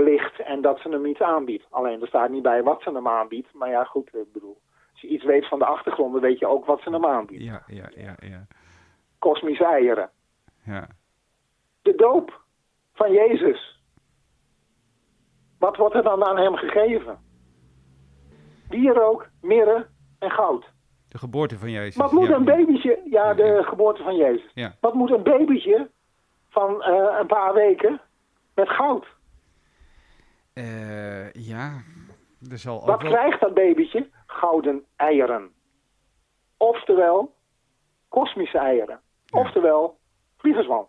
ligt 0.00 0.40
en 0.40 0.60
dat 0.60 0.78
ze 0.78 0.88
hem 0.88 1.06
iets 1.06 1.20
aanbiedt. 1.20 1.66
Alleen 1.70 2.00
er 2.00 2.06
staat 2.06 2.30
niet 2.30 2.42
bij 2.42 2.62
wat 2.62 2.82
ze 2.82 2.90
hem 2.90 3.08
aanbiedt. 3.08 3.52
Maar 3.52 3.68
ja, 3.68 3.84
goed, 3.84 4.14
ik 4.14 4.32
bedoel. 4.32 4.60
Als 4.92 5.00
je 5.00 5.08
iets 5.08 5.24
weet 5.24 5.48
van 5.48 5.58
de 5.58 5.64
achtergrond, 5.64 6.12
dan 6.12 6.22
weet 6.22 6.38
je 6.38 6.46
ook 6.46 6.64
wat 6.64 6.80
ze 6.80 6.90
hem 6.90 7.06
aanbiedt. 7.06 7.42
Ja, 7.42 7.62
ja, 7.66 7.90
ja, 7.94 8.16
ja. 8.20 8.46
Kosmische 9.18 9.64
eieren. 9.64 10.10
Ja. 10.64 10.88
De 11.82 11.94
doop 11.94 12.40
van 12.92 13.12
Jezus. 13.12 13.80
Wat 15.58 15.76
wordt 15.76 15.94
er 15.94 16.02
dan 16.02 16.24
aan 16.24 16.38
hem 16.38 16.54
gegeven? 16.54 17.18
Wierook, 18.68 19.28
mirre 19.40 19.86
en 20.18 20.30
goud. 20.30 20.64
De 21.08 21.18
geboorte 21.18 21.58
van 21.58 21.70
Jezus. 21.70 21.96
Wat 21.96 22.12
moet 22.12 22.30
een 22.30 22.44
babytje... 22.44 23.00
Ja, 23.04 23.34
de 23.34 23.62
geboorte 23.64 24.02
van 24.02 24.16
Jezus. 24.16 24.50
Ja. 24.54 24.76
Wat 24.80 24.94
moet 24.94 25.10
een 25.10 25.22
babytje 25.22 25.90
van 26.48 26.74
uh, 26.74 27.16
een 27.20 27.26
paar 27.26 27.54
weken 27.54 28.00
met 28.54 28.68
goud? 28.68 29.06
Uh, 30.54 31.32
ja, 31.32 31.82
er 32.50 32.58
zal 32.58 32.80
ook 32.80 32.86
Wat 32.86 33.02
wel... 33.02 33.10
krijgt 33.10 33.40
dat 33.40 33.54
babytje? 33.54 34.08
Gouden 34.26 34.84
eieren. 34.96 35.50
Oftewel, 36.56 37.34
kosmische 38.08 38.58
eieren. 38.58 39.00
Ja. 39.24 39.38
Oftewel, 39.38 39.98
vliegerswand. 40.36 40.88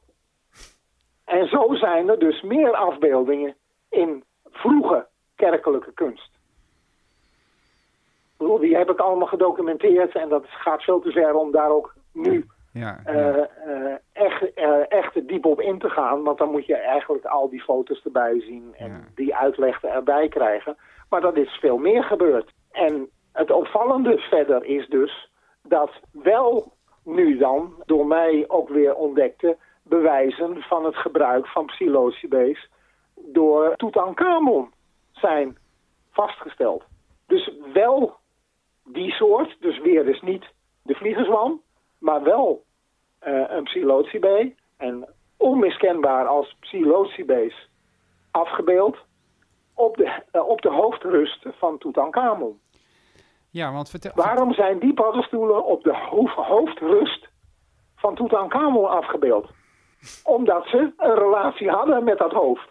En 1.26 1.47
zo 1.47 1.74
zijn 1.74 2.09
er 2.09 2.20
dus 2.20 2.41
meer 2.41 2.76
afbeeldingen 2.76 3.55
in 3.89 4.24
vroege 4.51 5.07
kerkelijke 5.36 5.93
kunst. 5.93 6.32
Die 8.59 8.76
heb 8.76 8.89
ik 8.89 8.99
allemaal 8.99 9.28
gedocumenteerd 9.28 10.16
en 10.16 10.30
dat 10.30 10.45
gaat 10.47 10.84
veel 10.84 10.99
te 10.99 11.11
ver 11.11 11.34
om 11.34 11.51
daar 11.51 11.70
ook 11.70 11.95
nu 12.11 12.45
Ja, 12.74 12.99
ja. 13.05 13.11
eh, 13.11 13.38
eh, 13.38 13.97
echt, 14.13 14.53
eh, 14.53 14.91
echt 14.91 15.28
diep 15.28 15.45
op 15.45 15.61
in 15.61 15.80
te 15.80 15.89
gaan. 15.89 16.24
Want 16.24 16.38
dan 16.38 16.51
moet 16.51 16.65
je 16.65 16.76
eigenlijk 16.76 17.26
al 17.26 17.49
die 17.49 17.61
foto's 17.61 18.03
erbij 18.03 18.39
zien 18.41 18.74
en 18.78 18.91
Ja. 18.91 19.01
die 19.15 19.36
uitleg 19.36 19.84
erbij 19.84 20.28
krijgen. 20.28 20.78
Maar 21.09 21.21
dat 21.21 21.38
is 21.38 21.49
veel 21.49 21.78
meer 21.78 22.03
gebeurd. 22.03 22.51
En 22.71 23.09
het 23.34 23.51
opvallende 23.51 24.17
verder 24.17 24.63
is 24.65 24.88
dus 24.88 25.30
dat 25.63 25.91
wel 26.11 26.71
nu 27.03 27.38
dan, 27.38 27.74
door 27.86 28.05
mij 28.07 28.45
ook 28.47 28.69
weer 28.69 28.95
ontdekte, 28.95 29.57
bewijzen 29.84 30.61
van 30.61 30.86
het 30.86 30.95
gebruik 30.95 31.47
van 31.47 31.65
psilocybes 31.65 32.69
door 33.15 33.76
Tutankhamon 33.76 34.71
zijn 35.11 35.57
vastgesteld. 36.11 36.84
Dus 37.28 37.51
wel 37.74 38.15
die 38.86 39.11
soort, 39.11 39.55
dus 39.59 39.80
weer 39.80 40.05
dus 40.05 40.21
niet 40.21 40.45
de 40.84 40.93
vliegerswam, 40.93 41.61
maar 42.04 42.24
wel 42.24 42.64
eh, 43.20 43.43
een 43.47 43.64
psilocybe 43.64 44.54
en 44.78 45.08
onmiskenbaar 45.38 46.28
als 46.28 46.56
psilocybes 46.60 47.70
afgebeeld 48.32 48.97
op 49.74 49.97
de, 49.97 50.22
eh, 50.32 50.47
op 50.47 50.62
de 50.62 50.70
hoofdrust 50.70 51.45
van 51.60 51.78
Tutankhamon. 51.78 52.60
ja, 53.49 53.72
want 53.72 53.89
vertel... 53.89 54.12
Waarom 54.16 54.54
zijn 54.54 54.80
die 54.80 54.93
paddenstoelen 54.93 55.66
op 55.66 55.84
de 55.84 55.95
hoofd- 55.97 56.36
hoofdrust 56.36 57.28
van 57.95 58.16
Tutankhamon 58.16 58.89
afgebeeld? 58.89 59.49
Omdat 60.24 60.66
ze 60.68 60.93
een 60.97 61.16
relatie 61.16 61.70
hadden 61.70 62.04
met 62.04 62.18
dat 62.18 62.32
hoofd. 62.32 62.70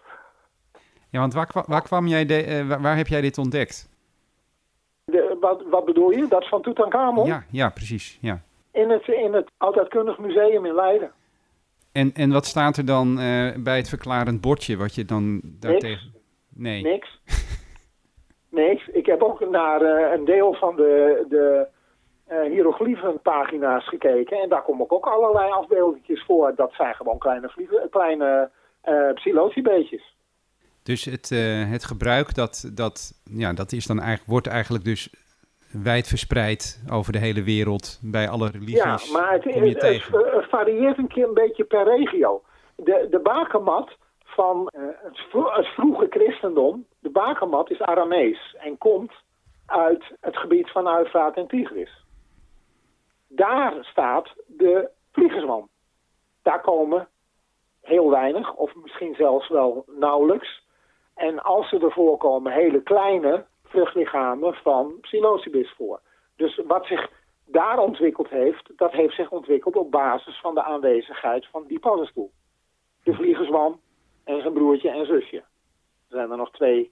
Ja, 1.09 1.19
want 1.19 1.33
waar, 1.33 1.45
kwa- 1.47 1.63
waar 1.67 1.81
kwam 1.81 2.07
jij 2.07 2.25
de, 2.25 2.43
eh, 2.43 2.81
waar, 2.81 2.97
heb 2.97 3.07
jij 3.07 3.21
dit 3.21 3.37
ontdekt? 3.37 3.89
De, 5.05 5.37
wat, 5.39 5.63
wat 5.69 5.85
bedoel 5.85 6.09
je? 6.11 6.27
Dat 6.27 6.41
is 6.41 6.47
van 6.49 6.61
Tutankhamon? 6.61 7.25
Ja, 7.25 7.43
ja, 7.51 7.69
precies. 7.69 8.17
Ja. 8.21 8.41
In 8.73 8.89
het, 8.89 9.07
in 9.07 9.33
het 9.33 9.51
Oudheidkundig 9.57 10.17
Museum 10.17 10.65
in 10.65 10.75
Leiden. 10.75 11.11
En, 11.91 12.13
en 12.13 12.31
wat 12.31 12.45
staat 12.45 12.77
er 12.77 12.85
dan 12.85 13.19
eh, 13.19 13.55
bij 13.57 13.77
het 13.77 13.89
verklarend 13.89 14.41
bordje 14.41 14.77
wat 14.77 14.95
je 14.95 15.05
dan 15.05 15.41
daartegen... 15.43 16.13
Nee. 16.55 16.83
Niks. 16.83 17.21
Niks. 18.49 18.87
Ik 18.87 19.05
heb 19.05 19.21
ook 19.21 19.49
naar 19.49 19.81
eh, 19.81 20.13
een 20.17 20.25
deel 20.25 20.53
van 20.53 20.75
de, 20.75 21.25
de 21.29 21.67
eh 22.27 22.51
hieroglyphenpagina's 22.51 23.87
gekeken. 23.87 24.37
En 24.37 24.49
daar 24.49 24.63
komen 24.63 24.91
ook 24.91 25.05
allerlei 25.05 25.51
afbeeldingjes 25.51 26.23
voor. 26.23 26.55
Dat 26.55 26.73
zijn 26.73 26.95
gewoon 26.95 27.17
kleine, 27.17 27.49
vliegen, 27.49 27.89
kleine 27.89 28.49
psilociebeetjes. 29.13 30.15
Dus 30.83 31.05
het, 31.05 31.29
het 31.69 31.85
gebruik, 31.85 32.35
dat, 32.35 32.71
dat, 32.73 33.21
ja, 33.23 33.53
dat 33.53 33.71
is 33.71 33.85
dan 33.85 33.99
eigenlijk, 33.99 34.29
wordt 34.29 34.47
eigenlijk 34.47 34.83
dus 34.83 35.09
wijd 35.83 36.07
verspreid 36.07 36.83
over 36.91 37.11
de 37.11 37.19
hele 37.19 37.43
wereld 37.43 37.99
bij 38.01 38.29
alle 38.29 38.49
religies. 38.49 38.83
Ja, 38.83 38.99
maar 39.11 39.33
het, 39.33 39.43
varieert 40.49 40.97
een 40.97 41.07
keer 41.07 41.27
een 41.27 41.33
beetje 41.33 41.63
per 41.63 41.83
regio. 41.83 42.43
De, 42.75 43.07
de 43.09 43.19
bakermat 43.19 43.97
van 44.23 44.67
eh, 44.67 44.81
het, 44.95 45.19
vro- 45.29 45.53
het 45.53 45.67
vroege 45.67 46.07
christendom, 46.09 46.85
de 46.99 47.09
bakermat 47.09 47.69
is 47.69 47.81
Aramees 47.81 48.55
en 48.59 48.77
komt 48.77 49.11
uit 49.65 50.03
het 50.19 50.37
gebied 50.37 50.71
van 50.71 50.87
Uifraat 50.87 51.35
en 51.35 51.47
Tigris. 51.47 52.03
Daar 53.27 53.73
staat 53.81 54.33
de 54.47 54.89
vliegerswam. 55.11 55.69
Daar 56.41 56.61
komen 56.61 57.07
heel 57.81 58.09
weinig, 58.09 58.53
of 58.53 58.75
misschien 58.75 59.15
zelfs 59.15 59.49
wel 59.49 59.83
nauwelijks. 59.87 60.63
En 61.15 61.43
als 61.43 61.69
ze 61.69 61.79
er 61.79 61.91
voorkomen, 61.91 62.51
hele 62.51 62.81
kleine 62.81 63.45
vruchtlichamen 63.73 64.53
van 64.53 64.97
psilocybis 65.01 65.73
voor. 65.77 65.99
Dus 66.35 66.61
wat 66.67 66.85
zich 66.85 67.09
daar 67.45 67.79
ontwikkeld 67.79 68.29
heeft, 68.29 68.71
dat 68.75 68.91
heeft 68.91 69.15
zich 69.15 69.29
ontwikkeld 69.29 69.75
op 69.75 69.91
basis 69.91 70.39
van 70.39 70.53
de 70.53 70.63
aanwezigheid 70.63 71.47
van 71.47 71.63
die 71.67 71.79
paddenstoel. 71.79 72.31
De 73.03 73.13
vliegerswam 73.13 73.79
en 74.23 74.41
zijn 74.41 74.53
broertje 74.53 74.89
en 74.89 75.05
zusje. 75.05 75.37
Er 75.37 76.17
zijn 76.17 76.31
er 76.31 76.37
nog 76.37 76.51
twee 76.51 76.91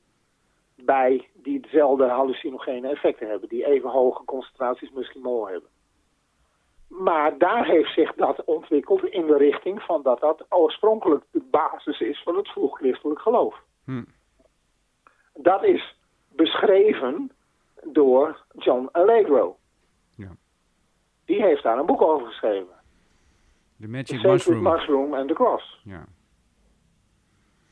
bij 0.76 1.28
die 1.34 1.60
dezelfde 1.60 2.08
hallucinogene 2.08 2.90
effecten 2.90 3.30
hebben, 3.30 3.50
die 3.50 3.66
even 3.66 3.90
hoge 3.90 4.24
concentraties 4.26 4.92
misschien 4.92 5.22
mol 5.22 5.48
hebben. 5.48 5.70
Maar 6.88 7.38
daar 7.38 7.66
heeft 7.66 7.94
zich 7.94 8.14
dat 8.14 8.44
ontwikkeld 8.44 9.04
in 9.04 9.28
de 9.28 9.38
richting 9.38 9.82
van 9.82 10.02
dat 10.02 10.20
dat 10.20 10.46
oorspronkelijk 10.50 11.24
de 11.32 11.44
basis 11.52 12.00
is 12.00 12.24
van 12.24 12.36
het 12.36 12.48
vroeg-christelijk 12.48 13.20
geloof. 13.20 13.56
Hm. 13.86 14.04
Dat 15.34 15.64
is 15.64 15.96
beschreven 16.36 17.32
door 17.84 18.46
John 18.58 18.90
Allegro. 18.92 19.58
Ja. 20.16 20.30
Die 21.26 21.42
heeft 21.42 21.64
daar 21.64 21.78
een 21.78 21.86
boek 21.86 22.02
over 22.02 22.28
geschreven. 22.28 22.74
The 23.82 23.88
Magic 23.88 24.24
Mushroom. 24.24 24.62
Mushroom 24.64 25.14
and 25.14 25.28
the 25.28 25.34
Cross. 25.34 25.80
Ja. 25.84 26.06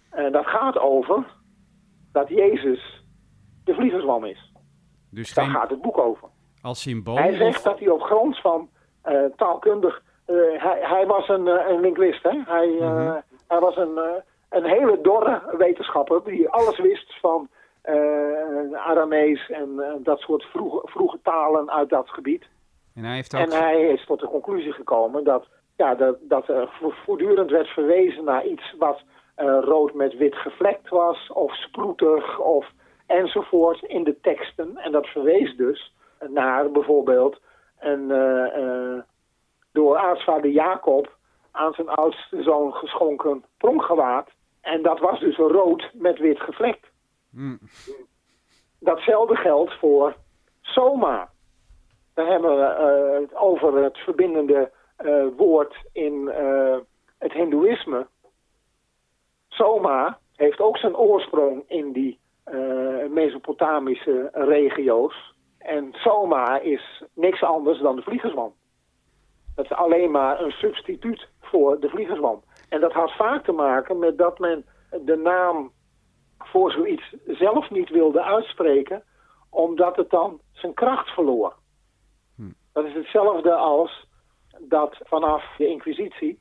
En 0.10 0.32
dat 0.32 0.46
gaat 0.46 0.78
over 0.78 1.26
dat 2.12 2.30
Jezus 2.30 3.04
de 3.64 3.74
vliegerswam 3.74 4.26
is. 4.26 4.52
Dus 5.10 5.34
Daar 5.34 5.46
geen, 5.46 5.54
gaat 5.54 5.70
het 5.70 5.82
boek 5.82 5.98
over. 5.98 6.28
als 6.62 6.82
symbool 6.82 7.18
Hij 7.18 7.36
zegt 7.36 7.58
of- 7.58 7.64
dat 7.64 7.80
hij 7.80 7.90
op 7.90 8.02
grond 8.02 8.40
van 8.42 8.70
eh, 9.02 9.24
taalkundig... 9.36 10.04
eh, 10.26 10.36
hij, 10.64 10.80
hij 10.82 11.06
was 11.06 11.28
een, 11.28 11.48
eh, 11.48 11.70
een 11.70 11.80
linguist, 11.80 12.24
hè? 12.24 12.42
Hij, 12.46 12.68
Mhm. 12.68 13.20
hij 13.48 13.60
was 13.60 13.76
een, 13.78 14.00
een 14.50 14.66
hele 14.66 15.00
dorre 15.02 15.56
wetenschapper 15.58 16.24
die 16.24 16.50
alles 16.50 16.80
wist 16.80 17.20
van 17.20 17.50
Aramees 18.74 19.50
en 19.50 19.80
eh, 19.80 19.94
dat 20.00 20.20
soort 20.20 20.44
vroege, 20.44 20.82
vroege 20.84 21.20
talen 21.24 21.72
uit 21.72 21.90
dat 21.90 22.10
gebied. 22.10 22.46
En 22.96 23.04
hij 23.04 23.16
heeft 23.16 23.36
ook... 23.36 23.42
En 23.42 23.52
hij 23.52 23.82
is 23.82 24.06
tot 24.06 24.20
de 24.20 24.28
conclusie 24.28 24.72
gekomen 24.72 25.24
dat, 25.24 25.48
ja, 25.76 25.96
dat, 25.96 26.18
dat 26.22 26.48
er 26.48 26.70
vo- 26.80 26.94
voortdurend 27.06 27.50
werd 27.52 27.68
verwezen 27.68 28.24
naar 28.24 28.46
iets 28.46 28.76
wat 28.78 29.02
eh, 29.36 29.58
rood 29.62 29.94
met 29.94 30.18
wit 30.18 30.36
gevlekt 30.36 30.90
was, 30.90 31.30
of 31.34 31.56
sproetig, 31.56 32.40
of 32.40 32.72
enzovoort 33.06 33.84
in 33.84 34.04
de 34.04 34.20
teksten. 34.22 34.78
En 34.78 34.92
dat 34.92 35.08
verwees 35.08 35.56
dus 35.56 35.94
naar 36.28 36.72
bijvoorbeeld 36.72 37.40
een, 37.80 38.12
eh, 38.12 38.58
eh, 38.58 39.02
door 39.72 39.98
aartsvader 39.98 40.50
Jacob 40.50 41.18
aan 41.52 41.74
zijn 41.74 41.90
oudste 41.90 42.44
zoon 42.44 42.74
geschonken 42.74 43.44
pronkgewaad. 43.58 44.30
En 44.62 44.82
dat 44.82 45.00
was 45.00 45.20
dus 45.20 45.38
rood 45.38 45.90
met 45.94 46.20
wit 46.20 46.40
gevlekt. 46.40 46.89
Mm. 47.30 47.60
Datzelfde 48.80 49.36
geldt 49.36 49.80
voor 49.80 50.16
Soma. 50.62 51.30
Dan 52.14 52.26
hebben 52.26 52.56
we 52.58 53.18
het 53.22 53.36
over 53.36 53.84
het 53.84 53.98
verbindende 53.98 54.72
uh, 55.00 55.26
woord 55.38 55.76
in 55.92 56.14
uh, 56.14 56.78
het 57.18 57.34
Hindoeïsme. 57.34 58.08
Soma 59.48 60.20
heeft 60.36 60.60
ook 60.60 60.78
zijn 60.78 60.96
oorsprong 60.96 61.64
in 61.68 61.92
die 61.92 62.20
Mesopotamische 63.10 64.30
regio's. 64.34 65.34
En 65.58 65.90
Soma 65.92 66.60
is 66.60 67.04
niks 67.14 67.44
anders 67.44 67.80
dan 67.80 67.96
de 67.96 68.02
vliegerswam. 68.02 68.54
Dat 69.56 69.66
is 69.66 69.72
alleen 69.72 70.12
maar 70.12 70.42
een 70.42 70.52
substituut 70.52 71.28
voor 71.42 71.80
de 71.80 71.90
vliegerswam. 71.90 72.44
En 72.70 72.82
dat 72.82 72.92
had 72.92 73.16
vaak 73.16 73.44
te 73.44 73.52
maken 73.52 74.00
met 74.00 74.18
dat 74.18 74.40
men 74.40 74.66
de 74.90 75.16
naam 75.16 75.72
voor 76.52 76.72
zoiets 76.72 77.16
zelf 77.26 77.70
niet 77.70 77.90
wilde 77.90 78.24
uitspreken, 78.24 79.04
omdat 79.50 79.96
het 79.96 80.10
dan 80.10 80.40
zijn 80.52 80.74
kracht 80.74 81.10
verloor. 81.10 81.54
Hm. 82.36 82.52
Dat 82.74 82.86
is 82.86 82.94
hetzelfde 82.94 83.54
als 83.54 84.08
dat 84.60 84.98
vanaf 85.00 85.56
de 85.58 85.68
Inquisitie, 85.68 86.40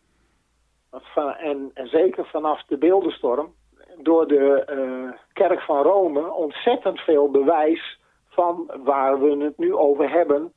en, 1.38 1.70
en 1.74 1.88
zeker 1.88 2.26
vanaf 2.26 2.62
de 2.64 2.78
beeldenstorm, 2.78 3.54
door 3.98 4.26
de 4.26 4.66
uh, 4.70 5.18
kerk 5.32 5.61
van 5.61 5.82
Rome 5.82 6.32
ontzettend 6.32 7.00
veel 7.00 7.30
bewijs 7.30 7.98
van 8.28 8.70
waar 8.84 9.20
we 9.20 9.44
het 9.44 9.59
nu 9.59 9.74
over 9.74 10.11
hebben 10.11 10.52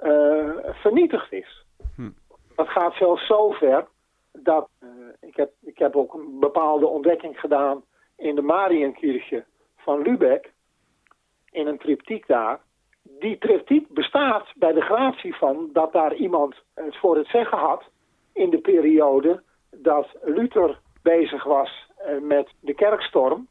uh, 0.00 0.50
vernietigd 0.62 1.32
is. 1.32 1.64
Hm. 1.96 2.10
Dat 2.56 2.68
gaat 2.68 2.94
zelfs 2.94 3.26
zo 3.26 3.50
ver 3.50 3.86
dat, 4.32 4.68
uh, 4.80 4.88
ik, 5.20 5.36
heb, 5.36 5.52
ik 5.60 5.78
heb 5.78 5.96
ook 5.96 6.14
een 6.14 6.36
bepaalde 6.40 6.86
ontdekking 6.86 7.40
gedaan 7.40 7.82
in 8.16 8.34
de 8.34 8.42
Marienkirche 8.42 9.44
van 9.76 10.02
Lübeck, 10.02 10.52
in 11.50 11.66
een 11.66 11.78
triptiek 11.78 12.26
daar. 12.26 12.60
Die 13.02 13.38
triptiek 13.38 13.88
bestaat 13.88 14.52
bij 14.54 14.72
de 14.72 14.80
gratie 14.80 15.34
van 15.34 15.70
dat 15.72 15.92
daar 15.92 16.14
iemand 16.14 16.54
het 16.74 16.96
voor 16.96 17.16
het 17.16 17.26
zeggen 17.26 17.58
had 17.58 17.84
in 18.32 18.50
de 18.50 18.58
periode 18.58 19.42
dat 19.70 20.08
Luther 20.22 20.80
bezig 21.02 21.44
was 21.44 21.90
eh, 21.96 22.18
met 22.20 22.50
de 22.60 22.74
kerkstorm 22.74 23.48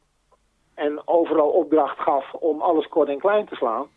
en 0.75 1.07
overal 1.07 1.49
opdracht 1.49 1.99
gaf 1.99 2.33
om 2.33 2.61
alles 2.61 2.87
kort 2.87 3.09
en 3.09 3.19
klein 3.19 3.45
te 3.45 3.55
slaan. 3.55 3.87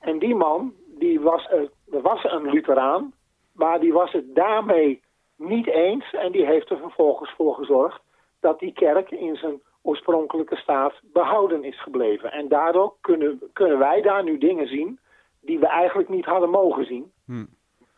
En 0.00 0.18
die 0.18 0.34
man, 0.34 0.72
die 0.98 1.20
was, 1.20 1.48
was 1.86 2.24
een 2.24 2.50
Lutheraan, 2.50 3.12
maar 3.52 3.80
die 3.80 3.92
was 3.92 4.12
het 4.12 4.34
daarmee 4.34 5.02
niet 5.36 5.66
eens 5.66 6.12
en 6.12 6.32
die 6.32 6.46
heeft 6.46 6.70
er 6.70 6.78
vervolgens 6.78 7.30
voor 7.36 7.54
gezorgd 7.54 8.00
dat 8.44 8.58
die 8.58 8.72
kerk 8.72 9.10
in 9.10 9.36
zijn 9.36 9.62
oorspronkelijke 9.82 10.56
staat 10.56 10.94
behouden 11.02 11.64
is 11.64 11.82
gebleven. 11.82 12.32
En 12.32 12.48
daardoor 12.48 12.94
kunnen, 13.00 13.40
kunnen 13.52 13.78
wij 13.78 14.02
daar 14.02 14.24
nu 14.24 14.38
dingen 14.38 14.66
zien 14.66 14.98
die 15.40 15.58
we 15.58 15.66
eigenlijk 15.66 16.08
niet 16.08 16.24
hadden 16.24 16.50
mogen 16.50 16.84
zien. 16.84 17.12
Hmm. 17.24 17.48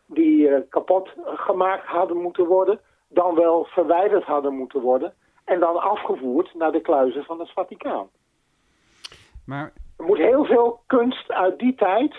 Die 0.06 0.48
uh, 0.48 0.58
kapot 0.68 1.08
gemaakt 1.24 1.86
hadden 1.86 2.16
moeten 2.16 2.46
worden, 2.46 2.80
dan 3.08 3.34
wel 3.34 3.64
verwijderd 3.64 4.24
hadden 4.24 4.54
moeten 4.54 4.80
worden 4.80 5.14
en 5.44 5.60
dan 5.60 5.80
afgevoerd 5.80 6.54
naar 6.54 6.72
de 6.72 6.80
kluizen 6.80 7.24
van 7.24 7.38
het 7.40 7.52
Vaticaan. 7.52 8.08
Maar... 9.46 9.72
Er 9.96 10.04
moet 10.04 10.18
heel 10.18 10.44
veel 10.44 10.80
kunst 10.86 11.30
uit 11.30 11.58
die 11.58 11.74
tijd, 11.74 12.14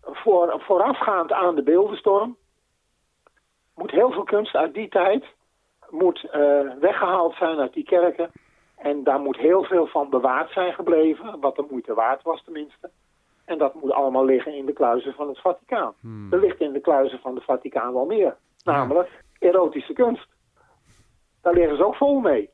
voor, 0.00 0.62
voorafgaand 0.66 1.32
aan 1.32 1.54
de 1.54 1.62
beeldenstorm, 1.62 2.36
moet 3.74 3.90
heel 3.90 4.10
veel 4.10 4.24
kunst 4.24 4.54
uit 4.54 4.74
die 4.74 4.88
tijd 4.88 5.24
moet, 5.90 6.24
uh, 6.24 6.72
weggehaald 6.80 7.34
zijn 7.34 7.58
uit 7.58 7.72
die 7.72 7.84
kerken. 7.84 8.30
En 8.76 9.04
daar 9.04 9.20
moet 9.20 9.36
heel 9.36 9.64
veel 9.64 9.86
van 9.86 10.10
bewaard 10.10 10.50
zijn 10.50 10.72
gebleven, 10.72 11.40
wat 11.40 11.56
de 11.56 11.66
moeite 11.70 11.94
waard 11.94 12.22
was 12.22 12.44
tenminste. 12.44 12.90
En 13.44 13.58
dat 13.58 13.74
moet 13.74 13.92
allemaal 13.92 14.24
liggen 14.24 14.54
in 14.54 14.66
de 14.66 14.72
kluizen 14.72 15.14
van 15.14 15.28
het 15.28 15.40
Vaticaan. 15.40 15.94
Hmm. 16.00 16.32
Er 16.32 16.38
ligt 16.38 16.60
in 16.60 16.72
de 16.72 16.80
kluizen 16.80 17.18
van 17.18 17.34
het 17.34 17.44
Vaticaan 17.44 17.92
wel 17.92 18.06
meer. 18.06 18.36
Namelijk 18.64 19.24
erotische 19.38 19.92
kunst. 19.92 20.28
Daar 21.42 21.54
liggen 21.54 21.76
ze 21.76 21.84
ook 21.84 21.96
vol 21.96 22.20
mee. 22.20 22.50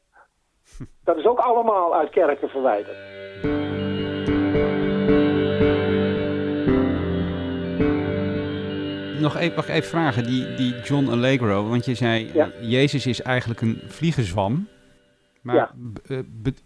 Dat 1.05 1.17
is 1.17 1.25
ook 1.25 1.39
allemaal 1.39 1.95
uit 1.95 2.11
kerken 2.11 2.49
verwijderd. 2.49 3.24
Nog 9.25 9.37
even, 9.37 9.57
mag 9.57 9.69
even 9.69 9.91
vragen, 9.91 10.25
die, 10.25 10.55
die 10.55 10.81
John 10.81 11.09
Allegro, 11.09 11.69
want 11.69 11.85
je 11.85 11.95
zei, 11.95 12.33
Jezus 12.61 13.07
is 13.07 13.23
eigenlijk 13.23 13.61
een 13.61 13.81
vliegenzwam. 13.87 14.69
Maar 15.43 15.55
ja. 15.55 15.71
Eh, 16.07 16.19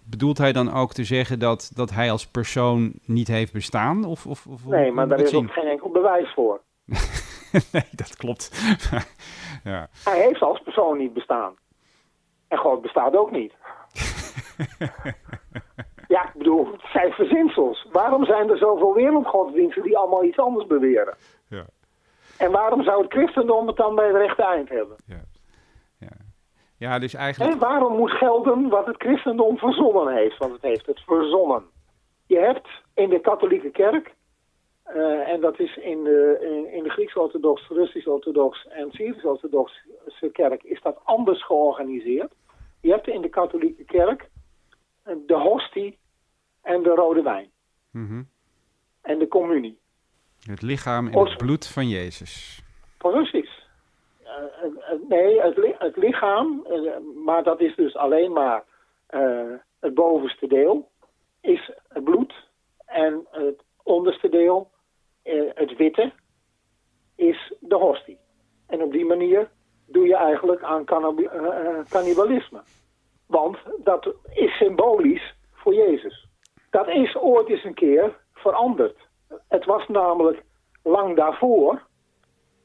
bedoelt 0.05 0.39
hij 0.39 0.53
dan 0.53 0.73
ook 0.73 0.93
te 0.93 1.05
zeggen 1.05 1.39
dat, 1.39 1.71
dat 1.75 1.91
hij 1.91 2.11
als 2.11 2.27
persoon 2.27 2.93
niet 3.05 3.29
heeft 3.29 3.53
bestaan? 3.53 4.05
Of, 4.05 4.27
of, 4.27 4.47
of 4.47 4.65
nee, 4.65 4.93
maar 4.93 5.09
daar 5.09 5.21
is 5.21 5.35
ook 5.35 5.51
geen 5.51 5.67
enkel 5.67 5.91
bewijs 5.91 6.33
voor. 6.35 6.61
nee, 7.73 7.89
dat 7.91 8.17
klopt. 8.17 8.77
ja. 9.65 9.89
Hij 10.05 10.23
heeft 10.23 10.43
als 10.43 10.61
persoon 10.63 10.99
niet 10.99 11.13
bestaan. 11.13 11.55
En 12.49 12.59
God 12.59 12.83
bestaat 12.83 13.17
ook 13.17 13.31
niet. 13.31 13.53
ja, 16.15 16.25
ik 16.27 16.35
bedoel, 16.35 16.73
het 16.73 16.85
zijn 16.93 17.13
verzinsels. 17.13 17.87
Waarom 17.93 18.25
zijn 18.25 18.51
er 18.51 18.59
zoveel 18.59 18.95
wereldgodsdiensten 18.95 19.83
die 19.83 19.99
allemaal 19.99 20.25
iets 20.25 20.39
anders 20.39 20.67
beweren? 20.67 21.17
Ja. 21.49 21.65
En 22.39 22.51
waarom 22.51 22.83
zou 22.83 23.03
het 23.03 23.13
christendom 23.13 23.67
het 23.67 23.77
dan 23.77 23.95
bij 23.95 24.07
het 24.07 24.17
rechte 24.17 24.43
eind 24.43 24.69
hebben? 24.69 24.97
Ja. 25.07 25.23
Ja, 26.79 26.99
dus 26.99 27.15
eigenlijk... 27.15 27.53
En 27.53 27.59
waarom 27.59 27.97
moet 27.97 28.11
gelden 28.11 28.69
wat 28.69 28.87
het 28.87 28.97
christendom 28.97 29.59
verzonnen 29.59 30.15
heeft? 30.15 30.39
Want 30.39 30.53
het 30.53 30.63
heeft 30.63 30.87
het 30.87 31.01
verzonnen. 31.01 31.63
Je 32.27 32.39
hebt 32.39 32.69
in 32.95 33.09
de 33.09 33.21
katholieke 33.21 33.71
kerk, 33.71 34.15
uh, 34.95 35.29
en 35.29 35.41
dat 35.41 35.59
is 35.59 35.77
in 35.77 36.05
de, 36.05 36.39
in, 36.41 36.73
in 36.73 36.83
de 36.83 36.89
Grieks-orthodox, 36.91 37.69
Russisch-orthodox 37.69 38.67
en 38.69 38.91
Syrisch-orthodoxe 38.91 40.31
kerk, 40.33 40.63
is 40.63 40.83
dat 40.83 41.01
anders 41.05 41.45
georganiseerd. 41.45 42.33
Je 42.81 42.91
hebt 42.91 43.09
in 43.09 43.21
de 43.21 43.29
katholieke 43.29 43.85
kerk 43.85 44.29
de 45.27 45.35
hostie 45.35 45.99
en 46.63 46.83
de 46.83 46.91
rode 46.91 47.23
wijn. 47.23 47.51
Mm 47.91 48.29
En 49.01 49.19
de 49.19 49.29
communie. 49.29 49.79
Het 50.49 50.63
lichaam 50.63 51.09
en 51.09 51.19
het 51.19 51.37
bloed 51.37 51.67
van 51.67 51.89
Jezus. 51.89 52.63
Precies. 52.99 53.67
Uh, 54.23 55.09
nee, 55.09 55.41
het, 55.41 55.75
het 55.79 55.97
lichaam, 55.97 56.67
maar 57.25 57.43
dat 57.43 57.61
is 57.61 57.77
dus 57.77 57.97
alleen 57.97 58.33
maar 58.33 58.65
het 59.81 59.95
bovenste 59.95 60.47
deel, 60.47 60.91
is 61.41 61.73
het 61.89 62.05
bloed. 62.05 62.35
En 62.87 63.27
het 63.31 63.63
onderste 63.83 64.29
deel, 64.29 64.71
het 65.55 65.77
witte, 65.77 66.13
is 67.17 67.53
de 67.61 67.77
hostie. 67.77 68.19
En 68.67 68.83
op 68.83 68.93
die 68.93 69.05
manier 69.05 69.51
doe 69.87 70.07
je 70.07 70.17
eigenlijk 70.17 70.63
aan 70.63 70.85
cannibalisme. 71.89 72.63
Want 73.27 73.59
dat 73.85 74.15
is 74.33 74.57
symbolisch 74.57 75.35
voor 75.53 75.75
Jezus. 75.75 76.27
Dat 76.71 76.89
is 76.89 77.17
ooit 77.17 77.49
eens 77.49 77.65
een 77.65 77.75
keer 77.75 78.17
veranderd. 78.33 79.08
Het 79.49 79.65
was 79.65 79.89
namelijk 79.89 80.43
lang 80.83 81.17
daarvoor, 81.17 81.83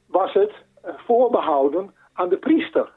was 0.06 0.32
het 0.32 0.52
voorbehouden 0.82 1.94
aan 2.12 2.28
de 2.28 2.38
priester 2.38 2.92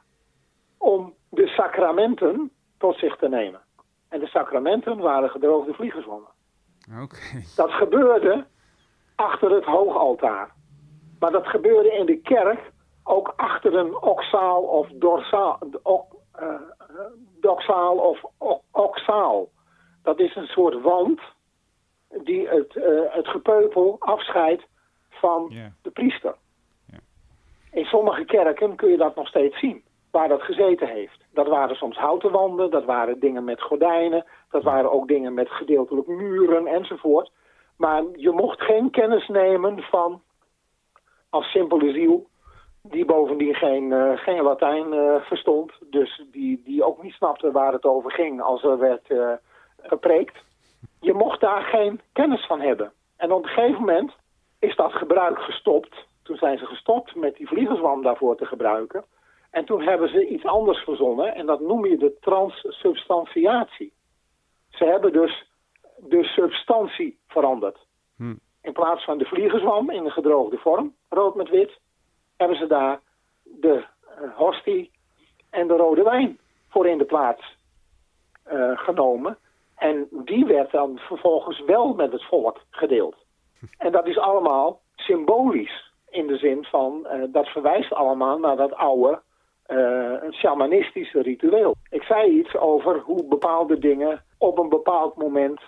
om 0.78 1.14
de 1.28 1.46
sacramenten 1.46 2.50
tot 2.78 2.98
zich 2.98 3.16
te 3.16 3.28
nemen. 3.28 3.60
En 4.08 4.20
de 4.20 4.26
sacramenten 4.26 4.98
waren 4.98 5.30
gedroogde 5.30 5.74
vliegerswammen. 5.74 6.30
Okay. 7.02 7.44
Dat 7.56 7.70
gebeurde 7.70 8.46
achter 9.14 9.50
het 9.50 9.64
hoogaltaar. 9.64 10.54
Maar 11.18 11.30
dat 11.30 11.46
gebeurde 11.46 11.92
in 11.92 12.06
de 12.06 12.20
kerk 12.20 12.72
ook 13.04 13.32
achter 13.36 13.74
een 13.74 14.02
oxaal 14.02 14.62
of 14.62 14.88
dorsaal, 14.88 15.58
uh, 16.40 16.54
doxaal 17.40 17.96
of 17.96 18.20
oxaal. 18.70 19.48
Dat 20.02 20.18
is 20.18 20.36
een 20.36 20.46
soort 20.46 20.82
wand 20.82 21.20
die 22.08 22.48
het, 22.48 22.74
uh, 22.74 22.84
het 23.08 23.28
gepeupel 23.28 23.96
afscheidt 23.98 24.66
van 25.08 25.52
de 25.82 25.90
priester. 25.90 26.34
In 27.70 27.84
sommige 27.84 28.24
kerken 28.24 28.76
kun 28.76 28.90
je 28.90 28.96
dat 28.96 29.14
nog 29.14 29.28
steeds 29.28 29.58
zien, 29.58 29.82
waar 30.10 30.28
dat 30.28 30.42
gezeten 30.42 30.88
heeft. 30.88 31.24
Dat 31.32 31.46
waren 31.46 31.76
soms 31.76 31.96
houten 31.96 32.30
wanden, 32.30 32.70
dat 32.70 32.84
waren 32.84 33.20
dingen 33.20 33.44
met 33.44 33.62
gordijnen, 33.62 34.24
dat 34.50 34.62
waren 34.62 34.92
ook 34.92 35.08
dingen 35.08 35.34
met 35.34 35.50
gedeeltelijk 35.50 36.06
muren 36.06 36.66
enzovoort. 36.66 37.30
Maar 37.76 38.02
je 38.16 38.30
mocht 38.30 38.60
geen 38.60 38.90
kennis 38.90 39.28
nemen 39.28 39.82
van, 39.82 40.22
als 41.30 41.50
simpele 41.50 41.92
ziel, 41.92 42.26
die 42.82 43.04
bovendien 43.04 43.54
geen, 43.54 43.90
uh, 43.90 44.16
geen 44.16 44.42
Latijn 44.42 44.92
uh, 44.94 45.20
verstond. 45.20 45.72
Dus 45.90 46.24
die, 46.32 46.62
die 46.64 46.84
ook 46.84 47.02
niet 47.02 47.12
snapte 47.12 47.52
waar 47.52 47.72
het 47.72 47.84
over 47.84 48.10
ging 48.10 48.40
als 48.40 48.62
er 48.62 48.78
werd 48.78 49.06
gepreekt. 49.82 50.36
Je 51.00 51.14
mocht 51.14 51.40
daar 51.40 51.62
geen 51.62 52.00
kennis 52.12 52.46
van 52.46 52.60
hebben. 52.60 52.92
En 53.16 53.32
op 53.32 53.42
een 53.42 53.48
gegeven 53.48 53.80
moment 53.80 54.12
is 54.58 54.76
dat 54.76 54.92
gebruik 54.92 55.38
gestopt. 55.38 56.06
Toen 56.22 56.36
zijn 56.36 56.58
ze 56.58 56.66
gestopt 56.66 57.14
met 57.14 57.36
die 57.36 57.48
vliegerswam 57.48 58.02
daarvoor 58.02 58.36
te 58.36 58.46
gebruiken. 58.46 59.04
En 59.50 59.64
toen 59.64 59.82
hebben 59.82 60.08
ze 60.08 60.28
iets 60.28 60.44
anders 60.44 60.78
verzonnen 60.78 61.34
en 61.34 61.46
dat 61.46 61.60
noem 61.60 61.86
je 61.86 61.96
de 61.96 62.16
transsubstantiatie. 62.20 63.92
Ze 64.68 64.84
hebben 64.84 65.12
dus 65.12 65.50
de 65.96 66.24
substantie 66.24 67.18
veranderd. 67.26 67.78
Hm. 68.16 68.34
In 68.62 68.72
plaats 68.72 69.04
van 69.04 69.18
de 69.18 69.24
vliegenzwam 69.24 69.90
in 69.90 70.04
de 70.04 70.10
gedroogde 70.10 70.58
vorm, 70.58 70.94
rood 71.08 71.34
met 71.34 71.48
wit, 71.48 71.78
hebben 72.36 72.56
ze 72.56 72.66
daar 72.66 73.00
de 73.42 73.84
uh, 74.22 74.36
hostie 74.36 74.90
en 75.50 75.66
de 75.66 75.76
rode 75.76 76.02
wijn 76.02 76.38
voor 76.68 76.86
in 76.86 76.98
de 76.98 77.04
plaats 77.04 77.56
uh, 78.52 78.78
genomen. 78.78 79.38
En 79.78 80.08
die 80.10 80.44
werd 80.44 80.70
dan 80.70 80.98
vervolgens 80.98 81.64
wel 81.64 81.94
met 81.94 82.12
het 82.12 82.24
volk 82.24 82.60
gedeeld. 82.70 83.16
En 83.78 83.92
dat 83.92 84.06
is 84.06 84.18
allemaal 84.18 84.80
symbolisch. 84.94 85.86
In 86.10 86.26
de 86.26 86.36
zin 86.36 86.64
van, 86.64 87.06
uh, 87.12 87.22
dat 87.32 87.48
verwijst 87.48 87.92
allemaal 87.92 88.38
naar 88.38 88.56
dat 88.56 88.74
oude 88.74 89.20
uh, 89.66 90.30
shamanistische 90.30 91.22
ritueel. 91.22 91.74
Ik 91.90 92.02
zei 92.02 92.38
iets 92.38 92.56
over 92.56 92.98
hoe 92.98 93.24
bepaalde 93.24 93.78
dingen 93.78 94.24
op 94.38 94.58
een 94.58 94.68
bepaald 94.68 95.16
moment 95.16 95.60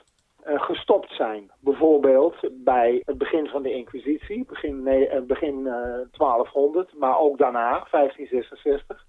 uh, 0.46 0.62
gestopt 0.62 1.12
zijn. 1.12 1.50
Bijvoorbeeld 1.61 2.36
bij 2.52 3.02
het 3.04 3.18
begin 3.18 3.46
van 3.46 3.62
de 3.62 3.72
Inquisitie, 3.72 4.44
begin, 4.44 4.82
nee, 4.82 5.22
begin 5.22 5.62
1200, 5.64 6.94
maar 6.94 7.18
ook 7.18 7.38
daarna, 7.38 7.86
1566, 7.90 9.06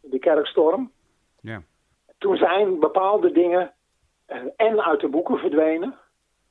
de 0.00 0.18
kerkstorm. 0.18 0.90
Ja. 1.40 1.62
Toen 2.18 2.36
zijn 2.36 2.80
bepaalde 2.80 3.32
dingen 3.32 3.73
en 4.56 4.84
uit 4.84 5.00
de 5.00 5.08
boeken 5.08 5.38
verdwenen, 5.38 5.98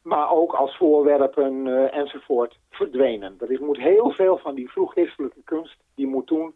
maar 0.02 0.32
ook 0.32 0.54
als 0.54 0.78
voorwerpen 0.78 1.66
uh, 1.66 1.96
enzovoort 1.96 2.60
verdwenen. 2.70 3.36
Er 3.40 3.52
is, 3.52 3.60
moet 3.60 3.78
heel 3.78 4.12
veel 4.12 4.38
van 4.38 4.56
die 4.56 4.72
vroegchristelijke 4.72 5.42
kunst, 5.44 5.78
die 5.96 6.08
moet 6.08 6.28
toen 6.28 6.56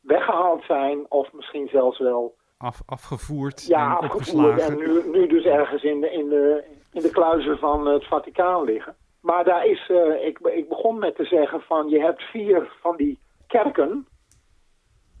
weggehaald 0.00 0.64
zijn 0.64 1.10
of 1.10 1.32
misschien 1.32 1.68
zelfs 1.68 1.98
wel... 1.98 2.36
Af, 2.58 2.82
afgevoerd 2.86 3.66
ja, 3.66 3.98
en 3.98 4.10
afgevoerd 4.10 4.60
en 4.60 4.76
nu, 4.76 5.02
nu 5.10 5.26
dus 5.26 5.44
ergens 5.44 5.82
in 5.82 6.00
de, 6.00 6.10
in, 6.10 6.28
de, 6.28 6.64
in 6.92 7.02
de 7.02 7.10
kluizen 7.10 7.58
van 7.58 7.86
het 7.86 8.06
Vaticaan 8.06 8.64
liggen. 8.64 8.96
Maar 9.20 9.44
daar 9.44 9.66
is, 9.66 9.88
uh, 9.88 10.26
ik, 10.26 10.38
ik 10.38 10.68
begon 10.68 10.98
met 10.98 11.16
te 11.16 11.24
zeggen 11.24 11.60
van 11.60 11.88
je 11.88 12.00
hebt 12.00 12.22
vier 12.22 12.72
van 12.80 12.96
die 12.96 13.18
kerken. 13.46 14.06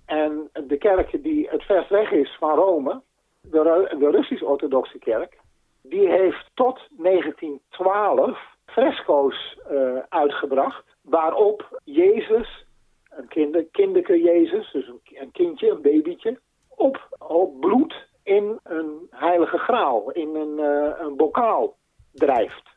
En 0.06 0.50
de 0.66 0.76
kerk 0.76 1.22
die 1.22 1.48
het 1.48 1.62
verst 1.62 1.88
weg 1.88 2.10
is 2.10 2.36
van 2.38 2.54
Rome, 2.54 3.02
de, 3.50 3.94
de 3.98 4.10
Russisch-Orthodoxe 4.10 4.98
kerk, 4.98 5.38
die 5.82 6.08
heeft 6.08 6.50
tot 6.54 6.88
1912 6.96 8.38
fresco's 8.66 9.58
uh, 9.70 9.98
uitgebracht 10.08 10.84
waarop 11.02 11.80
Jezus, 11.84 12.66
een 13.10 13.28
kinder, 13.28 13.64
kinderke 13.64 14.22
Jezus, 14.22 14.72
dus 14.72 14.90
een, 15.04 15.30
kindje, 15.32 15.70
een 15.70 15.82
babytje, 15.82 16.38
op, 16.68 17.16
op 17.18 17.60
bloed 17.60 18.06
in 18.22 18.58
een 18.62 19.06
heilige 19.10 19.58
graal, 19.58 20.10
in 20.10 20.34
een, 20.34 20.58
uh, 20.58 20.98
een 20.98 21.16
bokaal 21.16 21.76
drijft. 22.12 22.76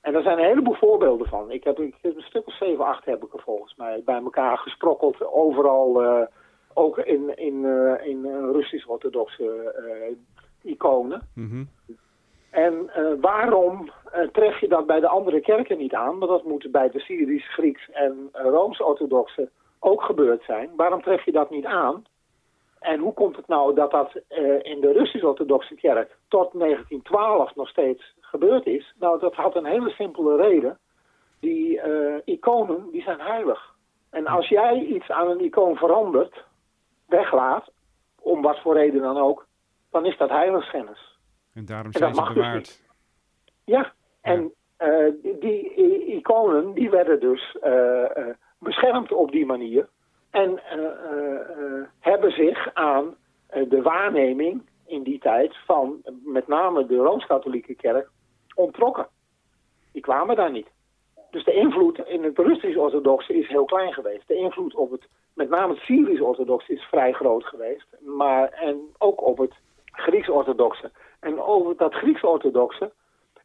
En 0.00 0.12
daar 0.12 0.22
zijn 0.22 0.38
een 0.38 0.44
heleboel 0.44 0.74
voorbeelden 0.74 1.28
van. 1.28 1.50
Ik 1.50 1.64
heb, 1.64 1.78
ik 1.78 1.94
heb 2.02 2.16
een 2.16 2.22
stuk 2.22 2.46
of 2.46 2.56
7, 2.56 2.84
8 2.84 3.04
heb 3.04 3.24
ik 3.24 3.32
er 3.32 3.42
volgens 3.42 3.74
mij 3.76 4.02
bij 4.04 4.20
elkaar 4.22 4.58
gesprokkeld. 4.58 5.26
Overal, 5.26 6.02
uh, 6.02 6.26
ook 6.78 6.98
in, 6.98 7.36
in, 7.36 7.54
uh, 7.54 8.06
in 8.06 8.24
Russisch-orthodoxe 8.52 9.74
iconen. 10.62 11.28
Mm 11.34 11.50
-hmm. 11.50 11.68
En 12.50 12.90
waarom 13.20 13.90
tref 14.32 14.60
je 14.60 14.68
dat 14.68 14.86
bij 14.86 15.00
de 15.00 15.08
andere 15.08 15.40
kerken 15.40 15.78
niet 15.78 15.94
aan? 15.94 16.18
Maar 16.18 16.28
dat 16.28 16.44
moet 16.44 16.70
bij 16.70 16.90
de 16.90 17.00
Syrisch, 17.00 17.52
Grieks 17.52 17.90
en 17.90 18.28
Rooms-orthodoxe 18.32 19.50
ook 19.78 20.02
gebeurd 20.02 20.42
zijn. 20.42 20.70
Waarom 20.76 21.02
tref 21.02 21.24
je 21.24 21.32
dat 21.32 21.50
niet 21.50 21.64
aan? 21.64 22.04
En 22.80 23.00
hoe 23.00 23.12
komt 23.12 23.36
het 23.36 23.46
nou 23.46 23.74
dat 23.74 23.90
dat 23.90 24.12
in 24.62 24.80
de 24.80 24.92
Russisch-orthodoxe 24.92 25.74
kerk 25.74 26.16
tot 26.28 26.52
1912 26.52 27.54
nog 27.54 27.68
steeds 27.68 28.14
gebeurd 28.20 28.66
is? 28.66 28.94
Nou, 28.98 29.20
dat 29.20 29.34
had 29.34 29.56
een 29.56 29.66
hele 29.66 29.90
simpele 29.90 30.36
reden. 30.36 30.78
Die 31.40 31.80
iconen, 32.24 32.88
die 32.90 33.02
zijn 33.02 33.20
heilig. 33.20 33.74
En 34.10 34.26
als 34.26 34.48
jij 34.48 34.80
iets 34.80 35.10
aan 35.10 35.30
een 35.30 35.44
icoon 35.44 35.76
verandert, 35.76 36.44
weglaat, 37.08 37.70
om 38.20 38.42
wat 38.42 38.60
voor 38.60 38.74
reden 38.74 39.02
dan 39.02 39.16
ook, 39.16 39.46
dan 39.90 40.06
is 40.06 40.16
dat 40.16 40.28
heiligschennis. 40.28 41.18
En 41.54 41.64
daarom 41.64 41.92
zijn 41.92 42.14
ze 42.14 42.32
bewaard. 42.32 42.64
Dus 42.64 42.82
ja, 43.64 43.92
en 44.20 44.42
ja. 44.42 44.56
Uh, 44.80 45.12
die, 45.22 45.38
die, 45.38 46.04
iconen 46.06 46.72
die 46.72 46.90
werden 46.90 47.20
dus 47.20 47.56
uh, 47.64 47.72
uh, 47.72 48.26
beschermd 48.58 49.12
op 49.12 49.30
die 49.30 49.46
manier. 49.46 49.88
En 50.30 50.60
hebben 52.00 52.32
zich 52.32 52.74
aan 52.74 53.16
de 53.48 53.82
waarneming 53.82 54.68
in 54.86 55.02
die 55.02 55.18
tijd 55.18 55.56
van 55.64 56.02
met 56.24 56.46
name 56.46 56.86
de 56.86 56.96
Rooms-Katholieke 56.96 57.74
Kerk 57.74 58.10
ontrokken. 58.54 59.08
Die 59.92 60.02
kwamen 60.02 60.36
daar 60.36 60.50
niet. 60.50 60.68
Dus 61.30 61.44
de 61.44 61.52
invloed 61.52 61.98
in 61.98 62.22
het 62.22 62.38
Russisch-Orthodoxe 62.38 63.34
is 63.38 63.48
heel 63.48 63.64
klein 63.64 63.92
geweest. 63.92 64.28
De 64.28 64.34
invloed 64.34 64.74
op 64.74 64.90
het, 64.90 65.08
met 65.38 65.48
name 65.48 65.72
het 65.72 65.82
Syrisch-Orthodoxe 65.82 66.72
is 66.72 66.82
vrij 66.82 67.12
groot 67.12 67.44
geweest. 67.44 67.86
Maar, 68.00 68.48
en 68.48 68.94
ook 68.98 69.22
op 69.22 69.38
het 69.38 69.54
Grieks-orthodoxe. 69.84 70.90
En 71.20 71.40
over 71.40 71.76
dat 71.76 71.94
Grieks-orthodoxe, 71.94 72.92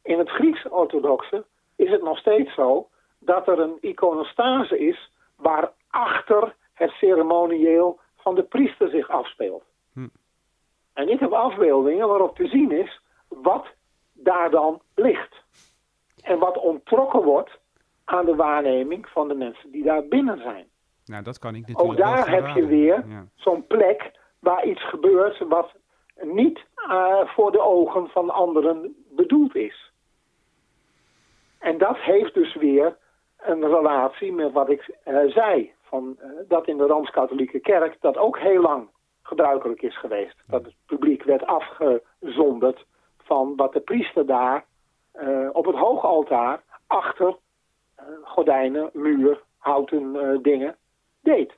in 0.03 0.17
het 0.17 0.29
Grieks-orthodoxe 0.29 1.45
is 1.75 1.89
het 1.89 2.01
nog 2.01 2.17
steeds 2.17 2.53
zo 2.53 2.87
dat 3.19 3.47
er 3.47 3.59
een 3.59 3.77
iconostase 3.81 4.79
is 4.79 5.11
waarachter 5.35 6.55
het 6.73 6.91
ceremonieel 6.91 7.99
van 8.15 8.35
de 8.35 8.43
priester 8.43 8.89
zich 8.89 9.09
afspeelt. 9.09 9.63
Hm. 9.93 10.07
En 10.93 11.09
ik 11.09 11.19
heb 11.19 11.31
afbeeldingen 11.31 12.07
waarop 12.07 12.35
te 12.35 12.47
zien 12.47 12.71
is 12.71 13.01
wat 13.27 13.65
daar 14.13 14.49
dan 14.49 14.81
ligt. 14.95 15.35
En 16.21 16.39
wat 16.39 16.57
ontrokken 16.57 17.23
wordt 17.23 17.59
aan 18.03 18.25
de 18.25 18.35
waarneming 18.35 19.07
van 19.07 19.27
de 19.27 19.35
mensen 19.35 19.71
die 19.71 19.83
daar 19.83 20.07
binnen 20.07 20.37
zijn. 20.37 20.71
Nou, 21.05 21.23
dat 21.23 21.39
kan 21.39 21.55
ik 21.55 21.67
natuurlijk 21.67 21.89
Ook 21.89 21.97
daar 21.97 22.29
heb 22.29 22.47
je 22.47 22.65
weer 22.65 23.07
ja. 23.07 23.25
zo'n 23.35 23.67
plek 23.67 24.11
waar 24.39 24.65
iets 24.65 24.89
gebeurt 24.89 25.37
wat 25.47 25.71
niet 26.21 26.65
uh, 26.75 27.19
voor 27.25 27.51
de 27.51 27.61
ogen 27.61 28.07
van 28.07 28.29
anderen 28.29 28.95
bedoeld 29.09 29.55
is. 29.55 29.91
En 31.59 31.77
dat 31.77 31.97
heeft 31.97 32.33
dus 32.33 32.55
weer 32.55 32.97
een 33.37 33.67
relatie 33.67 34.33
met 34.33 34.51
wat 34.51 34.69
ik 34.69 34.97
uh, 35.07 35.31
zei. 35.31 35.71
Van, 35.81 36.17
uh, 36.19 36.29
dat 36.47 36.67
in 36.67 36.77
de 36.77 36.85
Rooms-Katholieke 36.85 37.59
Kerk 37.59 37.97
dat 38.01 38.17
ook 38.17 38.39
heel 38.39 38.61
lang 38.61 38.89
gebruikelijk 39.21 39.81
is 39.81 39.99
geweest. 39.99 40.43
Dat 40.47 40.65
het 40.65 40.75
publiek 40.85 41.23
werd 41.23 41.45
afgezonderd 41.45 42.85
van 43.17 43.55
wat 43.55 43.73
de 43.73 43.79
priester 43.79 44.25
daar 44.25 44.65
op 45.51 45.65
het 45.65 45.75
hoogaltaar 45.75 46.63
achter 46.87 47.35
gordijnen, 48.23 48.89
muur, 48.93 49.41
houten 49.57 50.39
dingen 50.41 50.75
deed. 51.23 51.53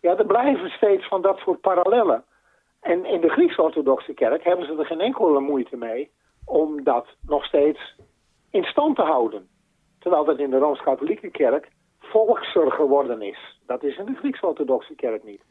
Ja, 0.00 0.16
er 0.16 0.26
blijven 0.26 0.70
steeds 0.70 1.08
van 1.08 1.22
dat 1.22 1.38
soort 1.38 1.60
parallellen. 1.60 2.24
En 2.80 3.04
in 3.04 3.20
de 3.20 3.28
Grieks-orthodoxe 3.28 4.14
kerk 4.14 4.44
hebben 4.44 4.66
ze 4.66 4.76
er 4.78 4.86
geen 4.86 5.00
enkele 5.00 5.40
moeite 5.40 5.76
mee 5.76 6.10
om 6.44 6.84
dat 6.84 7.06
nog 7.20 7.44
steeds 7.44 7.94
in 8.50 8.64
stand 8.64 8.96
te 8.96 9.02
houden. 9.02 9.48
Terwijl 9.98 10.24
dat 10.24 10.38
in 10.38 10.50
de 10.50 10.58
Rooms-Katholieke 10.58 11.30
kerk 11.30 11.68
volkser 11.98 12.72
geworden 12.72 13.22
is. 13.22 13.60
Dat 13.66 13.82
is 13.82 13.96
in 13.96 14.04
de 14.04 14.14
Grieks-orthodoxe 14.14 14.94
kerk 14.94 15.24
niet. 15.24 15.42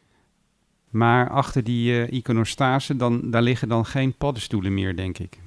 Maar 0.90 1.30
achter 1.30 1.64
die 1.64 1.92
uh, 1.92 2.12
iconostase, 2.12 2.96
dan, 2.96 3.32
daar 3.32 3.42
liggen 3.42 3.70
dan 3.70 3.86
geen 3.86 4.18
paddenstoelen 4.18 4.74
meer, 4.74 4.96
denk 4.96 5.18
ik. 5.18 5.40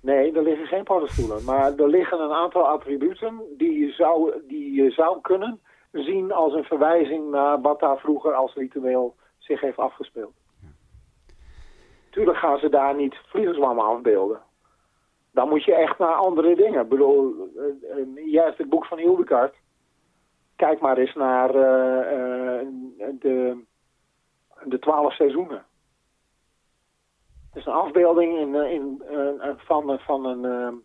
Nee, 0.00 0.32
er 0.32 0.42
liggen 0.42 0.66
geen 0.66 0.84
paddenstoelen. 0.84 1.44
Maar 1.44 1.74
er 1.76 1.88
liggen 1.88 2.20
een 2.20 2.32
aantal 2.32 2.66
attributen 2.66 3.40
die 3.56 3.78
je 3.78 3.92
zou, 3.92 4.32
die 4.48 4.72
je 4.72 4.90
zou 4.90 5.20
kunnen 5.20 5.60
zien 5.92 6.32
als 6.32 6.54
een 6.54 6.64
verwijzing 6.64 7.30
naar 7.30 7.60
wat 7.60 7.80
daar 7.80 7.98
vroeger 7.98 8.34
als 8.34 8.54
ritueel 8.54 9.14
zich 9.38 9.60
heeft 9.60 9.78
afgespeeld. 9.78 10.34
Tuurlijk 12.10 12.38
gaan 12.38 12.58
ze 12.58 12.68
daar 12.68 12.94
niet 12.94 13.14
vliegenzwammen 13.26 13.84
afbeelden. 13.84 14.40
Dan 15.30 15.48
moet 15.48 15.64
je 15.64 15.74
echt 15.74 15.98
naar 15.98 16.14
andere 16.14 16.56
dingen. 16.56 16.82
Ik 16.82 16.88
bedoel, 16.88 17.48
uh, 17.56 18.32
jij 18.32 18.44
hebt 18.44 18.58
het 18.58 18.68
boek 18.68 18.86
van 18.86 18.98
Hildegard. 18.98 19.54
Kijk 20.56 20.80
maar 20.80 20.98
eens 20.98 21.14
naar 21.14 21.48
uh, 21.48 22.66
de, 23.18 23.64
de 24.64 24.78
twaalf 24.78 25.14
seizoenen. 25.14 25.64
Het 27.48 27.60
is 27.60 27.66
een 27.66 27.72
afbeelding 27.72 28.38
in, 28.38 28.54
in, 28.54 29.02
van, 29.56 29.98
van 29.98 30.24
een 30.24 30.84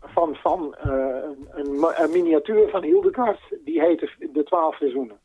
van, 0.00 0.34
van 0.34 0.76
uh, 0.86 0.92
een, 1.50 2.02
een, 2.02 2.10
miniatuur 2.10 2.68
van 2.68 2.82
Hildegard. 2.82 3.40
Die 3.64 3.80
heet 3.80 4.16
De 4.32 4.42
Twaalf 4.44 4.76
Seizoenen. 4.76 5.18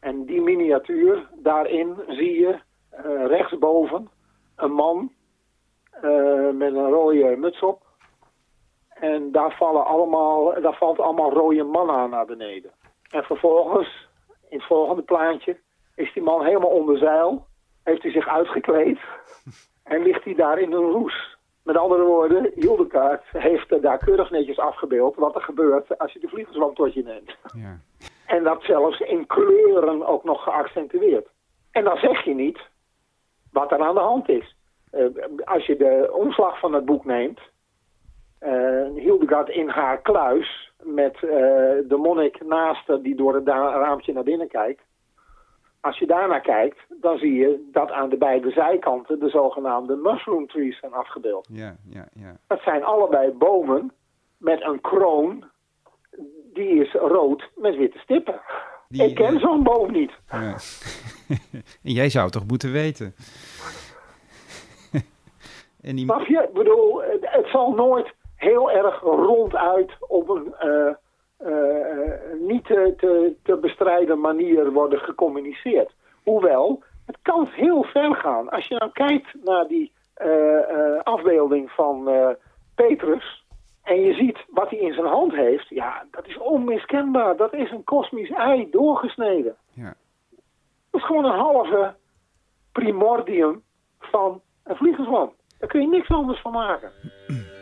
En 0.00 0.24
die 0.24 0.40
miniatuur, 0.40 1.28
daarin 1.34 1.96
zie 2.06 2.40
je 2.40 2.58
uh, 3.04 3.26
rechtsboven 3.26 4.08
een 4.56 4.72
man 4.72 5.12
uh, 6.04 6.50
met 6.50 6.74
een 6.74 6.90
rode 6.90 7.36
muts 7.36 7.60
op. 7.60 7.82
En 8.88 9.32
daar, 9.32 9.56
vallen 9.56 9.84
allemaal, 9.84 10.60
daar 10.60 10.76
valt 10.76 10.98
allemaal 10.98 11.32
rode 11.32 11.64
manna 11.64 12.06
naar 12.06 12.26
beneden. 12.26 12.70
En 13.10 13.22
vervolgens 13.22 14.08
in 14.48 14.58
het 14.58 14.66
volgende 14.66 15.02
plaatje 15.02 15.60
is 15.94 16.12
die 16.12 16.22
man 16.22 16.44
helemaal 16.44 16.70
onder 16.70 16.98
zeil. 16.98 17.46
Heeft 17.82 18.02
hij 18.02 18.12
zich 18.12 18.28
uitgekleed. 18.28 18.98
en 19.82 20.02
ligt 20.02 20.24
hij 20.24 20.34
daar 20.34 20.58
in 20.58 20.72
een 20.72 20.90
roes. 20.90 21.37
Met 21.68 21.76
andere 21.76 22.04
woorden, 22.04 22.52
Hildekaart 22.54 23.24
heeft 23.32 23.82
daar 23.82 23.98
keurig 23.98 24.30
netjes 24.30 24.58
afgebeeld 24.58 25.16
wat 25.16 25.34
er 25.34 25.40
gebeurt 25.40 25.98
als 25.98 26.12
je 26.12 26.18
de 26.18 26.28
vliegenzwam 26.28 26.74
tot 26.74 26.94
je 26.94 27.02
neemt. 27.02 27.36
Ja. 27.54 27.80
En 28.26 28.44
dat 28.44 28.62
zelfs 28.62 29.00
in 29.00 29.26
kleuren 29.26 30.06
ook 30.06 30.24
nog 30.24 30.42
geaccentueerd. 30.42 31.28
En 31.70 31.84
dan 31.84 31.96
zeg 31.96 32.24
je 32.24 32.34
niet 32.34 32.58
wat 33.52 33.72
er 33.72 33.80
aan 33.80 33.94
de 33.94 34.00
hand 34.00 34.28
is. 34.28 34.56
Uh, 34.92 35.06
als 35.44 35.66
je 35.66 35.76
de 35.76 36.10
omslag 36.12 36.58
van 36.58 36.72
het 36.72 36.84
boek 36.84 37.04
neemt, 37.04 37.40
uh, 38.42 38.94
Hildegard 38.94 39.48
in 39.48 39.68
haar 39.68 40.00
kluis 40.00 40.72
met 40.82 41.14
uh, 41.14 41.30
de 41.88 41.96
monnik 41.96 42.44
naast 42.44 43.02
die 43.02 43.16
door 43.16 43.34
het 43.34 43.48
raampje 43.48 44.12
naar 44.12 44.24
binnen 44.24 44.48
kijkt. 44.48 44.82
Als 45.80 45.98
je 45.98 46.06
daarnaar 46.06 46.40
kijkt, 46.40 46.78
dan 46.88 47.18
zie 47.18 47.34
je 47.34 47.68
dat 47.72 47.90
aan 47.90 48.08
de 48.08 48.16
beide 48.16 48.50
zijkanten 48.50 49.18
de 49.18 49.28
zogenaamde 49.28 49.96
mushroom 49.96 50.46
trees 50.46 50.78
zijn 50.78 50.92
afgebeeld. 50.92 51.48
Ja, 51.52 51.76
ja, 51.88 52.08
ja. 52.12 52.36
Dat 52.46 52.60
zijn 52.60 52.84
allebei 52.84 53.30
bomen 53.30 53.92
met 54.36 54.62
een 54.62 54.80
kroon, 54.80 55.44
die 56.52 56.84
is 56.84 56.92
rood 56.92 57.50
met 57.56 57.76
witte 57.76 57.98
stippen. 57.98 58.40
Ik 58.88 59.14
ken 59.14 59.34
uh, 59.34 59.40
zo'n 59.40 59.62
boom 59.62 59.92
niet. 59.92 60.12
Ja. 60.30 60.56
en 61.84 61.92
jij 61.92 62.08
zou 62.08 62.24
het 62.24 62.32
toch 62.32 62.46
moeten 62.46 62.72
weten? 62.72 63.14
en 65.88 65.96
die... 65.96 66.06
je? 66.06 66.46
Ik 66.48 66.52
bedoel, 66.52 67.02
het 67.20 67.46
zal 67.46 67.72
nooit 67.72 68.14
heel 68.36 68.70
erg 68.70 69.00
ronduit 69.00 69.96
op 70.00 70.28
een 70.28 70.54
uh, 70.62 70.94
niet 72.38 72.64
te, 72.64 72.94
te, 72.96 73.34
te, 73.42 73.56
bestrijden 73.56 74.20
manier 74.20 74.72
worden 74.72 74.98
gecommuniceerd. 74.98 75.94
Hoewel, 76.22 76.82
het 77.06 77.18
kan 77.22 77.48
heel 77.50 77.82
ver 77.82 78.14
gaan. 78.14 78.48
Als 78.48 78.66
je 78.66 78.74
nou 78.74 78.90
kijkt 78.92 79.34
naar 79.44 79.66
die 79.66 79.92
uh, 80.24 81.00
afbeelding 81.02 81.70
van 81.70 82.08
Petrus 82.74 83.44
en 83.82 84.00
je 84.00 84.14
ziet 84.14 84.38
wat 84.48 84.70
hij 84.70 84.78
in 84.78 84.92
zijn 84.92 85.06
hand 85.06 85.32
heeft, 85.32 85.68
ja, 85.68 86.04
dat 86.10 86.26
is 86.26 86.38
onmiskenbaar. 86.38 87.36
Dat 87.36 87.54
is 87.54 87.70
een 87.70 87.84
kosmisch 87.84 88.30
ei 88.30 88.70
doorgesneden. 88.70 89.56
Ja. 89.72 89.94
Dat 90.90 91.00
is 91.00 91.06
gewoon 91.06 91.24
een 91.24 91.38
halve 91.38 91.94
primordium 92.72 93.62
van 93.98 94.40
een 94.64 94.76
vliegenzwam. 94.76 95.32
Daar 95.58 95.68
kun 95.68 95.80
je 95.80 95.88
niks 95.88 96.08
anders 96.08 96.40
van 96.40 96.52
maken. 96.52 96.90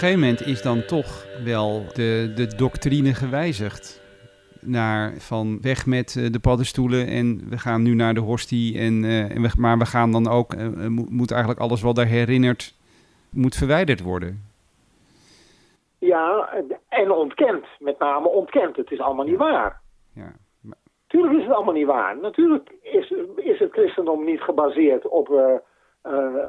gegeven 0.00 0.20
moment 0.20 0.46
is 0.46 0.62
dan 0.62 0.84
toch 0.84 1.26
wel 1.44 1.84
de, 1.94 2.32
de 2.34 2.56
doctrine 2.56 3.14
gewijzigd. 3.14 4.00
Naar 4.60 5.12
van 5.18 5.58
weg 5.60 5.86
met 5.86 6.16
eh, 6.16 6.32
de 6.32 6.38
paddenstoelen 6.40 7.06
en 7.06 7.48
we 7.48 7.58
gaan 7.58 7.82
nu 7.82 7.94
naar 7.94 8.14
de 8.14 8.20
hostie. 8.20 8.78
En, 8.78 9.02
uh, 9.02 9.36
en 9.36 9.42
we, 9.42 9.50
maar 9.58 9.78
we 9.78 9.86
gaan 9.86 10.12
dan 10.12 10.28
ook, 10.28 10.54
uh, 10.54 10.86
moet 10.88 11.30
eigenlijk 11.30 11.60
alles 11.60 11.82
wat 11.82 11.96
daar 11.96 12.06
herinnert, 12.06 12.74
moet 13.30 13.54
verwijderd 13.54 14.02
worden. 14.02 14.44
Ja, 15.98 16.48
en 16.88 17.10
ontkend. 17.10 17.66
Met 17.78 17.98
name 17.98 18.28
ontkend. 18.28 18.76
Het 18.76 18.90
is 18.90 19.00
allemaal 19.00 19.26
niet 19.26 19.36
waar. 19.36 19.80
Ja. 20.12 20.32
Tuurlijk 21.06 21.34
is 21.36 21.44
het 21.44 21.54
allemaal 21.54 21.74
niet 21.74 21.86
waar. 21.86 22.16
Natuurlijk 22.16 22.70
is, 22.82 23.12
is 23.36 23.58
het 23.58 23.72
christendom 23.72 24.24
niet 24.24 24.40
gebaseerd 24.40 25.08
op 25.08 25.28
uh, 25.28 25.54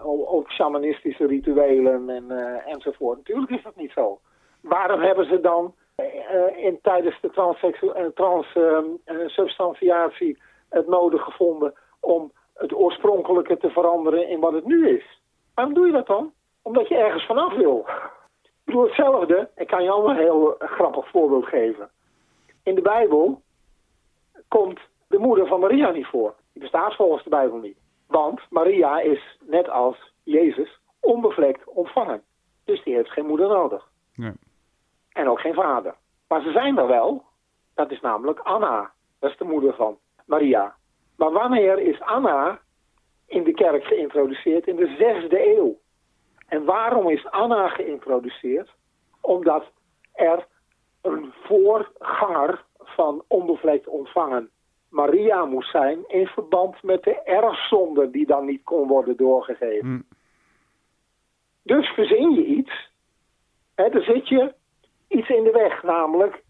op 0.03 0.49
shamanistische 0.49 1.27
rituelen 1.27 2.09
en, 2.09 2.25
uh, 2.29 2.73
enzovoort. 2.73 3.17
Natuurlijk 3.17 3.51
is 3.51 3.63
dat 3.63 3.75
niet 3.75 3.91
zo. 3.91 4.19
Waarom 4.61 5.01
hebben 5.01 5.25
ze 5.25 5.39
dan 5.39 5.75
uh, 5.97 6.65
in, 6.65 6.79
tijdens 6.81 7.21
de 7.21 7.29
transsubstantiatie 8.13 10.33
trans, 10.33 10.45
het 10.69 10.87
nodig 10.87 11.23
gevonden 11.23 11.73
om 11.99 12.31
het 12.53 12.73
oorspronkelijke 12.73 13.57
te 13.57 13.69
veranderen 13.69 14.27
in 14.27 14.39
wat 14.39 14.53
het 14.53 14.65
nu 14.65 14.89
is? 14.89 15.21
Waarom 15.53 15.73
doe 15.73 15.85
je 15.85 15.91
dat 15.91 16.07
dan? 16.07 16.33
Omdat 16.61 16.87
je 16.87 16.95
ergens 16.95 17.25
vanaf 17.25 17.53
wil. 17.53 17.85
Ik 18.43 18.51
bedoel 18.63 18.83
hetzelfde, 18.83 19.49
ik 19.55 19.67
kan 19.67 19.83
je 19.83 19.89
al 19.89 20.09
een 20.09 20.17
heel 20.17 20.55
grappig 20.59 21.09
voorbeeld 21.09 21.45
geven. 21.45 21.89
In 22.63 22.75
de 22.75 22.81
Bijbel 22.81 23.41
komt 24.47 24.79
de 25.07 25.17
moeder 25.17 25.47
van 25.47 25.59
Maria 25.59 25.91
niet 25.91 26.07
voor. 26.07 26.35
Die 26.53 26.61
bestaat 26.61 26.95
volgens 26.95 27.23
de 27.23 27.29
Bijbel 27.29 27.57
niet. 27.57 27.77
Want 28.11 28.41
Maria 28.49 28.99
is, 28.99 29.37
net 29.39 29.69
als 29.69 30.13
Jezus, 30.23 30.79
onbevlekt 30.99 31.67
ontvangen. 31.67 32.23
Dus 32.65 32.83
die 32.83 32.95
heeft 32.95 33.11
geen 33.11 33.25
moeder 33.25 33.47
nodig. 33.47 33.87
Nee. 34.15 34.33
En 35.11 35.29
ook 35.29 35.39
geen 35.39 35.53
vader. 35.53 35.95
Maar 36.27 36.41
ze 36.41 36.51
zijn 36.51 36.77
er 36.77 36.87
wel. 36.87 37.23
Dat 37.73 37.91
is 37.91 38.01
namelijk 38.01 38.39
Anna. 38.39 38.91
Dat 39.19 39.31
is 39.31 39.37
de 39.37 39.43
moeder 39.43 39.73
van 39.73 39.97
Maria. 40.25 40.75
Maar 41.15 41.31
wanneer 41.31 41.79
is 41.79 42.01
Anna 42.01 42.59
in 43.25 43.43
de 43.43 43.53
kerk 43.53 43.83
geïntroduceerd? 43.83 44.67
In 44.67 44.75
de 44.75 44.95
zesde 44.97 45.57
eeuw. 45.57 45.79
En 46.47 46.65
waarom 46.65 47.09
is 47.09 47.31
Anna 47.31 47.67
geïntroduceerd? 47.67 48.69
Omdat 49.21 49.71
er 50.13 50.47
een 51.01 51.33
voorganger 51.43 52.63
van 52.77 53.23
onbevlekt 53.27 53.87
ontvangen 53.87 54.49
Maria 54.91 55.45
moest 55.45 55.71
zijn 55.71 56.03
in 56.07 56.27
verband 56.27 56.83
met 56.83 57.03
de 57.03 57.21
erfzonde 57.21 58.09
die 58.09 58.25
dan 58.25 58.45
niet 58.45 58.63
kon 58.63 58.87
worden 58.87 59.17
doorgegeven. 59.17 59.87
Hm. 59.87 60.01
Dus 61.63 61.87
verzin 61.87 62.31
je 62.31 62.45
iets, 62.45 62.89
hè, 63.75 63.89
dan 63.89 64.01
zit 64.01 64.27
je 64.27 64.53
iets 65.07 65.29
in 65.29 65.43
de 65.43 65.51
weg, 65.51 65.83
namelijk 65.83 66.43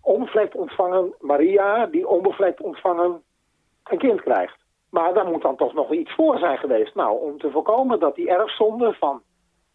onbevlekt 0.00 0.54
ontvangen 0.54 1.14
Maria, 1.20 1.86
die 1.86 2.08
onbevlekt 2.08 2.60
ontvangen 2.60 3.22
een 3.84 3.98
kind 3.98 4.20
krijgt. 4.20 4.56
Maar 4.90 5.14
daar 5.14 5.26
moet 5.26 5.42
dan 5.42 5.56
toch 5.56 5.74
nog 5.74 5.92
iets 5.92 6.14
voor 6.14 6.38
zijn 6.38 6.58
geweest. 6.58 6.94
Nou, 6.94 7.20
om 7.20 7.38
te 7.38 7.50
voorkomen 7.50 8.00
dat 8.00 8.14
die 8.14 8.28
erfzonde 8.28 8.92
van 8.92 9.22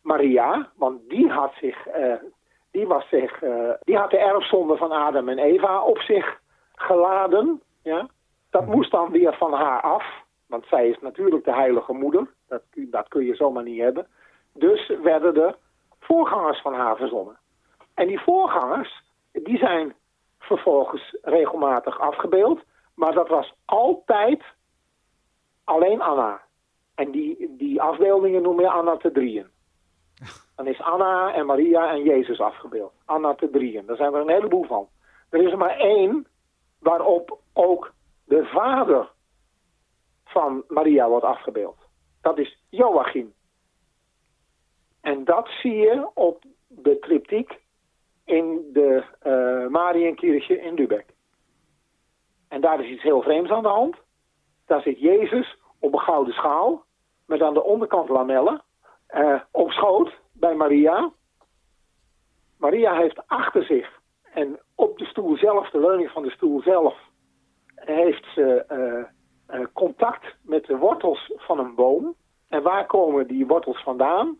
Maria, 0.01 0.69
want 0.75 1.09
die 1.09 1.29
had 1.29 1.53
zich, 1.59 1.87
uh, 1.97 2.13
die 2.71 2.87
was 2.87 3.09
zich, 3.09 3.41
uh, 3.41 3.71
die 3.79 3.97
had 3.97 4.09
de 4.09 4.17
erfzonde 4.17 4.77
van 4.77 4.91
Adam 4.91 5.29
en 5.29 5.37
Eva 5.37 5.81
op 5.83 5.97
zich 5.97 6.39
geladen. 6.75 7.61
Ja? 7.87 8.07
Dat 8.49 8.65
moest 8.65 8.91
dan 8.91 9.11
weer 9.11 9.33
van 9.33 9.53
haar 9.53 9.81
af, 9.81 10.05
want 10.47 10.65
zij 10.65 10.89
is 10.89 10.99
natuurlijk 10.99 11.45
de 11.45 11.53
heilige 11.53 11.93
moeder. 11.93 12.27
Dat, 12.47 12.61
dat 12.75 13.07
kun 13.07 13.25
je 13.25 13.35
zomaar 13.35 13.63
niet 13.63 13.81
hebben. 13.81 14.07
Dus 14.53 14.87
werden 15.03 15.35
er 15.35 15.55
voorgangers 15.99 16.61
van 16.61 16.73
haar 16.73 16.95
verzonnen. 16.95 17.37
En 17.93 18.07
die 18.07 18.19
voorgangers, 18.19 19.03
die 19.31 19.57
zijn 19.57 19.95
vervolgens 20.39 21.17
regelmatig 21.21 21.99
afgebeeld. 21.99 22.63
Maar 22.95 23.13
dat 23.13 23.27
was 23.27 23.53
altijd 23.65 24.43
alleen 25.63 26.01
Anna. 26.01 26.41
En 26.95 27.11
die, 27.11 27.55
die 27.57 27.81
afbeeldingen 27.81 28.41
noem 28.41 28.59
je 28.59 28.69
Anna 28.69 28.97
te 28.97 29.11
drieën. 29.11 29.47
Dan 30.55 30.67
is 30.67 30.81
Anna 30.81 31.33
en 31.33 31.45
Maria 31.45 31.91
en 31.91 32.03
Jezus 32.03 32.39
afgebeeld. 32.39 32.93
Anna 33.05 33.33
te 33.35 33.49
drieën. 33.49 33.85
Daar 33.85 33.95
zijn 33.95 34.13
er 34.13 34.21
een 34.21 34.29
heleboel 34.29 34.63
van. 34.63 34.87
Er 35.29 35.41
is 35.41 35.51
er 35.51 35.57
maar 35.57 35.77
één 35.77 36.27
waarop 36.79 37.39
ook 37.53 37.93
de 38.25 38.45
vader 38.45 39.09
van 40.25 40.63
Maria 40.67 41.09
wordt 41.09 41.25
afgebeeld. 41.25 41.77
Dat 42.21 42.37
is 42.37 42.63
Joachim. 42.69 43.33
En 45.01 45.23
dat 45.23 45.47
zie 45.61 45.75
je 45.75 46.09
op 46.13 46.43
de 46.67 46.99
triptiek 46.99 47.59
in 48.25 48.69
de 48.73 49.03
uh, 49.23 49.67
Marienkirche 49.67 50.61
in 50.61 50.73
Lübeck. 50.73 51.05
En 52.47 52.61
daar 52.61 52.83
is 52.83 52.89
iets 52.89 53.03
heel 53.03 53.21
vreemds 53.21 53.51
aan 53.51 53.63
de 53.63 53.69
hand. 53.69 53.95
Daar 54.65 54.81
zit 54.81 54.99
Jezus 54.99 55.57
op 55.79 55.93
een 55.93 55.99
gouden 55.99 56.33
schaal, 56.33 56.85
met 57.25 57.41
aan 57.41 57.53
de 57.53 57.63
onderkant 57.63 58.09
lamellen, 58.09 58.61
uh, 59.09 59.41
op 59.51 59.71
schoot 59.71 60.19
bij 60.31 60.55
Maria. 60.55 61.11
Maria 62.57 62.95
heeft 62.95 63.27
achter 63.27 63.63
zich 63.63 64.01
en 64.33 64.59
op 64.77 64.97
de 64.97 65.05
stoel 65.05 65.37
zelf, 65.37 65.69
de 65.69 65.79
leuning 65.79 66.11
van 66.11 66.23
de 66.23 66.31
stoel 66.31 66.61
zelf, 66.61 66.95
heeft 67.75 68.25
ze 68.33 68.65
uh, 69.49 69.65
contact 69.73 70.35
met 70.41 70.65
de 70.65 70.77
wortels 70.77 71.31
van 71.35 71.59
een 71.59 71.75
boom. 71.75 72.15
En 72.47 72.63
waar 72.63 72.85
komen 72.85 73.27
die 73.27 73.47
wortels 73.47 73.83
vandaan? 73.83 74.37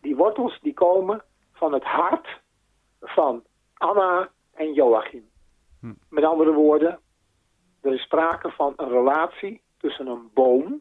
Die 0.00 0.16
wortels 0.16 0.60
die 0.60 0.74
komen 0.74 1.22
van 1.52 1.72
het 1.72 1.84
hart 1.84 2.40
van 3.00 3.44
Anna 3.74 4.30
en 4.54 4.72
Joachim. 4.72 5.28
Hm. 5.80 5.92
Met 6.10 6.24
andere 6.24 6.52
woorden, 6.52 7.00
er 7.82 7.94
is 7.94 8.02
sprake 8.02 8.50
van 8.50 8.72
een 8.76 8.88
relatie 8.88 9.62
tussen 9.76 10.06
een 10.06 10.30
boom 10.34 10.80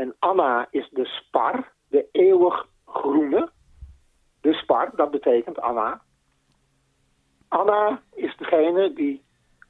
en 0.00 0.16
Anna 0.18 0.66
is 0.70 0.88
de 0.90 1.04
spar, 1.04 1.72
de 1.88 2.08
eeuwig 2.12 2.66
groene. 2.86 3.50
De 4.40 4.52
spar, 4.52 4.90
dat 4.96 5.10
betekent 5.10 5.60
Anna. 5.60 6.02
Anna 7.50 8.02
is 8.14 8.36
degene 8.36 8.92
die 8.92 9.22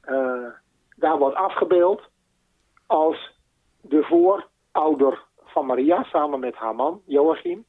uh, 0.09 0.47
daar 0.95 1.17
wordt 1.17 1.35
afgebeeld 1.35 2.09
als 2.85 3.31
de 3.81 4.03
voorouder 4.03 5.23
van 5.43 5.65
Maria 5.65 6.03
samen 6.03 6.39
met 6.39 6.55
haar 6.55 6.75
man 6.75 7.01
Joachim. 7.05 7.65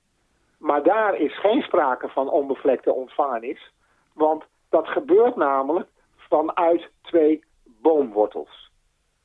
Maar 0.58 0.82
daar 0.82 1.14
is 1.14 1.38
geen 1.38 1.62
sprake 1.62 2.08
van 2.08 2.30
onbevlekte 2.30 2.92
ontvangenis, 2.92 3.72
want 4.14 4.44
dat 4.68 4.88
gebeurt 4.88 5.36
namelijk 5.36 5.88
vanuit 6.16 6.90
twee 7.02 7.44
boomwortels. 7.64 8.70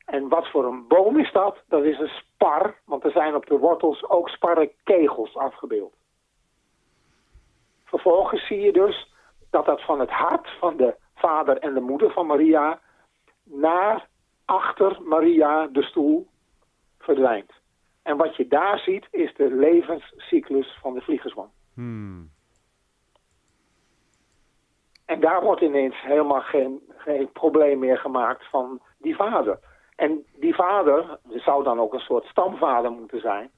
En 0.05 0.27
wat 0.27 0.47
voor 0.47 0.65
een 0.65 0.87
boom 0.87 1.19
is 1.19 1.31
dat? 1.31 1.63
Dat 1.67 1.83
is 1.83 1.99
een 1.99 2.07
spar, 2.07 2.75
want 2.85 3.03
er 3.03 3.11
zijn 3.11 3.35
op 3.35 3.45
de 3.45 3.57
wortels 3.57 4.09
ook 4.09 4.29
sparrenkegels 4.29 5.35
afgebeeld. 5.35 5.93
Vervolgens 7.85 8.47
zie 8.47 8.59
je 8.59 8.71
dus 8.71 9.15
dat 9.57 9.65
dat 9.65 9.85
van 9.85 9.99
het 9.99 10.09
hart 10.09 10.49
van 10.59 10.77
de 10.77 10.95
vader 11.15 11.57
en 11.57 11.73
de 11.73 11.79
moeder 11.79 12.11
van 12.11 12.25
Maria 12.25 12.79
naar 13.43 14.07
achter 14.45 14.97
Maria 15.01 15.67
de 15.67 15.83
stoel 15.83 16.27
verdwijnt. 16.99 17.51
En 18.03 18.17
wat 18.17 18.35
je 18.35 18.47
daar 18.47 18.79
ziet 18.79 19.07
is 19.11 19.33
de 19.35 19.49
levenscyclus 19.49 20.77
van 20.81 20.93
de 20.93 21.01
vliegersman. 21.01 21.49
Hmm. 21.73 22.29
En 25.05 25.19
daar 25.19 25.41
wordt 25.43 25.61
ineens 25.61 26.01
helemaal 26.01 26.41
geen, 26.41 26.81
geen 26.97 27.31
probleem 27.31 27.79
meer 27.79 27.97
gemaakt 27.97 28.49
van 28.49 28.81
die 28.97 29.15
vader. 29.15 29.59
En 29.95 30.25
die 30.35 30.55
vader 30.55 31.19
zou 31.29 31.63
dan 31.63 31.79
ook 31.79 31.93
een 31.93 31.99
soort 31.99 32.25
stamvader 32.25 32.91
moeten 32.91 33.19
zijn. 33.19 33.49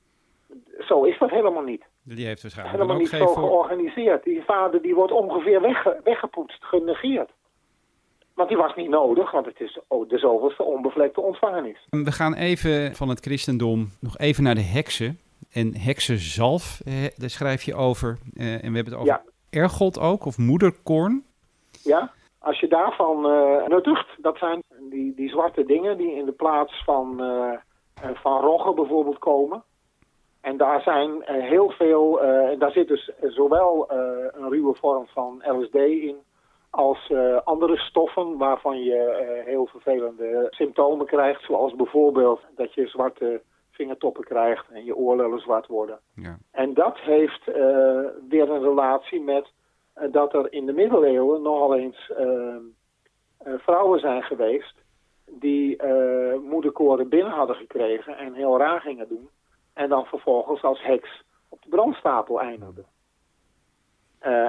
Zo 0.79 1.03
is 1.03 1.17
dat 1.17 1.29
helemaal 1.29 1.63
niet. 1.63 1.85
Die 2.15 2.25
heeft 2.25 2.41
waarschijnlijk 2.41 2.77
helemaal 2.77 3.01
niet 3.01 3.09
zo 3.09 3.27
georganiseerd. 3.27 4.23
Die 4.23 4.43
vader 4.45 4.81
die 4.81 4.95
wordt 4.95 5.11
ongeveer 5.11 5.61
wegge 5.61 5.99
weggepoetst, 6.03 6.63
genegeerd. 6.63 7.31
Want 8.33 8.49
die 8.49 8.57
was 8.57 8.75
niet 8.75 8.89
nodig, 8.89 9.31
want 9.31 9.45
het 9.45 9.59
is 9.59 9.79
de 10.07 10.17
zoveelste 10.17 10.63
onbevlekte 10.63 11.21
ontvangenis. 11.21 11.87
We 11.89 12.11
gaan 12.11 12.33
even 12.33 12.95
van 12.95 13.09
het 13.09 13.19
christendom 13.19 13.87
nog 13.99 14.17
even 14.17 14.43
naar 14.43 14.55
de 14.55 14.61
heksen. 14.61 15.19
En 15.51 15.75
heksenzalf, 15.75 16.81
eh, 16.85 16.93
daar 17.15 17.29
schrijf 17.29 17.63
je 17.63 17.75
over. 17.75 18.17
Eh, 18.33 18.53
en 18.53 18.69
we 18.71 18.75
hebben 18.75 18.93
het 18.93 18.93
over 18.93 19.05
ja. 19.05 19.23
ergot 19.49 19.99
ook, 19.99 20.25
of 20.25 20.37
moederkorn. 20.37 21.23
Ja, 21.83 22.11
als 22.39 22.59
je 22.59 22.67
daarvan 22.67 23.25
uh, 23.25 23.67
nuttigt, 23.67 24.07
dat 24.17 24.37
zijn 24.37 24.63
die, 24.89 25.13
die 25.15 25.29
zwarte 25.29 25.65
dingen 25.65 25.97
die 25.97 26.15
in 26.15 26.25
de 26.25 26.31
plaats 26.31 26.83
van, 26.83 27.23
uh, 27.23 28.11
van 28.13 28.41
roggen 28.41 28.75
bijvoorbeeld 28.75 29.19
komen. 29.19 29.63
En 30.49 30.57
daar 30.57 30.81
zijn 30.81 31.23
heel 31.25 31.69
veel, 31.69 32.19
daar 32.57 32.71
zit 32.71 32.87
dus 32.87 33.11
zowel 33.21 33.91
een 34.31 34.49
ruwe 34.49 34.75
vorm 34.75 35.07
van 35.07 35.43
LSD 35.45 35.75
in, 35.75 36.17
als 36.69 37.13
andere 37.43 37.77
stoffen 37.77 38.37
waarvan 38.37 38.83
je 38.83 39.41
heel 39.45 39.65
vervelende 39.65 40.47
symptomen 40.49 41.05
krijgt. 41.05 41.43
Zoals 41.43 41.75
bijvoorbeeld 41.75 42.41
dat 42.55 42.73
je 42.73 42.87
zwarte 42.87 43.41
vingertoppen 43.71 44.23
krijgt 44.23 44.65
en 44.69 44.85
je 44.85 44.95
oorlellen 44.95 45.39
zwart 45.39 45.67
worden. 45.67 45.99
Ja. 46.15 46.37
En 46.51 46.73
dat 46.73 46.97
heeft 46.97 47.45
weer 48.29 48.49
een 48.49 48.63
relatie 48.63 49.21
met 49.21 49.51
eh, 49.99 50.11
dat 50.11 50.33
er 50.33 50.53
in 50.53 50.65
de 50.65 50.73
middeleeuwen 50.73 51.41
nogal 51.41 51.75
eens 51.75 52.11
ehm, 52.17 52.61
eh, 53.37 53.53
vrouwen 53.57 53.99
zijn 53.99 54.23
geweest 54.23 54.75
die 55.25 55.77
eh, 55.77 56.39
moederkoren 56.39 57.09
binnen 57.09 57.33
hadden 57.33 57.55
gekregen 57.55 58.17
en 58.17 58.33
heel 58.33 58.57
raar 58.57 58.81
gingen 58.81 59.07
doen. 59.07 59.29
En 59.79 59.89
dan 59.89 60.05
vervolgens 60.05 60.63
als 60.63 60.81
heks 60.83 61.23
op 61.49 61.61
de 61.61 61.69
brandstapel 61.69 62.41
eindigden. 62.41 62.85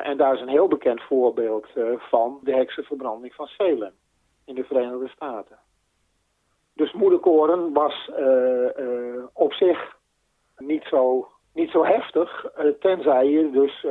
en 0.03 0.17
daar 0.17 0.35
is 0.35 0.41
een 0.41 0.49
heel 0.49 0.69
bekend 0.69 1.03
voorbeeld 1.03 1.67
van 1.99 2.39
de 2.43 2.55
heksenverbranding 2.55 3.35
van 3.35 3.47
Salem 3.47 3.93
in 4.45 4.55
de 4.55 4.65
Verenigde 4.65 5.09
Staten. 5.09 5.59
Dus 6.75 6.93
moederkoren 6.93 7.73
was 7.73 8.11
op 9.33 9.53
zich 9.53 9.97
niet 10.57 10.85
zo 10.85 11.29
niet 11.53 11.71
zo 11.71 11.85
heftig, 11.85 12.47
tenzij 12.81 13.29
je 13.29 13.51
dus 13.51 13.87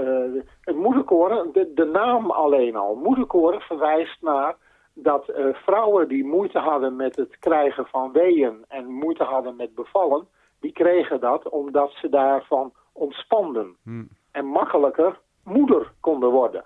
het 0.62 0.76
moederkoren, 0.76 1.52
de, 1.54 1.74
de, 1.74 1.86
naam 1.86 2.32
alleen 2.32 2.76
al, 2.76 2.96
moederkoren 2.96 3.62
verwijst 3.62 4.22
naar 4.22 4.56
dat 4.94 5.32
vrouwen 5.54 6.08
die 6.08 6.26
moeite 6.26 6.60
hadden 6.60 6.96
met 6.96 7.16
het 7.16 7.40
krijgen 7.40 7.86
van 7.86 8.12
weeën 8.12 8.66
en 8.68 8.86
moeite 8.86 9.24
hadden 9.24 9.56
met 9.56 9.76
bevallen, 9.76 10.28
die 10.60 10.72
kregen 10.72 11.20
dat 11.20 11.50
omdat 11.50 11.92
ze 11.92 12.10
daarvan 12.10 12.74
ontspanden 12.94 13.76
hmm. 13.84 14.10
en 14.32 14.46
makkelijker 14.46 15.20
moeder 15.44 15.92
konden 16.00 16.30
worden. 16.30 16.66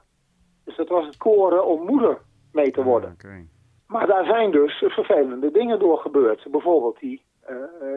Dus 0.65 0.75
dat 0.75 0.89
was 0.89 1.05
het 1.05 1.17
koren 1.17 1.65
om 1.65 1.85
moeder 1.85 2.17
mee 2.51 2.71
te 2.71 2.83
worden. 2.83 3.17
Maar 3.87 4.07
daar 4.07 4.25
zijn 4.25 4.51
dus 4.51 4.83
vervelende 4.87 5.51
dingen 5.51 5.79
door 5.79 5.97
gebeurd. 5.97 6.51
Bijvoorbeeld 6.51 6.99
die 6.99 7.21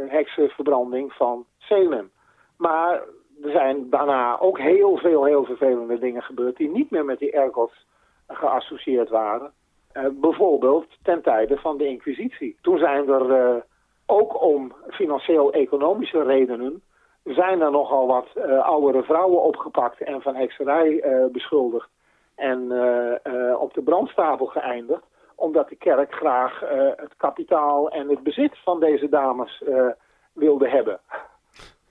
heksenverbranding 0.08 1.12
van 1.12 1.46
Salem. 1.58 2.10
Maar 2.56 3.02
er 3.42 3.50
zijn 3.50 3.90
daarna 3.90 4.38
ook 4.38 4.58
heel 4.58 4.96
veel, 4.96 5.24
heel 5.24 5.44
vervelende 5.44 5.98
dingen 5.98 6.22
gebeurd 6.22 6.56
die 6.56 6.70
niet 6.70 6.90
meer 6.90 7.04
met 7.04 7.18
die 7.18 7.32
ergots 7.32 7.86
geassocieerd 8.28 9.08
waren. 9.08 9.52
Uh, 9.92 10.04
bijvoorbeeld 10.12 10.86
ten 11.02 11.22
tijde 11.22 11.56
van 11.56 11.78
de 11.78 11.86
Inquisitie. 11.86 12.56
Toen 12.60 12.78
zijn 12.78 13.08
er 13.08 13.30
uh, 13.30 13.62
ook 14.06 14.42
om 14.42 14.72
financieel-economische 14.88 16.22
redenen 16.22 16.82
zijn 17.24 17.60
er 17.60 17.70
nogal 17.70 18.06
wat 18.06 18.26
uh, 18.36 18.62
oudere 18.62 19.02
vrouwen 19.02 19.42
opgepakt 19.42 20.00
en 20.00 20.22
van 20.22 20.34
hekserij 20.34 21.04
beschuldigd 21.32 21.88
en 22.34 22.60
op 23.58 23.74
de 23.74 23.82
brandstapel 23.82 24.46
geëindigd, 24.46 25.02
omdat 25.34 25.68
de 25.68 25.76
kerk 25.76 26.12
graag 26.12 26.60
het 26.96 27.16
kapitaal 27.16 27.90
en 27.90 28.08
het 28.08 28.22
bezit 28.22 28.58
van 28.64 28.80
deze 28.80 29.08
dames 29.08 29.62
wilde 30.32 30.68
hebben 30.68 31.00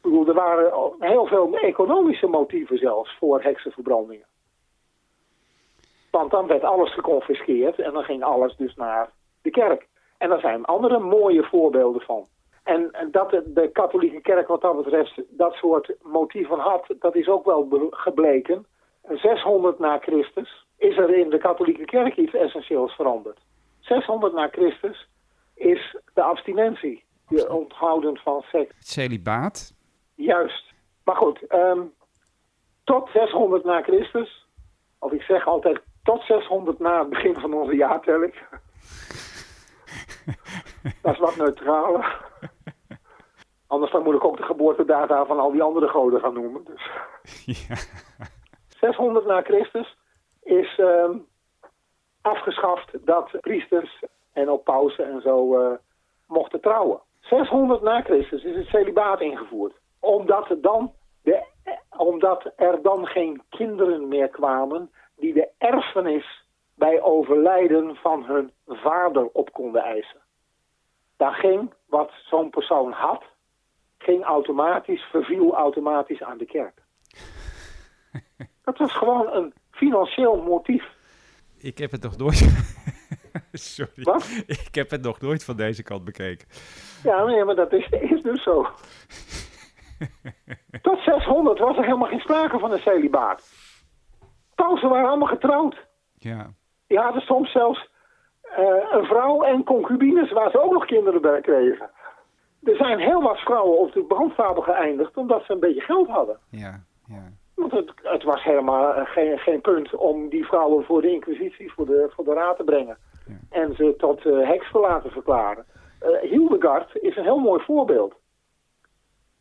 bedoel, 0.05 0.27
er 0.27 0.33
waren 0.33 0.95
heel 0.99 1.25
veel 1.25 1.57
economische 1.57 2.27
motieven 2.27 2.77
zelfs 2.77 3.17
voor 3.19 3.41
heksenverbrandingen. 3.41 4.25
Want 6.11 6.31
dan 6.31 6.47
werd 6.47 6.63
alles 6.63 6.93
geconfiskeerd 6.93 7.79
en 7.79 7.93
dan 7.93 8.03
ging 8.03 8.23
alles 8.23 8.55
dus 8.55 8.75
naar 8.75 9.09
de 9.41 9.49
kerk. 9.49 9.87
En 10.17 10.29
daar 10.29 10.39
zijn 10.39 10.65
andere 10.65 10.99
mooie 10.99 11.43
voorbeelden 11.43 12.01
van. 12.01 12.27
En, 12.63 12.91
dat 13.11 13.29
de 13.29 13.69
katholieke 13.73 14.21
kerk 14.21 14.47
wat 14.47 14.61
dat 14.61 14.83
betreft 14.83 15.21
dat 15.29 15.53
soort 15.53 15.95
motieven 16.01 16.59
had, 16.59 16.85
dat 16.99 17.15
is 17.15 17.27
ook 17.27 17.45
wel 17.45 17.87
gebleken. 17.89 18.65
600 19.07 19.79
na 19.79 19.97
Christus 19.97 20.65
is 20.77 20.97
er 20.97 21.17
in 21.17 21.29
de 21.29 21.37
katholieke 21.37 21.85
kerk 21.85 22.15
iets 22.15 22.33
essentieels 22.33 22.95
veranderd. 22.95 23.39
600 23.79 24.33
na 24.33 24.47
Christus 24.47 25.07
is 25.55 25.97
de 26.13 26.21
abstinentie, 26.21 27.03
je 27.27 27.53
onthouden 27.53 28.17
van 28.17 28.41
seks. 28.41 28.75
Celibaat, 28.79 29.73
Juist. 30.15 30.73
Maar 31.03 31.15
goed, 31.15 31.53
um, 31.53 31.93
tot 32.83 33.09
600 33.09 33.63
na 33.63 33.81
Christus, 33.81 34.47
of 34.99 35.11
ik 35.11 35.21
zeg 35.21 35.47
altijd 35.47 35.81
tot 36.03 36.21
600 36.21 36.79
na 36.79 36.99
het 36.99 37.09
begin 37.09 37.35
van 37.35 37.53
onze 37.53 37.75
jaartelling. 37.75 38.33
dat 41.01 41.13
is 41.13 41.19
wat 41.19 41.35
neutraler. 41.35 42.23
Anders 43.67 43.91
dan 43.91 44.03
moet 44.03 44.15
ik 44.15 44.23
ook 44.23 44.37
de 44.37 44.43
geboortedata 44.43 45.25
van 45.25 45.39
al 45.39 45.51
die 45.51 45.63
andere 45.63 45.87
goden 45.87 46.19
gaan 46.19 46.33
noemen. 46.33 46.63
Dus. 46.65 46.89
Ja. 47.67 47.75
600 48.79 49.25
na 49.25 49.41
Christus 49.41 49.97
is 50.43 50.77
um, 50.77 51.25
afgeschaft 52.21 53.05
dat 53.05 53.31
priesters 53.41 54.03
en 54.33 54.49
ook 54.49 54.63
pausen 54.63 55.05
en 55.05 55.21
zo 55.21 55.59
uh, 55.59 55.75
mochten 56.27 56.61
trouwen. 56.61 56.99
600 57.19 57.81
na 57.81 58.01
Christus 58.01 58.43
is 58.43 58.55
het 58.55 58.67
celibaat 58.67 59.21
ingevoerd 59.21 59.73
omdat, 60.05 60.49
er 60.49 60.61
dan 60.61 60.93
de, 61.23 61.43
omdat 61.97 62.51
er 62.55 62.81
dan 62.81 63.05
geen 63.05 63.41
kinderen 63.49 64.07
meer 64.07 64.27
kwamen 64.27 64.91
die 65.15 65.33
de 65.33 65.49
erfenis 65.57 66.45
bij 66.75 67.01
overlijden 67.01 67.95
van 67.95 68.23
hun 68.23 68.51
vader 68.67 69.29
op 69.33 69.53
konden 69.53 69.83
eisen. 69.83 70.19
Daar 71.17 71.33
ging 71.33 71.73
wat 71.87 72.11
zo'n 72.25 72.49
persoon 72.49 72.91
had, 72.91 73.23
ging 73.97 74.23
automatisch, 74.23 75.01
verviel 75.01 75.55
automatisch 75.55 76.23
aan 76.23 76.37
de 76.37 76.45
kerk. 76.45 76.83
Dat 78.65 78.77
was 78.77 78.91
gewoon 78.91 79.33
een 79.33 79.53
financieel 79.71 80.41
motief. 80.41 80.83
Ik 81.57 81.77
heb 81.77 81.91
het 81.91 82.03
nog 82.03 82.17
nooit... 82.17 82.37
Sorry. 83.51 84.03
Wat? 84.03 84.43
Ik 84.47 84.75
heb 84.75 84.89
het 84.89 85.01
nog 85.01 85.21
nooit 85.21 85.43
van 85.43 85.55
deze 85.55 85.83
kant 85.83 86.03
bekeken. 86.03 86.47
Ja, 87.03 87.23
nee, 87.23 87.43
maar 87.43 87.55
dat 87.55 87.73
is, 87.73 87.89
is 87.89 88.21
dus 88.21 88.43
zo. 88.43 88.67
Tot 90.81 90.99
600 90.99 91.59
was 91.59 91.77
er 91.77 91.83
helemaal 91.83 92.09
geen 92.09 92.19
sprake 92.19 92.59
van 92.59 92.71
een 92.71 92.79
celibaat. 92.79 93.51
Pausen 94.55 94.89
waren 94.89 95.07
allemaal 95.09 95.27
getrouwd. 95.27 95.87
Ja. 96.13 96.53
Die 96.87 96.99
hadden 96.99 97.21
soms 97.21 97.51
zelfs 97.51 97.89
een 98.91 99.05
vrouw 99.05 99.43
en 99.43 99.63
concubines 99.63 100.31
waar 100.31 100.51
ze 100.51 100.61
ook 100.61 100.73
nog 100.73 100.85
kinderen 100.85 101.21
bij 101.21 101.41
kregen. 101.41 101.89
Er 102.63 102.75
zijn 102.75 102.99
heel 102.99 103.21
wat 103.21 103.37
vrouwen 103.37 103.79
op 103.79 103.93
de 103.93 104.03
brandstapel 104.03 104.61
geëindigd 104.61 105.17
omdat 105.17 105.43
ze 105.45 105.51
een 105.53 105.59
beetje 105.59 105.81
geld 105.81 106.07
hadden. 106.07 106.39
Ja, 106.49 106.83
ja. 107.07 107.31
Want 107.55 107.71
het, 107.71 107.91
het 107.95 108.23
was 108.23 108.43
helemaal 108.43 108.93
eh, 108.93 109.05
geen, 109.05 109.37
geen 109.37 109.61
punt 109.61 109.95
om 109.95 110.29
die 110.29 110.45
vrouwen 110.45 110.85
voor 110.85 111.01
de 111.01 111.11
inquisitie, 111.11 111.73
voor 111.73 111.85
de, 111.85 112.11
voor 112.15 112.23
de 112.23 112.33
raad 112.33 112.57
te 112.57 112.63
brengen. 112.63 112.97
Ja. 113.27 113.33
En 113.49 113.75
ze 113.75 113.93
tot 113.97 114.25
uh, 114.25 114.47
heks 114.47 114.71
te 114.71 114.79
laten 114.79 115.11
verklaren. 115.11 115.65
Uh, 116.01 116.29
Hildegard 116.29 116.95
is 116.95 117.15
een 117.15 117.23
heel 117.23 117.39
mooi 117.39 117.63
voorbeeld. 117.63 118.13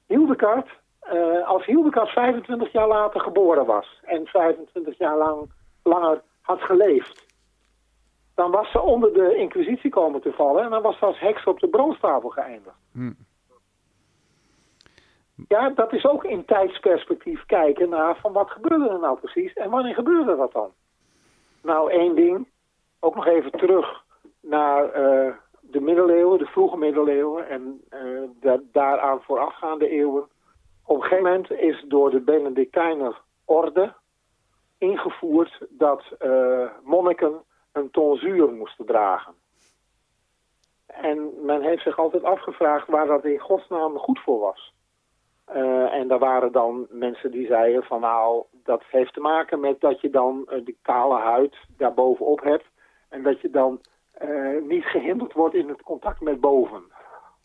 Hildegard 0.07 0.69
uh, 1.13 1.49
als 1.49 1.65
Hildegard 1.65 2.09
25 2.09 2.73
jaar 2.73 2.89
later 2.89 3.21
geboren 3.21 3.67
was 3.67 4.01
en 4.05 4.27
25 4.27 4.99
jaar 4.99 5.17
lang, 5.17 5.51
langer 5.83 6.23
had 6.41 6.61
geleefd, 6.61 7.24
dan 8.35 8.51
was 8.51 8.70
ze 8.70 8.81
onder 8.81 9.12
de 9.12 9.36
inquisitie 9.36 9.90
komen 9.90 10.20
te 10.20 10.32
vallen 10.32 10.65
en 10.65 10.70
dan 10.70 10.82
was 10.82 10.98
ze 10.98 11.05
als 11.05 11.19
heks 11.19 11.44
op 11.44 11.61
de 11.61 11.69
bronstafel 11.69 12.28
geëindigd. 12.28 12.77
Hm. 12.93 13.12
Ja, 15.48 15.70
dat 15.70 15.93
is 15.93 16.06
ook 16.06 16.24
in 16.24 16.44
tijdsperspectief 16.44 17.47
kijken 17.47 17.89
naar 17.89 18.16
van 18.16 18.32
wat 18.32 18.51
gebeurde 18.51 18.89
er 18.89 18.98
nou 18.98 19.19
precies 19.19 19.52
en 19.52 19.70
wanneer 19.70 19.94
gebeurde 19.94 20.36
dat 20.36 20.52
dan? 20.52 20.70
Nou, 21.62 21.90
één 21.90 22.15
ding, 22.15 22.48
ook 23.01 23.15
nog 23.15 23.27
even 23.27 23.51
terug 23.51 24.05
naar 24.40 24.85
uh, 24.85 25.35
de 25.61 25.81
middeleeuwen, 25.81 26.39
de 26.39 26.47
vroege 26.47 26.77
middeleeuwen 26.77 27.48
en 27.48 27.81
uh, 27.90 28.01
de 28.40 28.65
daaraan 28.73 29.23
voorafgaande 29.23 29.89
eeuwen. 29.89 30.28
Op 30.85 30.97
een 30.97 31.02
gegeven 31.02 31.24
moment 31.24 31.51
is 31.51 31.85
door 31.89 32.11
de 32.11 32.20
Benedictijner 32.20 33.20
orde 33.44 33.94
ingevoerd 34.78 35.66
dat 35.69 36.02
uh, 36.23 36.66
monniken 36.82 37.43
een 37.75 37.91
tonsuur 37.91 38.53
moesten 38.53 38.87
dragen. 38.87 39.35
En 40.87 41.33
men 41.43 41.63
heeft 41.63 41.83
zich 41.83 41.99
altijd 41.99 42.23
afgevraagd 42.23 42.89
waar 42.89 43.07
dat 43.07 43.25
in 43.25 43.39
godsnaam 43.39 43.99
goed 43.99 44.21
voor 44.21 44.39
was. 44.39 44.73
Uh, 45.55 45.95
en 45.95 46.09
daar 46.09 46.19
waren 46.19 46.53
dan 46.53 46.87
mensen 46.91 47.31
die 47.31 47.47
zeiden 47.47 47.83
van 47.83 48.01
nou, 48.01 48.45
dat 48.53 48.83
heeft 48.91 49.13
te 49.13 49.21
maken 49.21 49.61
met 49.61 49.81
dat 49.81 50.01
je 50.01 50.11
dan 50.11 50.47
uh, 50.49 50.65
de 50.65 50.77
kale 50.83 51.19
huid 51.19 51.57
daarbovenop 51.77 52.43
hebt. 52.43 52.65
En 53.09 53.23
dat 53.23 53.41
je 53.41 53.51
dan 53.51 53.81
uh, 54.23 54.63
niet 54.63 54.85
gehinderd 54.85 55.33
wordt 55.33 55.55
in 55.55 55.69
het 55.69 55.83
contact 55.83 56.21
met 56.21 56.41
boven. 56.41 56.83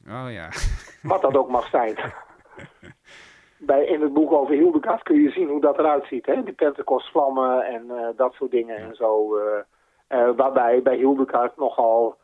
Oh 0.08 0.32
ja. 0.32 0.50
Wat 1.12 1.22
dat 1.22 1.38
ook 1.38 1.50
mag 1.50 1.70
zijn. 1.70 1.96
Bij, 3.58 3.86
in 3.86 4.02
het 4.02 4.14
boek 4.14 4.32
over 4.32 4.56
Hildegard 4.56 5.04
kun 5.04 5.22
je 5.22 5.32
zien 5.32 5.48
hoe 5.48 5.62
dat 5.62 5.78
eruit 5.78 6.06
ziet. 6.06 6.26
Hè? 6.26 6.44
Die 6.44 6.54
Pentecostvlammen 6.54 7.66
en 7.66 8.14
dat 8.16 8.34
soort 8.34 8.52
dingen 8.52 8.78
en 8.78 8.96
zo. 8.96 9.38
Waarbij 10.36 10.82
bij 10.82 10.96
Hildegard 10.96 11.58
nogal 11.58 12.18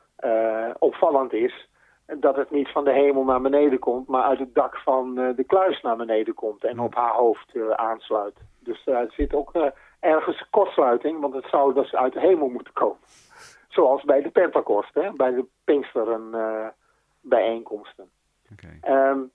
opvallend 0.79 1.33
is 1.33 1.67
dat 2.05 2.35
het 2.35 2.51
niet 2.51 2.69
van 2.69 2.83
de 2.83 2.91
hemel 2.91 3.23
naar 3.23 3.41
beneden 3.41 3.79
komt, 3.79 4.07
maar 4.07 4.23
uit 4.23 4.39
het 4.39 4.53
dak 4.53 4.77
van 4.77 5.19
uh, 5.19 5.35
de 5.35 5.43
kluis 5.43 5.81
naar 5.81 5.95
beneden 5.95 6.33
komt 6.33 6.63
en 6.63 6.79
op 6.79 6.95
haar 6.95 7.13
hoofd 7.13 7.55
uh, 7.55 7.69
aansluit. 7.69 8.37
Dus 8.59 8.83
daar 8.83 9.05
zit 9.09 9.33
ook 9.33 9.55
uh, 9.55 9.65
ergens 9.99 10.47
kortsluiting, 10.49 11.19
want 11.19 11.33
het 11.33 11.45
zou 11.45 11.73
dus 11.73 11.95
uit 11.95 12.13
de 12.13 12.19
hemel 12.19 12.47
moeten 12.47 12.73
komen. 12.73 12.97
Zoals 13.67 14.03
bij 14.03 14.21
de 14.21 14.29
Pentecost, 14.29 14.93
hè, 14.93 15.11
bij 15.13 15.31
de 15.31 15.45
Pinksteren 15.63 16.31
bijeenkomsten. 17.21 18.09
Okay. 18.51 19.09
Um, 19.09 19.31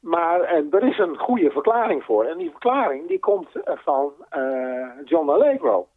maar 0.00 0.40
er 0.40 0.82
is 0.82 0.98
een 0.98 1.18
goede 1.18 1.50
verklaring 1.50 2.04
voor. 2.04 2.24
En 2.24 2.38
die 2.38 2.50
verklaring 2.50 3.08
die 3.08 3.18
komt 3.18 3.48
van 3.64 4.12
John 5.04 5.28
Allegro. 5.28 5.88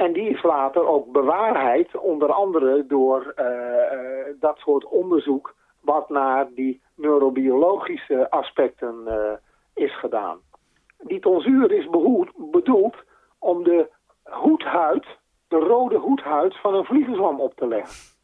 En 0.00 0.12
die 0.12 0.28
is 0.28 0.42
later 0.42 0.86
ook 0.86 1.12
bewaarheid, 1.12 1.96
onder 1.96 2.32
andere 2.32 2.86
door 2.86 3.34
uh, 3.36 3.46
uh, 3.46 4.34
dat 4.40 4.58
soort 4.58 4.84
onderzoek 4.84 5.54
wat 5.80 6.08
naar 6.08 6.48
die 6.54 6.80
neurobiologische 6.94 8.30
aspecten 8.30 8.94
uh, 9.06 9.32
is 9.74 9.98
gedaan. 9.98 10.38
Die 10.98 11.20
tonsuur 11.20 11.72
is 11.72 11.88
bedoeld 12.50 12.96
om 13.38 13.62
de 13.62 13.88
hoedhuid, 14.22 15.06
de 15.48 15.56
rode 15.56 15.96
hoedhuid 15.96 16.56
van 16.56 16.74
een 16.74 16.84
vliegenzwam 16.84 17.40
op 17.40 17.54
te 17.54 17.66
leggen. 17.66 18.16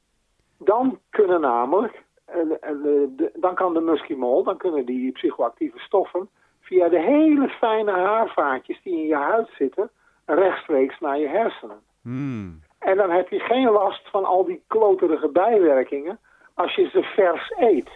Dan 0.59 0.99
kunnen 1.11 1.41
namelijk, 1.41 2.05
dan 3.35 3.55
kan 3.55 3.75
de 3.75 3.81
muskimol, 3.81 4.43
dan 4.43 4.57
kunnen 4.57 4.87
die 4.87 5.13
psychoactieve 5.13 5.79
stoffen 5.79 6.29
via 6.61 6.89
de 6.89 7.01
hele 7.01 7.49
fijne 7.49 7.93
haarvaatjes 7.93 8.83
die 8.83 8.97
in 8.97 9.07
je 9.07 9.15
huid 9.15 9.49
zitten 9.59 9.91
rechtstreeks 10.27 11.01
naar 11.01 11.19
je 11.19 11.29
hersenen. 11.29 11.81
Hmm. 12.03 12.61
En 12.79 12.97
dan 12.97 13.11
heb 13.11 13.29
je 13.29 13.39
geen 13.39 13.71
last 13.71 14.09
van 14.11 14.25
al 14.25 14.45
die 14.45 14.63
kloterige 14.67 15.29
bijwerkingen 15.29 16.19
als 16.55 16.75
je 16.75 16.89
ze 16.89 17.03
vers 17.03 17.53
eet. 17.57 17.91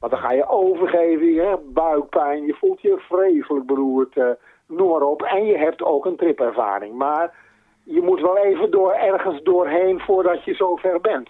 Want 0.00 0.12
dan 0.12 0.20
ga 0.20 0.32
je 0.32 0.48
overgeven, 0.48 1.26
je 1.26 1.40
hebt 1.40 1.72
buikpijn, 1.72 2.46
je 2.46 2.54
voelt 2.54 2.80
je 2.80 2.98
vreselijk 2.98 3.66
beroerd, 3.66 4.16
uh, 4.16 4.30
noem 4.66 4.88
maar 4.88 5.02
op. 5.02 5.22
En 5.22 5.46
je 5.46 5.56
hebt 5.56 5.82
ook 5.82 6.06
een 6.06 6.16
tripervaring. 6.16 6.94
Maar 6.94 7.34
je 7.84 8.02
moet 8.02 8.20
wel 8.20 8.36
even 8.36 8.70
door, 8.70 8.92
ergens 8.92 9.42
doorheen 9.42 10.00
voordat 10.00 10.44
je 10.44 10.54
zover 10.54 11.00
bent. 11.00 11.28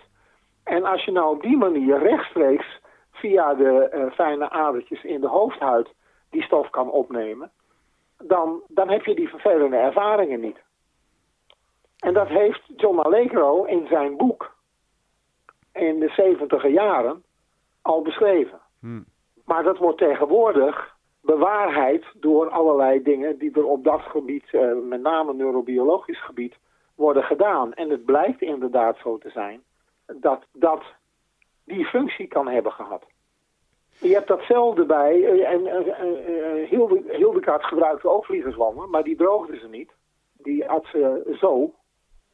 En 0.64 0.84
als 0.84 1.04
je 1.04 1.12
nou 1.12 1.34
op 1.34 1.42
die 1.42 1.56
manier 1.56 1.98
rechtstreeks 1.98 2.80
via 3.12 3.54
de 3.54 3.90
uh, 3.94 4.12
fijne 4.12 4.50
adertjes 4.50 5.04
in 5.04 5.20
de 5.20 5.28
hoofdhuid 5.28 5.88
die 6.30 6.42
stof 6.42 6.70
kan 6.70 6.90
opnemen 6.90 7.50
dan, 8.22 8.62
dan 8.68 8.88
heb 8.88 9.04
je 9.04 9.14
die 9.14 9.28
vervelende 9.28 9.76
ervaringen 9.76 10.40
niet. 10.40 10.58
En 11.98 12.14
dat 12.14 12.28
heeft 12.28 12.62
John 12.76 12.98
Allegro 12.98 13.64
in 13.64 13.86
zijn 13.86 14.16
boek 14.16 14.56
in 15.72 15.98
de 15.98 16.08
70 16.08 16.68
jaren 16.68 17.24
al 17.82 18.02
beschreven. 18.02 18.60
Hmm. 18.80 19.04
Maar 19.44 19.62
dat 19.62 19.78
wordt 19.78 19.98
tegenwoordig 19.98 20.96
bewaarheid 21.22 22.04
door 22.14 22.50
allerlei 22.50 23.02
dingen 23.02 23.38
die 23.38 23.52
er 23.54 23.64
op 23.64 23.84
dat 23.84 24.00
gebied, 24.00 24.52
uh, 24.52 24.72
met 24.88 25.00
name 25.00 25.34
neurobiologisch 25.34 26.24
gebied, 26.24 26.58
worden 26.94 27.22
gedaan. 27.22 27.74
En 27.74 27.90
het 27.90 28.04
blijkt 28.04 28.42
inderdaad 28.42 28.96
zo 29.02 29.18
te 29.18 29.30
zijn 29.30 29.62
dat 30.06 30.46
dat 30.52 30.82
die 31.64 31.84
functie 31.84 32.26
kan 32.26 32.48
hebben 32.48 32.72
gehad. 32.72 33.04
Je 34.00 34.14
hebt 34.14 34.28
datzelfde 34.28 34.84
bij, 34.84 35.24
eh, 35.24 35.52
en 35.52 35.60
uh, 37.20 37.54
gebruikte 37.58 38.08
ook 38.08 38.24
vliegenzwammen, 38.24 38.90
maar 38.90 39.02
die 39.02 39.16
droogde 39.16 39.58
ze 39.58 39.68
niet. 39.68 39.90
Die 40.32 40.64
had 40.64 40.84
ze 40.92 41.36
zo. 41.40 41.74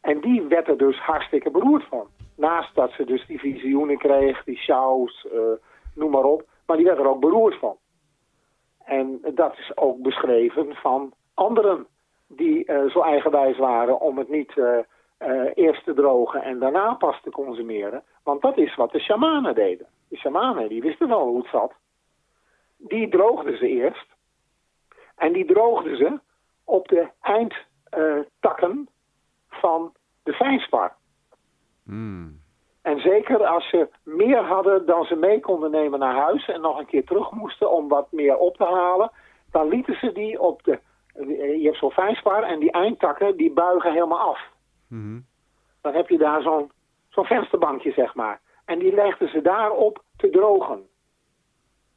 En 0.00 0.20
die 0.20 0.42
werd 0.42 0.68
er 0.68 0.78
dus 0.78 0.98
hartstikke 0.98 1.50
beroerd 1.50 1.84
van. 1.84 2.06
Naast 2.36 2.74
dat 2.74 2.90
ze 2.90 3.04
dus 3.04 3.26
die 3.26 3.38
visioenen 3.38 3.98
kreeg, 3.98 4.44
die 4.44 4.56
shows, 4.56 5.26
uh, 5.32 5.40
noem 5.94 6.10
maar 6.10 6.24
op. 6.24 6.44
Maar 6.66 6.76
die 6.76 6.86
werd 6.86 6.98
er 6.98 7.08
ook 7.08 7.20
beroerd 7.20 7.58
van. 7.58 7.76
En 8.84 9.20
dat 9.34 9.58
is 9.58 9.76
ook 9.76 10.02
beschreven 10.02 10.74
van 10.74 11.12
anderen 11.34 11.86
die 12.28 12.70
zo 12.88 13.00
eigenwijs 13.00 13.58
waren 13.58 14.00
om 14.00 14.18
het 14.18 14.28
niet 14.28 14.52
uh, 15.18 15.50
eerst 15.54 15.84
te 15.84 15.94
drogen 15.94 16.42
en 16.42 16.58
daarna 16.58 16.94
pas 16.94 17.20
te 17.22 17.30
consumeren. 17.30 18.02
Want 18.22 18.42
dat 18.42 18.58
is 18.58 18.74
wat 18.74 18.92
de 18.92 19.00
shamanen 19.00 19.54
deden. 19.54 19.86
De 20.08 20.16
shamanen, 20.16 20.68
die 20.68 20.82
wisten 20.82 21.08
wel 21.08 21.26
hoe 21.26 21.38
het 21.38 21.50
zat. 21.50 21.72
Die 22.76 23.08
droogden 23.08 23.58
ze 23.58 23.68
eerst. 23.68 24.06
En 25.16 25.32
die 25.32 25.44
droogden 25.44 25.96
ze 25.96 26.20
op 26.64 26.88
de 26.88 27.08
eindtakken 27.20 28.88
van 29.48 29.92
de 30.22 30.32
fijnspar. 30.32 30.94
Hmm. 31.84 32.40
En 32.82 33.00
zeker 33.00 33.46
als 33.46 33.68
ze 33.68 33.88
meer 34.02 34.42
hadden 34.42 34.86
dan 34.86 35.04
ze 35.04 35.16
mee 35.16 35.40
konden 35.40 35.70
nemen 35.70 35.98
naar 35.98 36.14
huis... 36.14 36.48
en 36.48 36.60
nog 36.60 36.78
een 36.78 36.86
keer 36.86 37.04
terug 37.04 37.30
moesten 37.30 37.70
om 37.72 37.88
wat 37.88 38.12
meer 38.12 38.36
op 38.36 38.56
te 38.56 38.64
halen... 38.64 39.10
dan 39.50 39.68
lieten 39.68 39.98
ze 39.98 40.12
die 40.12 40.40
op 40.40 40.62
de... 40.62 40.78
Je 41.58 41.60
hebt 41.62 41.78
zo'n 41.78 41.90
fijnspar 41.90 42.42
en 42.42 42.58
die 42.58 42.70
eindtakken 42.70 43.36
die 43.36 43.52
buigen 43.52 43.92
helemaal 43.92 44.18
af. 44.18 44.54
Hmm. 44.88 45.26
Dan 45.80 45.94
heb 45.94 46.08
je 46.08 46.18
daar 46.18 46.42
zo'n 46.42 46.70
zo'n 47.08 47.24
vensterbankje, 47.24 47.92
zeg 47.92 48.14
maar. 48.14 48.40
En 48.64 48.78
die 48.78 48.94
legden 48.94 49.28
ze 49.28 49.42
daarop 49.42 50.02
te 50.16 50.30
drogen. 50.30 50.88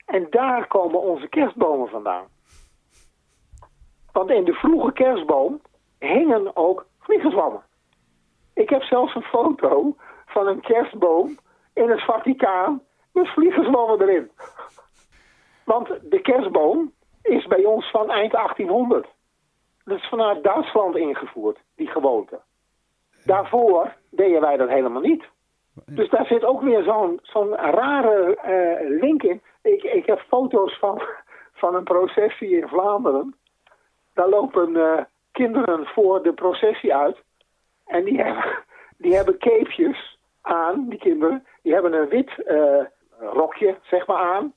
En 0.06 0.28
daar 0.30 0.68
komen 0.68 1.02
onze 1.02 1.28
kerstbomen 1.28 1.90
vandaan. 1.90 2.28
Want 4.12 4.30
in 4.30 4.44
de 4.44 4.54
vroege 4.54 4.92
kerstboom 4.92 5.62
hingen 6.00 6.56
ook 6.56 6.86
vliegenzwammen. 7.00 7.64
Ik 8.54 8.70
heb 8.70 8.82
zelfs 8.82 9.16
een 9.16 9.22
foto 9.22 9.96
van 10.26 10.48
een 10.48 10.62
kerstboom 10.62 11.38
in 11.74 11.90
het 11.90 12.04
Vaticaan 12.04 12.82
met 13.14 13.28
vliegenzwammen 13.28 14.02
erin. 14.02 14.32
Want 15.66 15.88
de 15.88 16.22
kerstboom 16.22 16.94
is 17.22 17.48
bij 17.48 17.66
ons 17.66 17.90
van 17.92 18.10
eind 18.10 18.32
1800. 18.32 19.08
Dat 19.84 19.98
is 19.98 20.08
vanuit 20.08 20.44
Duitsland 20.44 20.96
ingevoerd, 20.96 21.60
die 21.76 21.88
gewoonte. 21.88 22.42
Daarvoor 23.30 23.94
deden 24.10 24.42
wij 24.42 24.58
dat 24.58 24.70
helemaal 24.70 25.02
niet. 25.02 25.24
Dus 25.86 26.10
daar 26.10 26.26
zit 26.26 26.44
ook 26.44 26.62
weer 26.62 26.84
zo'n 26.84 27.20
zo'n 27.22 27.56
rare 27.56 28.38
uh, 28.46 29.00
link 29.00 29.24
in. 29.24 29.42
Ik, 29.62 29.84
ik 29.84 30.06
heb 30.06 30.20
foto's 30.20 30.80
van, 30.80 31.02
van 31.54 31.76
een 31.76 31.84
processie 31.84 32.62
in 32.62 32.68
Vlaanderen. 32.68 33.36
Daar 34.14 34.30
lopen 34.30 34.70
uh, 34.70 35.02
kinderen 35.32 35.86
voor 35.86 36.24
de 36.24 36.34
processie 36.34 36.96
uit. 36.96 37.18
En 37.86 38.04
die 38.04 38.22
hebben, 38.22 38.64
die 38.98 39.16
hebben 39.16 39.38
capejes 39.38 40.20
aan, 40.42 40.86
die 40.90 41.00
kinderen. 41.00 41.46
Die 41.62 41.74
hebben 41.74 41.94
een 41.94 42.10
wit 42.10 42.32
uh, 42.38 42.82
rokje, 43.20 43.78
zeg 43.82 44.08
maar, 44.08 44.18
aan. 44.18 44.54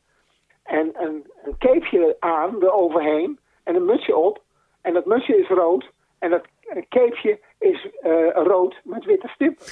En 0.62 0.90
een, 0.94 1.30
een 1.44 1.58
capeje 1.58 2.16
aan 2.18 2.62
eroverheen. 2.62 3.38
En 3.64 3.74
een 3.74 3.84
mutsje 3.84 4.16
op. 4.16 4.42
En 4.82 4.94
dat 4.94 5.06
mutsje 5.06 5.36
is 5.36 5.48
rood. 5.48 5.90
En 6.18 6.30
dat 6.30 6.46
capeje 6.88 7.40
is 7.62 7.88
rood 8.32 8.80
met 8.84 9.04
witte 9.04 9.28
stippen. 9.28 9.66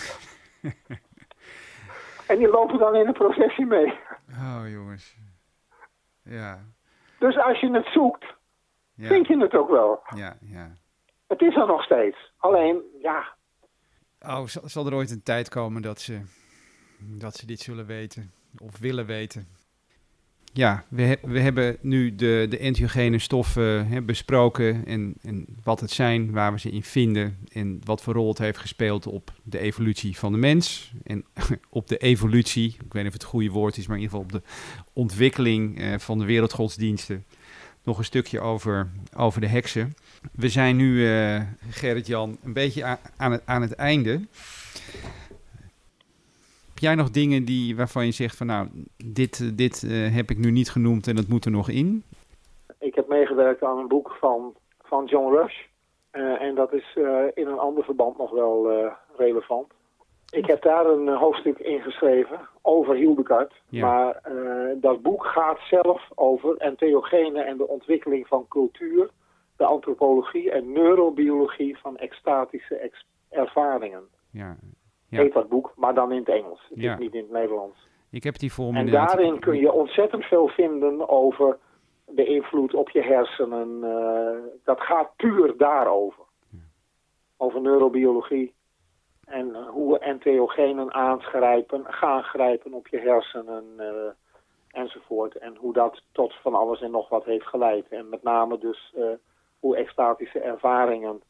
En 2.30 2.38
die 2.38 2.48
lopen 2.48 2.78
dan 2.78 2.94
in 2.96 3.06
een 3.06 3.12
processie 3.12 3.66
mee. 3.66 3.98
Oh, 4.30 4.62
jongens. 4.66 5.16
Ja. 6.22 6.58
Dus 7.18 7.38
als 7.38 7.60
je 7.60 7.70
het 7.70 7.86
zoekt, 7.86 8.24
vind 8.96 9.26
je 9.26 9.38
het 9.38 9.54
ook 9.54 9.70
wel. 9.70 10.02
Ja, 10.14 10.36
ja. 10.40 10.72
Het 11.26 11.40
is 11.40 11.56
er 11.56 11.66
nog 11.66 11.82
steeds. 11.82 12.32
Alleen, 12.36 12.82
ja. 13.02 13.36
Oh, 14.20 14.46
zal, 14.46 14.86
er 14.86 14.94
ooit 14.94 15.10
een 15.10 15.22
tijd 15.22 15.48
komen 15.48 15.82
dat 15.82 16.00
ze, 16.00 16.20
dat 16.98 17.34
ze 17.34 17.46
dit 17.46 17.60
zullen 17.60 17.86
weten? 17.86 18.32
Of 18.58 18.78
willen 18.78 19.06
weten? 19.06 19.46
Ja, 20.52 20.84
we, 20.88 21.18
we 21.22 21.40
hebben 21.40 21.76
nu 21.80 22.14
de, 22.14 22.46
de 22.48 22.58
entheogene 22.58 23.18
stoffen 23.18 23.86
hè, 23.86 24.02
besproken 24.02 24.86
en, 24.86 25.14
en 25.22 25.46
wat 25.62 25.80
het 25.80 25.90
zijn, 25.90 26.30
waar 26.30 26.52
we 26.52 26.58
ze 26.58 26.70
in 26.70 26.82
vinden 26.82 27.38
en 27.52 27.80
wat 27.84 28.02
voor 28.02 28.14
rol 28.14 28.28
het 28.28 28.38
heeft 28.38 28.58
gespeeld 28.58 29.06
op 29.06 29.32
de 29.42 29.58
evolutie 29.58 30.18
van 30.18 30.32
de 30.32 30.38
mens 30.38 30.92
en 31.04 31.24
op 31.68 31.88
de 31.88 31.96
evolutie, 31.96 32.66
ik 32.66 32.92
weet 32.92 33.02
niet 33.02 33.06
of 33.06 33.12
het 33.12 33.22
het 33.22 33.30
goede 33.30 33.50
woord 33.50 33.76
is, 33.76 33.86
maar 33.86 33.96
in 33.96 34.02
ieder 34.02 34.18
geval 34.18 34.38
op 34.38 34.42
de 34.42 34.50
ontwikkeling 34.92 35.80
eh, 35.80 35.98
van 35.98 36.18
de 36.18 36.24
wereldgodsdiensten. 36.24 37.24
Nog 37.84 37.98
een 37.98 38.04
stukje 38.04 38.40
over, 38.40 38.90
over 39.16 39.40
de 39.40 39.46
heksen. 39.46 39.94
We 40.32 40.48
zijn 40.48 40.76
nu, 40.76 41.08
uh, 41.08 41.40
Gerrit-Jan, 41.70 42.38
een 42.42 42.52
beetje 42.52 42.98
aan 43.16 43.32
het, 43.32 43.42
aan 43.44 43.62
het 43.62 43.72
einde 43.72 44.20
jij 46.80 46.94
nog 46.94 47.10
dingen 47.10 47.44
die, 47.44 47.76
waarvan 47.76 48.04
je 48.04 48.12
zegt 48.12 48.36
van 48.36 48.46
nou, 48.46 48.68
dit, 48.96 49.56
dit 49.56 49.82
uh, 49.82 50.14
heb 50.14 50.30
ik 50.30 50.38
nu 50.38 50.50
niet 50.50 50.70
genoemd 50.70 51.06
en 51.06 51.16
dat 51.16 51.28
moet 51.28 51.44
er 51.44 51.50
nog 51.50 51.68
in? 51.68 52.04
Ik 52.78 52.94
heb 52.94 53.08
meegewerkt 53.08 53.62
aan 53.62 53.78
een 53.78 53.88
boek 53.88 54.16
van, 54.20 54.54
van 54.82 55.04
John 55.04 55.34
Rush. 55.34 55.54
Uh, 56.12 56.42
en 56.42 56.54
dat 56.54 56.72
is 56.72 56.94
uh, 56.98 57.24
in 57.34 57.46
een 57.46 57.58
ander 57.58 57.84
verband 57.84 58.18
nog 58.18 58.30
wel 58.30 58.68
relevant. 59.16 59.72
Ik 60.30 60.46
heb 60.46 60.62
daar 60.62 60.86
een 60.86 61.08
hoofdstuk 61.08 61.58
in 61.58 61.80
geschreven 61.80 62.40
over 62.62 62.94
Hildegard. 62.94 63.52
Ja. 63.68 63.86
Maar 63.86 64.22
dat 64.80 65.02
boek 65.02 65.24
gaat 65.24 65.58
zelf 65.70 66.08
over 66.14 66.56
entheogene 66.56 67.42
en 67.42 67.56
de 67.56 67.68
ontwikkeling 67.68 68.26
van 68.26 68.48
cultuur, 68.48 69.10
de 69.56 69.64
antropologie 69.64 70.50
en 70.50 70.72
neurobiologie 70.72 71.78
van 71.78 71.96
extatische 71.96 72.74
ex 72.74 73.06
ervaringen. 73.28 74.02
Ja, 74.30 74.56
ja. 75.10 75.20
heet 75.20 75.32
dat 75.32 75.48
boek, 75.48 75.72
maar 75.76 75.94
dan 75.94 76.12
in 76.12 76.18
het 76.18 76.28
Engels. 76.28 76.66
Het 76.68 76.78
is 76.78 76.96
niet 76.98 77.14
in 77.14 77.22
het 77.22 77.30
Nederlands. 77.30 77.88
Ik 78.10 78.22
heb 78.22 78.38
die 78.38 78.52
voor 78.52 78.72
me. 78.72 78.78
En 78.78 78.90
daarin 78.90 79.38
kun 79.38 79.58
je 79.58 79.72
ontzettend 79.72 80.24
veel 80.24 80.48
vinden 80.48 81.08
over 81.08 81.58
de 82.06 82.24
invloed 82.24 82.74
op 82.74 82.90
je 82.90 83.02
hersenen. 83.02 83.78
Uh, 83.82 84.52
dat 84.64 84.80
gaat 84.80 85.16
puur 85.16 85.56
daarover. 85.56 86.24
Ja. 86.48 86.58
Over 87.36 87.60
neurobiologie. 87.60 88.54
En 89.24 89.54
hoe 89.54 89.98
entheogenen 89.98 90.94
aangrijpen, 90.94 91.84
gaan 91.84 92.22
grijpen 92.22 92.72
op 92.72 92.88
je 92.88 92.98
hersenen 92.98 93.64
uh, 93.78 93.86
enzovoort. 94.70 95.36
En 95.36 95.56
hoe 95.56 95.72
dat 95.72 96.02
tot 96.12 96.34
van 96.34 96.54
alles 96.54 96.80
en 96.80 96.90
nog 96.90 97.08
wat 97.08 97.24
heeft 97.24 97.46
geleid. 97.46 97.88
En 97.88 98.08
met 98.08 98.22
name 98.22 98.58
dus 98.58 98.94
uh, 98.96 99.04
hoe 99.58 99.76
extatische 99.76 100.40
ervaringen 100.40 101.22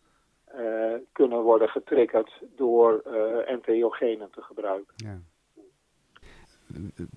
uh, 0.59 0.95
kunnen 1.13 1.43
worden 1.43 1.69
getriggerd 1.69 2.43
door 2.57 3.03
uh, 3.07 3.51
entheogenen 3.51 4.31
te 4.31 4.43
gebruiken. 4.43 4.95
Ja. 4.97 5.19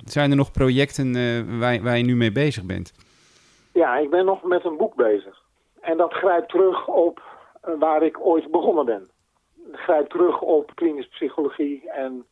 Zijn 0.04 0.30
er 0.30 0.38
nog 0.38 0.52
projecten 0.52 1.16
uh, 1.16 1.60
waar, 1.60 1.82
waar, 1.82 1.98
je 1.98 2.04
nu 2.04 2.16
mee 2.16 2.32
bezig 2.32 2.66
bent? 2.66 2.94
Ja, 3.74 3.98
ik 3.98 4.10
ben 4.10 4.26
nog 4.26 4.44
met 4.44 4.66
een 4.66 4.78
boek 4.78 4.96
bezig. 4.96 5.42
En 5.82 5.98
dat 5.98 6.14
grijpt 6.14 6.50
terug 6.50 6.88
op 6.88 7.22
waar 7.62 8.04
ik 8.04 8.26
ooit 8.26 8.52
begonnen 8.52 8.86
ben. 8.86 9.10
Het 9.72 9.80
grijpt 9.80 10.10
terug 10.10 10.42
op 10.42 10.76
klinische 10.76 11.10
psychologie 11.10 11.90
en 11.90 12.26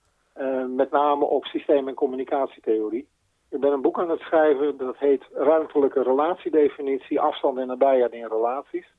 met 0.76 0.92
name 0.92 1.26
op 1.26 1.46
systeem- 1.46 1.88
en 1.88 1.94
communicatietheorie. 1.94 3.08
Ik 3.52 3.60
ben 3.60 3.72
een 3.72 3.82
boek 3.82 4.00
aan 4.00 4.10
het 4.10 4.20
schrijven 4.20 4.78
dat 4.78 4.98
heet 4.98 5.24
Ruimtelijke 5.34 6.04
relatiedefinitie, 6.04 7.20
afstand 7.20 7.58
en 7.58 7.68
nabijheid 7.68 8.12
in 8.12 8.28
relaties. 8.28 8.94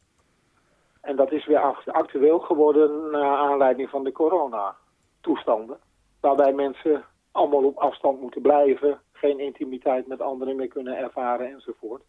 En 1.03 1.17
dat 1.17 1.33
is 1.33 1.47
weer 1.47 1.59
actueel 1.87 2.39
geworden 2.39 3.11
naar 3.11 3.37
aanleiding 3.37 3.91
van 3.91 4.05
de 4.05 4.13
corona-toestanden. 4.13 5.79
Waarbij 6.21 6.53
mensen 6.53 7.05
allemaal 7.33 7.65
op 7.65 7.77
afstand 7.77 8.21
moeten 8.21 8.43
blijven, 8.43 9.01
geen 9.13 9.39
intimiteit 9.39 10.07
met 10.07 10.21
anderen 10.21 10.57
meer 10.57 10.69
kunnen 10.69 10.97
ervaren 10.97 11.47
enzovoort. 11.47 12.03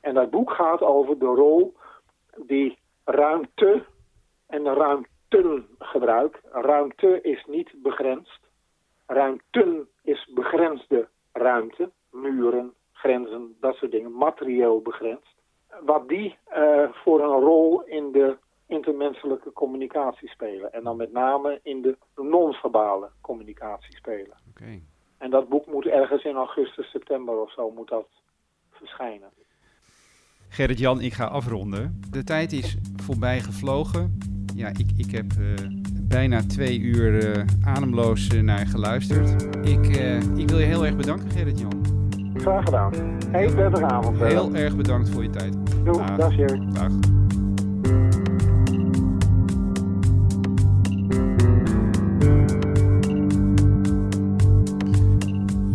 En 0.00 0.14
dat 0.14 0.30
boek 0.30 0.50
gaat 0.50 0.80
over 0.80 1.18
de 1.18 1.26
rol 1.26 1.74
die 2.36 2.78
ruimte 3.04 3.84
en 4.46 4.74
ruimtengebruik. 4.74 6.40
Ruimte 6.50 7.20
is 7.20 7.44
niet 7.46 7.70
begrensd. 7.76 8.40
Ruimten 9.06 9.88
is 10.02 10.30
begrensde 10.34 11.08
ruimte, 11.32 11.90
muren, 12.10 12.74
grenzen, 12.92 13.56
dat 13.60 13.74
soort 13.74 13.90
dingen, 13.90 14.16
materieel 14.16 14.80
begrensd 14.82 15.33
wat 15.84 16.08
die 16.08 16.36
uh, 16.56 16.88
voor 16.92 17.20
een 17.20 17.40
rol 17.40 17.82
in 17.82 18.12
de 18.12 18.36
intermenselijke 18.66 19.52
communicatie 19.52 20.28
spelen. 20.28 20.72
En 20.72 20.84
dan 20.84 20.96
met 20.96 21.12
name 21.12 21.60
in 21.62 21.82
de 21.82 21.96
non-verbale 22.16 23.10
communicatie 23.20 23.96
spelen. 23.96 24.36
Okay. 24.50 24.82
En 25.18 25.30
dat 25.30 25.48
boek 25.48 25.66
moet 25.66 25.86
ergens 25.86 26.24
in 26.24 26.34
augustus, 26.34 26.90
september 26.90 27.40
of 27.40 27.52
zo 27.52 27.70
moet 27.70 27.88
dat 27.88 28.06
verschijnen. 28.70 29.28
Gerrit-Jan, 30.48 31.00
ik 31.00 31.12
ga 31.12 31.24
afronden. 31.24 32.00
De 32.10 32.24
tijd 32.24 32.52
is 32.52 32.76
voorbij 32.96 33.40
gevlogen. 33.40 34.18
Ja, 34.54 34.68
ik, 34.68 34.86
ik 34.96 35.10
heb 35.10 35.32
uh, 35.38 35.54
bijna 36.08 36.40
twee 36.46 36.78
uur 36.78 37.36
uh, 37.36 37.44
ademloos 37.64 38.28
naar 38.28 38.58
je 38.58 38.66
geluisterd. 38.66 39.42
Ik, 39.66 39.86
ik 40.36 40.48
wil 40.48 40.58
je 40.58 40.66
heel 40.66 40.86
erg 40.86 40.96
bedanken, 40.96 41.30
Gerrit-Jan. 41.30 41.82
Graag 42.34 42.64
gedaan. 42.64 42.92
Hey, 43.30 43.50
prettige 43.50 43.84
avond. 43.84 44.18
Heel 44.18 44.54
erg 44.54 44.76
bedankt 44.76 45.10
voor 45.10 45.22
je 45.22 45.30
tijd. 45.30 45.63
Doei, 45.84 45.98
dag, 45.98 46.16
dag 46.16 46.36
Jerry. 46.36 46.60
Dag. 46.72 46.90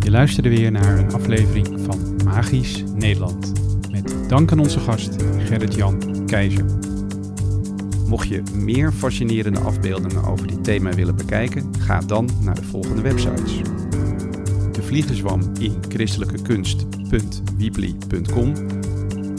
Je 0.00 0.10
luisterde 0.10 0.48
weer 0.48 0.70
naar 0.70 0.98
een 0.98 1.12
aflevering 1.12 1.80
van 1.80 1.98
Magisch 2.24 2.84
Nederland. 2.94 3.52
Met 3.90 4.28
dank 4.28 4.52
aan 4.52 4.58
onze 4.58 4.80
gast 4.80 5.22
Gerrit-Jan 5.38 6.26
Keizer. 6.26 6.64
Mocht 8.06 8.28
je 8.28 8.42
meer 8.54 8.92
fascinerende 8.92 9.60
afbeeldingen 9.60 10.24
over 10.24 10.46
dit 10.46 10.64
thema 10.64 10.92
willen 10.92 11.16
bekijken, 11.16 11.74
ga 11.78 12.00
dan 12.00 12.28
naar 12.40 12.54
de 12.54 12.64
volgende 12.64 13.02
websites 13.02 13.60
de 14.72 14.82
vliegenzwam 14.82 15.40
in 15.58 15.80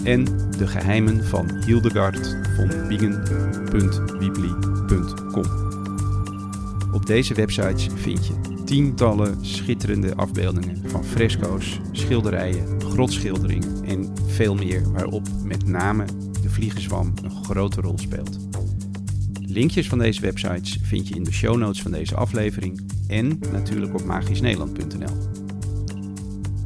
en 0.04 0.26
de 0.58 0.68
geheimen 0.68 1.26
van 1.26 1.52
Hildegard 1.66 2.38
von 2.56 2.88
Bingen.wiebly.com. 2.88 5.70
Op 6.94 7.06
deze 7.06 7.34
websites 7.34 7.88
vind 7.96 8.28
je 8.28 8.34
tientallen 8.66 9.46
schitterende 9.46 10.16
afbeeldingen 10.16 10.90
van 10.90 11.06
fresco's, 11.06 11.80
schilderijen, 11.92 12.82
grotschilderingen 12.82 13.84
en 13.86 14.14
veel 14.28 14.56
meer 14.56 14.92
waarop 14.92 15.28
met 15.44 15.68
name 15.68 16.06
de 16.42 16.50
vliegenzwam 16.50 17.14
een 17.24 17.44
grote 17.44 17.82
rol 17.82 17.98
speelt. 17.98 18.38
Linkjes 19.42 19.88
van 19.88 19.98
deze 19.98 20.22
websites 20.22 20.80
vind 20.82 21.08
je 21.08 21.16
in 21.16 21.24
de 21.24 21.32
show 21.32 21.58
notes 21.58 21.82
van 21.82 21.92
deze 21.92 22.16
aflevering 22.16 22.82
en 23.08 23.40
natuurlijk 23.52 23.94
op 23.94 24.04
magischnederland.nl. 24.04 25.30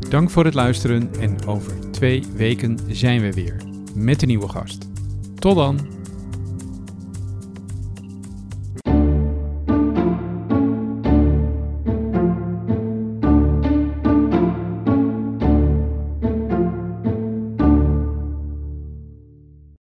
Dank 0.10 0.30
voor 0.30 0.46
het 0.46 0.54
luisteren 0.54 1.10
en 1.20 1.46
over 1.46 1.85
twee 1.96 2.24
weken 2.36 2.80
zijn 2.88 3.22
we 3.22 3.32
weer 3.32 3.56
met 3.94 4.22
een 4.22 4.28
nieuwe 4.28 4.50
gast. 4.50 4.88
Tot 5.40 5.56
dan! 5.56 5.95